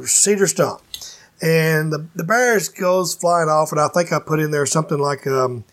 [0.06, 0.82] cedar stump.
[1.41, 4.99] And the, the bear goes flying off, and I think I put in there something
[4.99, 5.64] like um,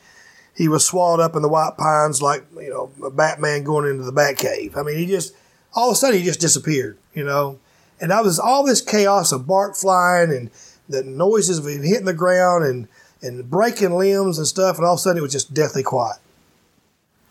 [0.57, 4.05] he was swallowed up in the white pines, like you know, a Batman going into
[4.05, 4.77] the Batcave.
[4.77, 5.35] I mean, he just
[5.75, 7.59] all of a sudden he just disappeared, you know.
[8.01, 10.51] And I was all this chaos of bark flying and
[10.89, 12.89] the noises of him hitting the ground and,
[13.21, 16.19] and breaking limbs and stuff, and all of a sudden it was just deathly quiet.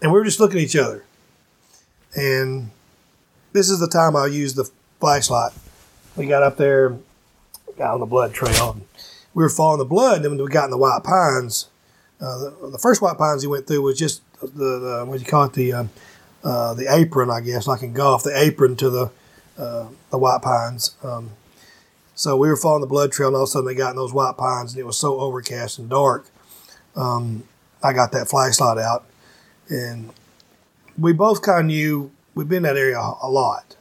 [0.02, 1.04] And we were just looking at each other.
[2.16, 2.72] And
[3.54, 4.70] this is the time I used the
[5.00, 5.54] flashlight.
[6.16, 6.98] We got up there,
[7.78, 8.82] got on the blood trail,
[9.34, 10.18] we were following the blood.
[10.18, 11.68] And then we got in the white pines,
[12.20, 15.24] uh, the, the, first white pines he went through was just the, the what do
[15.24, 15.90] you call it the um,
[16.44, 19.12] uh, the apron, I guess, like in golf, the apron to the
[19.58, 20.96] uh, the white pines.
[21.04, 21.32] Um,
[22.16, 23.96] So we were following the blood trail, and all of a sudden they got in
[23.98, 26.28] those white pines, and it was so overcast and dark.
[26.96, 27.44] Um,
[27.84, 29.06] I got that flashlight out,
[29.70, 30.12] and
[30.98, 33.76] we both kind of knew we'd been in that area a, lot.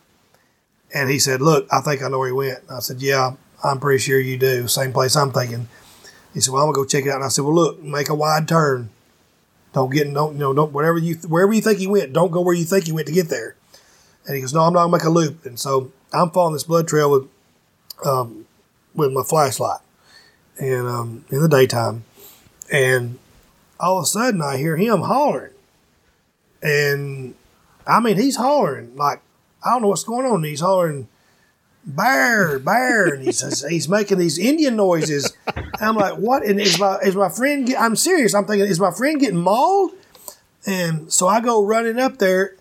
[0.95, 3.35] And he said, "Look, I think I know where he went." I said, "Yeah,
[3.65, 4.69] I'm pretty sure you do.
[4.69, 5.69] Same place I'm thinking."
[6.33, 8.09] He said, "Well, I'm gonna go check it out." And I said, "Well, look, make
[8.09, 8.91] a wide turn.
[9.73, 12.13] Don't get don't you know don't whatever you wherever you think he went.
[12.13, 13.57] Don't go where you think he went to get there."
[14.27, 16.65] And he goes, "No, I'm not gonna make a loop." And so I'm following this
[16.65, 17.29] blood trail with
[18.05, 18.47] um,
[18.95, 19.81] with my flashlight,
[20.59, 22.05] and um, in the daytime,
[22.71, 23.19] and
[23.79, 25.53] all of a sudden I hear him hollering,
[26.67, 27.35] and
[27.87, 29.21] I mean he's hollering like
[29.65, 30.45] I don't know what's going on.
[30.45, 31.09] He's hollering
[31.87, 35.33] bear, bear, and he's he's making these Indian noises.
[35.57, 36.45] And I'm like, what?
[36.45, 37.67] And is my is my friend?
[37.67, 38.35] Get, I'm serious.
[38.35, 39.93] I'm thinking, is my friend getting mauled?
[40.67, 42.57] And so I go running up there.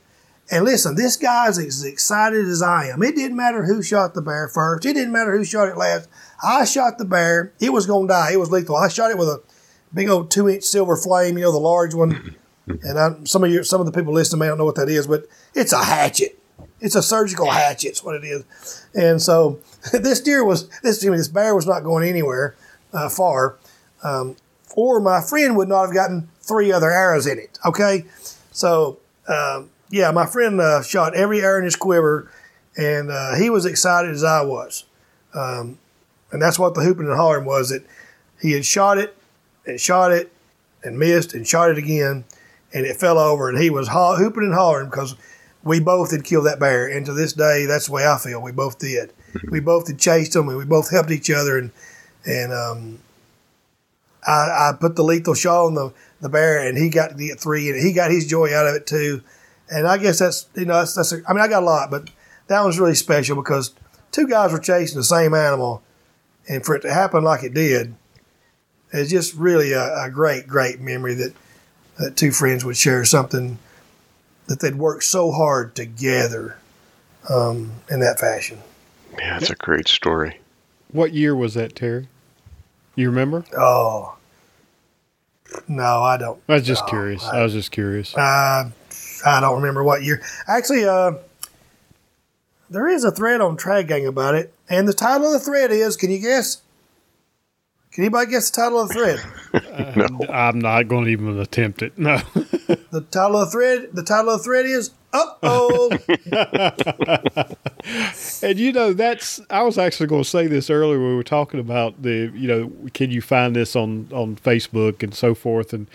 [0.51, 3.01] And listen, this guy's as excited as I am.
[3.01, 4.85] It didn't matter who shot the bear first.
[4.85, 6.07] It didn't matter who shot it last.
[6.43, 7.51] I shot the bear.
[7.59, 8.33] It was going to die.
[8.33, 8.75] It was lethal.
[8.75, 9.41] I shot it with a
[9.91, 12.35] big old two inch silver flame, you know, the large one.
[12.67, 14.89] And I, some of you, some of the people listening may not know what that
[14.89, 16.39] is, but it's a hatchet.
[16.79, 17.89] It's a surgical hatchet.
[17.89, 18.85] It's what it is.
[18.93, 19.59] And so
[19.93, 22.55] this deer was this this bear was not going anywhere
[22.93, 23.57] uh, far,
[24.03, 24.35] um,
[24.75, 27.57] or my friend would not have gotten three other arrows in it.
[27.65, 28.05] Okay,
[28.51, 32.31] so um, yeah, my friend uh, shot every arrow in his quiver,
[32.77, 34.85] and uh, he was excited as I was.
[35.33, 35.77] Um,
[36.31, 37.85] and that's what the hooping and hollering was that
[38.41, 39.15] he had shot it
[39.65, 40.31] and shot it
[40.83, 42.25] and missed and shot it again,
[42.75, 45.15] and it fell over, and he was ho- hooping and hollering because
[45.63, 46.85] we both had killed that bear.
[46.85, 48.41] And to this day, that's the way I feel.
[48.41, 49.13] We both did.
[49.49, 51.57] we both had chased him, and we both helped each other.
[51.57, 51.71] And
[52.25, 52.99] and um,
[54.27, 54.31] I,
[54.69, 57.69] I put the lethal shot on the, the bear, and he got to get three,
[57.69, 59.23] and he got his joy out of it too.
[59.69, 61.89] And I guess that's you know that's, that's a, I mean I got a lot,
[61.89, 62.11] but
[62.47, 63.73] that was really special because
[64.11, 65.81] two guys were chasing the same animal,
[66.49, 67.95] and for it to happen like it did,
[68.91, 71.33] it's just really a, a great great memory that
[71.97, 73.57] that two friends would share something
[74.47, 76.57] that they'd worked so hard together
[77.29, 78.59] um, in that fashion.
[79.17, 80.39] Yeah, it's a great story.
[80.91, 82.07] What year was that, Terry?
[82.95, 83.45] You remember?
[83.57, 84.15] Oh,
[85.67, 86.41] no, I don't.
[86.47, 87.23] I was just no, curious.
[87.23, 88.15] I, I was just curious.
[88.15, 88.69] Uh,
[89.25, 90.21] I don't remember what year.
[90.47, 91.13] Actually, uh,
[92.69, 95.71] there is a thread on Trad Gang about it, and the title of the thread
[95.71, 95.95] is.
[95.95, 96.61] Can you guess?
[97.95, 99.95] Can anybody guess the title of the thread?
[99.95, 100.27] no.
[100.27, 101.97] I'm not going to even attempt it.
[101.97, 102.17] No.
[102.91, 103.89] the title of the thread.
[103.93, 105.97] The title of the thread is "Uh oh."
[108.45, 110.99] and you know that's I was actually going to say this earlier.
[110.99, 115.15] We were talking about the you know can you find this on on Facebook and
[115.15, 115.87] so forth and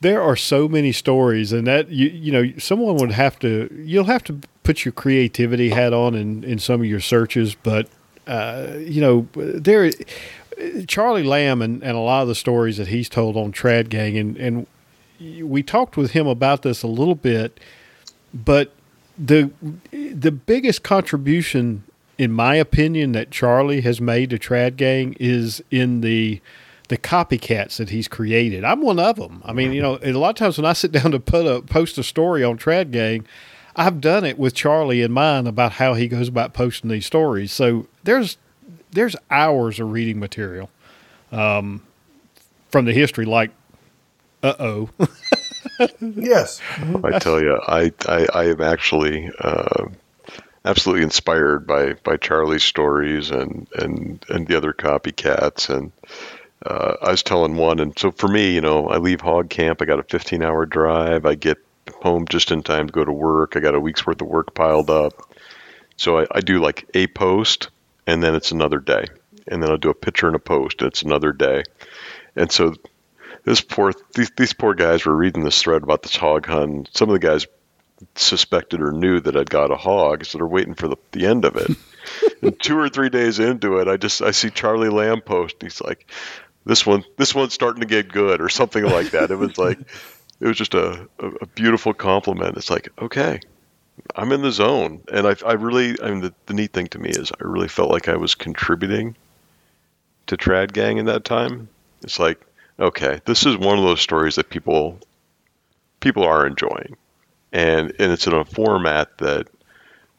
[0.00, 4.04] there are so many stories and that you you know someone would have to you'll
[4.04, 7.86] have to put your creativity hat on in in some of your searches but
[8.26, 9.90] uh, you know there
[10.86, 14.16] Charlie Lamb and, and a lot of the stories that he's told on Trad Gang
[14.16, 14.66] and and
[15.20, 17.60] we talked with him about this a little bit
[18.32, 18.72] but
[19.18, 19.50] the
[19.90, 21.84] the biggest contribution
[22.20, 26.40] in my opinion that Charlie has made to Trad Gang is in the
[26.88, 28.64] the copycats that he's created.
[28.64, 29.42] I'm one of them.
[29.44, 31.62] I mean, you know, a lot of times when I sit down to put a
[31.62, 33.26] post a story on Trad Gang,
[33.76, 37.52] I've done it with Charlie in mind about how he goes about posting these stories.
[37.52, 38.36] So there's
[38.92, 40.70] there's hours of reading material
[41.32, 41.82] um,
[42.70, 43.24] from the history.
[43.24, 43.50] Like,
[44.42, 44.90] uh oh.
[46.00, 46.60] yes.
[47.04, 49.86] I tell you, I I, I am actually uh,
[50.64, 55.92] absolutely inspired by by Charlie's stories and and and the other copycats and.
[56.62, 59.80] Uh, I was telling one, and so for me, you know, I leave hog camp.
[59.80, 61.24] I got a 15 hour drive.
[61.24, 61.56] I get
[62.02, 63.56] home just in time to go to work.
[63.56, 65.14] I got a week's worth of work piled up.
[65.96, 67.70] So I, I do like a post,
[68.10, 69.04] and then it's another day.
[69.46, 71.62] And then I'll do a picture and a post, and it's another day.
[72.34, 72.74] And so
[73.44, 76.90] this poor these, these poor guys were reading this thread about this hog hunt.
[76.92, 77.46] Some of the guys
[78.14, 81.44] suspected or knew that I'd got a hog, so they're waiting for the, the end
[81.44, 81.70] of it.
[82.42, 85.56] and two or three days into it, I just I see Charlie Lamb post.
[85.60, 86.10] he's like,
[86.64, 89.30] "This one, this one's starting to get good," or something like that.
[89.30, 89.78] It was like,
[90.40, 92.56] it was just a, a, a beautiful compliment.
[92.56, 93.40] It's like, okay,
[94.14, 96.98] I'm in the zone, and I, I really, I mean, the, the neat thing to
[96.98, 99.16] me is I really felt like I was contributing
[100.26, 101.68] to Trad Gang in that time.
[102.02, 102.40] It's like,
[102.78, 104.98] okay, this is one of those stories that people
[106.00, 106.96] people are enjoying,
[107.52, 109.48] and and it's in a format that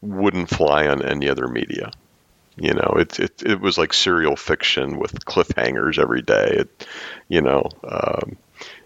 [0.00, 1.90] wouldn't fly on any other media.
[2.56, 6.56] You know, it it it was like serial fiction with cliffhangers every day.
[6.58, 6.86] It,
[7.28, 8.36] you know, um,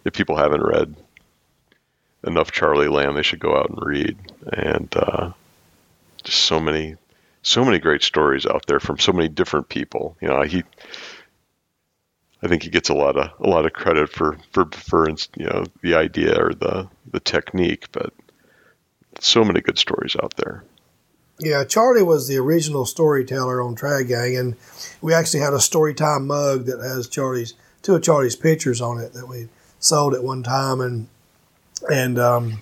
[0.05, 0.95] if people haven't read
[2.27, 4.17] enough Charlie Lamb, they should go out and read.
[4.53, 5.33] And uh,
[6.25, 6.97] just so many
[7.43, 10.17] so many great stories out there from so many different people.
[10.21, 10.65] You know, he
[12.43, 15.47] I think he gets a lot of a lot of credit for for for you
[15.47, 18.13] know the idea or the the technique, but
[19.21, 20.65] so many good stories out there.
[21.39, 24.57] Yeah, Charlie was the original storyteller on Trad Gang, and
[25.01, 28.99] we actually had a story time mug that has Charlie's two of Charlie's pictures on
[28.99, 29.49] it that we
[29.79, 31.09] sold at one time, and
[31.91, 32.59] and um,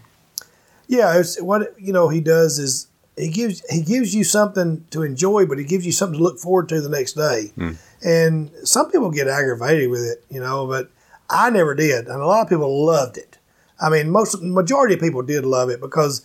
[0.86, 5.02] yeah, it's what you know he does is he gives he gives you something to
[5.02, 7.52] enjoy, but he gives you something to look forward to the next day.
[7.56, 7.76] Mm.
[8.02, 10.90] And some people get aggravated with it, you know, but
[11.30, 13.38] I never did, and a lot of people loved it.
[13.80, 16.24] I mean, most majority of people did love it because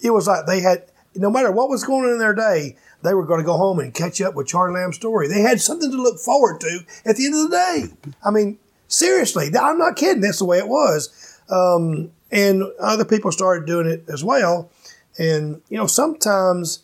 [0.00, 3.14] it was like they had no matter what was going on in their day, they
[3.14, 5.28] were going to go home and catch up with Charlie Lamb's story.
[5.28, 8.12] They had something to look forward to at the end of the day.
[8.24, 8.58] I mean,
[8.88, 10.20] seriously, I'm not kidding.
[10.20, 11.40] That's the way it was.
[11.48, 14.70] Um, and other people started doing it as well.
[15.18, 16.80] And you know, sometimes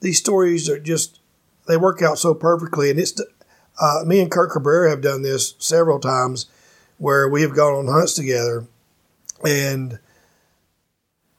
[0.00, 1.20] these stories are just
[1.66, 2.90] they work out so perfectly.
[2.90, 3.20] And it's
[3.80, 6.46] uh, me and Kurt Cabrera have done this several times
[6.98, 8.66] where we have gone on hunts together,
[9.44, 9.98] and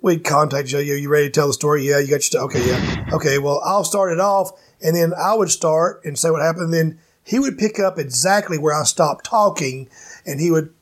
[0.01, 0.79] we'd contact you.
[0.79, 1.87] You ready to tell the story?
[1.87, 2.43] Yeah, you got your.
[2.43, 3.05] Okay, yeah.
[3.13, 4.51] Okay, well, I'll start it off,
[4.81, 6.65] and then I would start and say what happened.
[6.65, 9.89] And then he would pick up exactly where I stopped talking,
[10.25, 10.73] and he would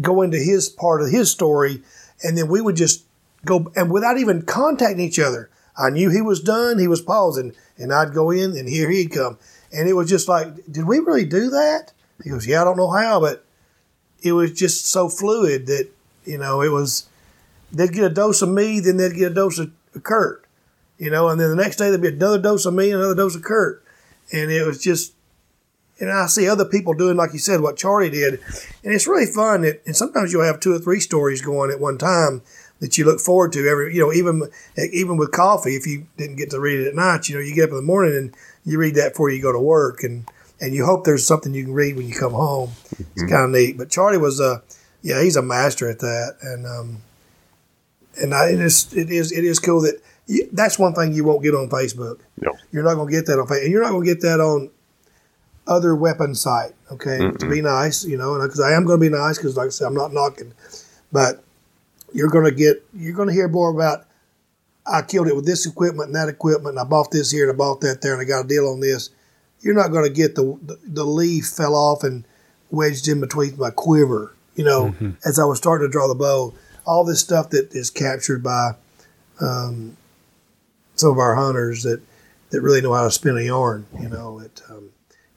[0.00, 1.82] go into his part of his story,
[2.22, 3.04] and then we would just
[3.44, 5.50] go and without even contacting each other.
[5.78, 6.78] I knew he was done.
[6.78, 9.38] He was pausing, and I'd go in, and here he'd come,
[9.72, 11.92] and it was just like, did we really do that?
[12.24, 13.44] He goes, yeah, I don't know how, but
[14.22, 15.90] it was just so fluid that
[16.24, 17.08] you know it was.
[17.72, 20.44] They'd get a dose of me, then they'd get a dose of Kurt,
[20.98, 23.34] you know, and then the next day there'd be another dose of me, another dose
[23.34, 23.84] of Kurt,
[24.32, 25.14] and it was just
[25.98, 28.34] and I see other people doing, like you said, what Charlie did,
[28.84, 29.64] and it's really fun.
[29.64, 32.42] and sometimes you'll have two or three stories going at one time
[32.80, 34.50] that you look forward to every, you know, even
[34.92, 35.76] even with coffee.
[35.76, 37.76] If you didn't get to read it at night, you know, you get up in
[37.76, 40.28] the morning and you read that before you go to work, and
[40.60, 42.70] and you hope there's something you can read when you come home.
[42.70, 43.02] Mm-hmm.
[43.14, 43.78] It's kind of neat.
[43.78, 44.62] But Charlie was a,
[45.02, 47.02] yeah, he's a master at that, and um,
[48.20, 50.00] and I, it is it is it is cool that.
[50.28, 52.18] You, that's one thing you won't get on Facebook.
[52.40, 52.50] No.
[52.72, 53.62] You're not going to get that on Facebook.
[53.62, 54.70] And you're not going to get that on
[55.66, 56.72] other weapon site.
[56.92, 59.56] Okay, mm to be nice, you know, because I am going to be nice because,
[59.56, 60.52] like I said, I'm not knocking,
[61.12, 61.42] but
[62.12, 64.06] you're going to get you're going to hear more about.
[64.86, 67.52] I killed it with this equipment and that equipment, and I bought this here and
[67.52, 69.10] I bought that there, and I got a deal on this.
[69.60, 72.24] You're not going to get the, the, the leaf fell off and
[72.70, 74.32] wedged in between my quiver.
[74.54, 75.10] You know, mm-hmm.
[75.24, 76.54] as I was starting to draw the bow,
[76.86, 78.72] all this stuff that is captured by
[79.40, 79.96] um,
[80.94, 82.00] some of our hunters that
[82.50, 83.86] that really know how to spin a yarn.
[84.00, 84.62] You know, it.
[84.70, 84.90] Um,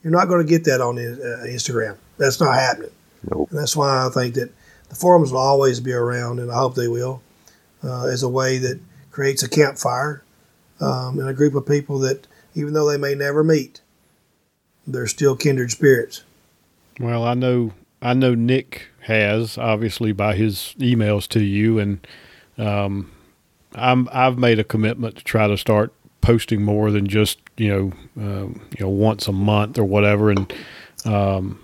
[0.04, 1.98] you're not going to get that on uh, Instagram.
[2.18, 2.92] That's not happening.
[3.30, 3.50] Nope.
[3.50, 4.52] And that's why I think that
[4.90, 7.22] the forums will always be around, and I hope they will,
[7.84, 8.80] uh, as a way that
[9.12, 10.24] creates a campfire
[10.80, 13.82] um, and a group of people that, even though they may never meet,
[14.88, 16.24] they're still kindred spirits.
[17.00, 22.08] Well, I know I know Nick has obviously by his emails to you, and
[22.58, 23.12] um,
[23.76, 27.92] I'm I've made a commitment to try to start posting more than just you know
[28.22, 30.30] uh, you know once a month or whatever.
[30.30, 30.54] And
[31.06, 31.60] um,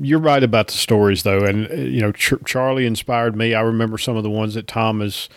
[0.00, 3.54] you're right about the stories though, and uh, you know Ch- Charlie inspired me.
[3.54, 5.28] I remember some of the ones that Tom has.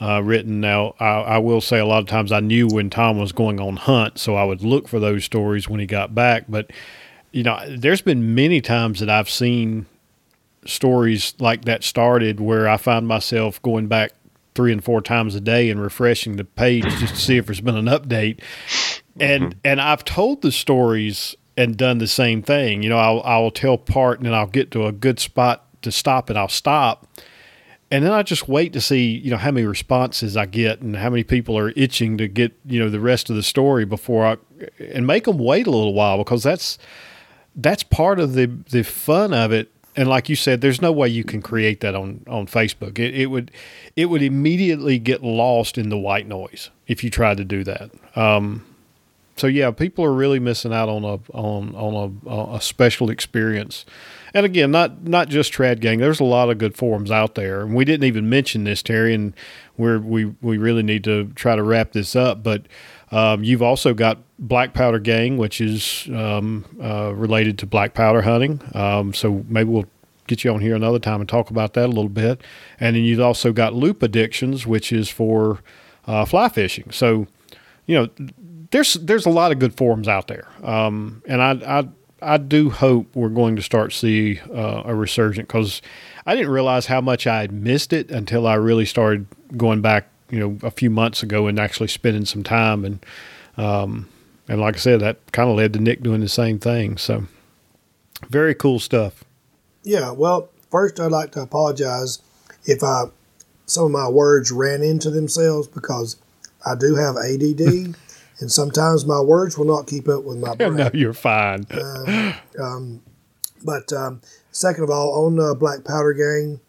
[0.00, 3.16] Uh, written now, I, I, will say a lot of times I knew when Tom
[3.16, 6.46] was going on hunt, so I would look for those stories when he got back.
[6.48, 6.72] But
[7.30, 9.86] you know, there's been many times that I've seen
[10.66, 14.12] stories like that started where I find myself going back
[14.54, 17.60] three and four times a day and refreshing the page just to see if there's
[17.60, 18.40] been an update.
[19.18, 19.58] And mm-hmm.
[19.64, 22.82] and I've told the stories and done the same thing.
[22.82, 25.92] You know, I'll I'll tell part and then I'll get to a good spot to
[25.92, 27.06] stop and I'll stop.
[27.90, 30.96] And then I just wait to see, you know, how many responses I get and
[30.96, 34.24] how many people are itching to get, you know, the rest of the story before
[34.24, 34.36] I
[34.80, 36.78] and make them wait a little while because that's
[37.54, 41.08] that's part of the the fun of it and like you said, there's no way
[41.08, 42.98] you can create that on on Facebook.
[42.98, 43.50] It, it would
[43.96, 47.90] it would immediately get lost in the white noise if you tried to do that.
[48.16, 48.64] Um,
[49.36, 53.84] so yeah, people are really missing out on a on on a, a special experience.
[54.32, 55.98] And again, not not just Trad Gang.
[55.98, 59.14] There's a lot of good forums out there, and we didn't even mention this, Terry.
[59.14, 59.34] And
[59.76, 62.42] we we we really need to try to wrap this up.
[62.42, 62.62] But
[63.10, 68.22] um, you've also got Black Powder Gang, which is um, uh, related to black powder
[68.22, 68.60] hunting.
[68.74, 69.86] Um, so maybe we'll
[70.26, 72.40] get you on here another time and talk about that a little bit.
[72.80, 75.60] And then you've also got Loop Addictions, which is for
[76.06, 76.90] uh, fly fishing.
[76.90, 77.26] So,
[77.86, 78.08] you know,
[78.70, 81.88] there's there's a lot of good forums out there, um, and I, I
[82.20, 85.82] I do hope we're going to start see uh, a resurgence because
[86.26, 89.26] I didn't realize how much I had missed it until I really started
[89.56, 93.04] going back, you know, a few months ago and actually spending some time and
[93.56, 94.08] Um,
[94.48, 96.96] and like I said, that kind of led to Nick doing the same thing.
[96.98, 97.24] So
[98.28, 99.24] very cool stuff.
[99.82, 102.20] Yeah, well, first I'd like to apologize
[102.64, 103.04] if I
[103.66, 106.16] some of my words ran into themselves because
[106.66, 107.60] I do have ADD,
[108.40, 110.76] and sometimes my words will not keep up with my brain.
[110.76, 111.66] no, you're fine.
[111.70, 113.02] Uh, um,
[113.64, 114.20] but um,
[114.50, 116.60] second of all, on uh, Black Powder Gang,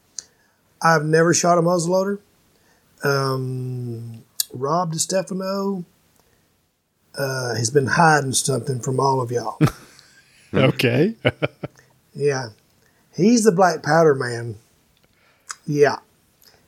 [0.81, 2.19] I've never shot a muzzleloader.
[3.03, 4.23] Um,
[4.53, 5.83] Rob DiStefano
[7.17, 9.57] uh, has been hiding something from all of y'all.
[10.53, 11.15] okay.
[12.15, 12.51] Yeah,
[13.13, 14.55] he's the black powder man.
[15.67, 15.97] Yeah,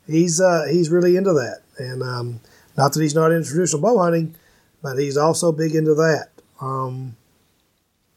[0.05, 2.41] he's uh, he's really into that, and um,
[2.75, 4.35] not that he's not into traditional bow hunting,
[4.81, 6.27] but he's also big into that.
[6.59, 7.15] Um,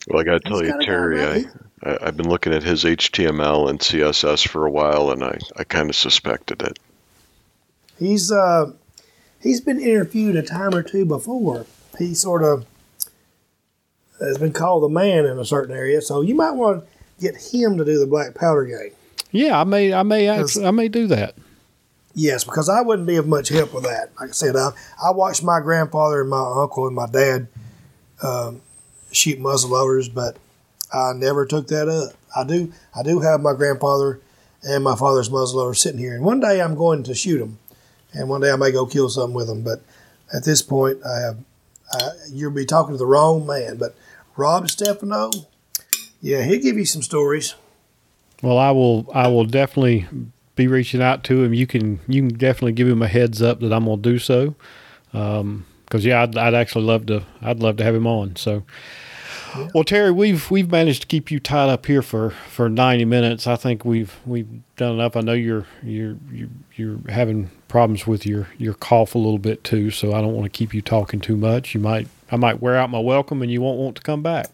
[0.08, 1.44] Well, I got to tell you, got a guy Terry, I,
[1.88, 5.62] I, I've been looking at his HTML and CSS for a while, and I, I
[5.62, 6.80] kind of suspected it.
[8.00, 8.72] He's uh,
[9.40, 11.66] he's been interviewed a time or two before.
[11.98, 12.66] He sort of
[14.18, 16.86] has been called the man in a certain area, so you might want to
[17.20, 18.92] get him to do the black powder game.
[19.30, 21.36] Yeah, I may, I may, actually, I may do that.
[22.14, 24.10] Yes, because I wouldn't be of much help with that.
[24.18, 24.70] Like I said, I,
[25.02, 27.46] I watched my grandfather and my uncle and my dad
[28.22, 28.60] um,
[29.12, 30.36] shoot muzzleloaders, but
[30.92, 32.14] I never took that up.
[32.34, 34.20] I do I do have my grandfather
[34.62, 37.59] and my father's muzzleloader sitting here, and one day I'm going to shoot them,
[38.12, 39.62] and one day I may go kill something with them.
[39.62, 39.82] But
[40.32, 41.38] at this point, I have
[41.92, 43.76] I, you'll be talking to the wrong man.
[43.76, 43.94] But
[44.36, 45.30] Rob Stefano,
[46.20, 47.54] yeah, he'll give you some stories.
[48.42, 50.06] Well, I will, I will definitely
[50.56, 51.52] be reaching out to him.
[51.52, 54.18] You can, you can definitely give him a heads up that I'm going to do
[54.18, 54.54] so.
[55.12, 58.36] Um, cause yeah, I'd, I'd actually love to, I'd love to have him on.
[58.36, 58.62] So,
[59.74, 63.46] well, Terry, we've, we've managed to keep you tied up here for, for 90 minutes.
[63.46, 65.16] I think we've, we've done enough.
[65.16, 69.64] I know you're, you're, you're, you're having problems with your, your cough a little bit
[69.64, 69.90] too.
[69.90, 71.74] So I don't want to keep you talking too much.
[71.74, 74.48] You might, I might wear out my welcome and you won't want to come back.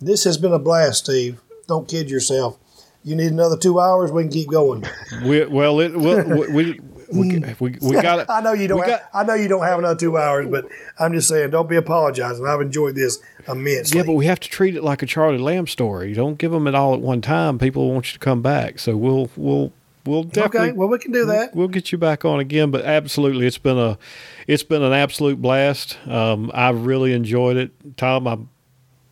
[0.00, 1.40] This has been a blast, Steve.
[1.68, 2.58] Don't kid yourself.
[3.04, 4.10] You need another two hours.
[4.10, 4.84] We can keep going.
[5.24, 6.80] We, well, it, well, we, we, we,
[7.12, 7.82] we, mm.
[7.82, 8.86] we got I know you don't.
[8.86, 10.66] Have, I know you don't have another two hours, but
[10.98, 12.46] I'm just saying, don't be apologizing.
[12.46, 13.98] I've enjoyed this immensely.
[13.98, 16.12] Yeah, but we have to treat it like a Charlie Lamb story.
[16.12, 17.58] Don't give them it all at one time.
[17.58, 18.78] People want you to come back.
[18.78, 19.72] So we'll we'll
[20.10, 21.54] we'll definitely okay, well, we can do that.
[21.54, 22.70] we'll get you back on again.
[22.70, 23.98] But absolutely, it's been a
[24.46, 25.96] it's been an absolute blast.
[26.06, 28.26] Um, I've really enjoyed it, Tom.
[28.26, 28.48] I'm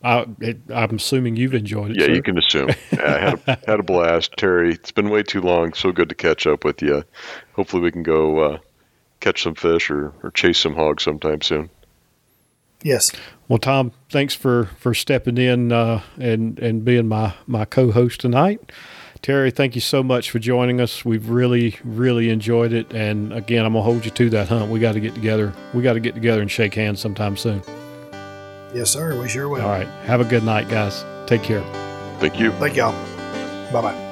[0.01, 1.97] I, it, I'm assuming you've enjoyed it.
[1.97, 2.13] Yeah, sir.
[2.13, 2.69] you can assume.
[2.91, 4.73] Yeah, I had a, had a blast, Terry.
[4.73, 5.73] It's been way too long.
[5.73, 7.03] So good to catch up with you.
[7.53, 8.57] Hopefully, we can go uh,
[9.19, 11.69] catch some fish or, or chase some hogs sometime soon.
[12.81, 13.11] Yes.
[13.47, 18.71] Well, Tom, thanks for for stepping in uh, and and being my my co-host tonight.
[19.21, 21.03] Terry, thank you so much for joining us.
[21.03, 24.71] We've really really enjoyed it, and again, I'm gonna hold you to that hunt.
[24.71, 25.53] We got to get together.
[25.73, 27.61] We got to get together and shake hands sometime soon.
[28.73, 29.19] Yes, sir.
[29.19, 29.61] We sure will.
[29.61, 29.87] All right.
[30.05, 31.03] Have a good night, guys.
[31.27, 31.63] Take care.
[32.19, 32.51] Thank you.
[32.53, 32.93] Thank y'all.
[33.71, 34.08] Bye bye.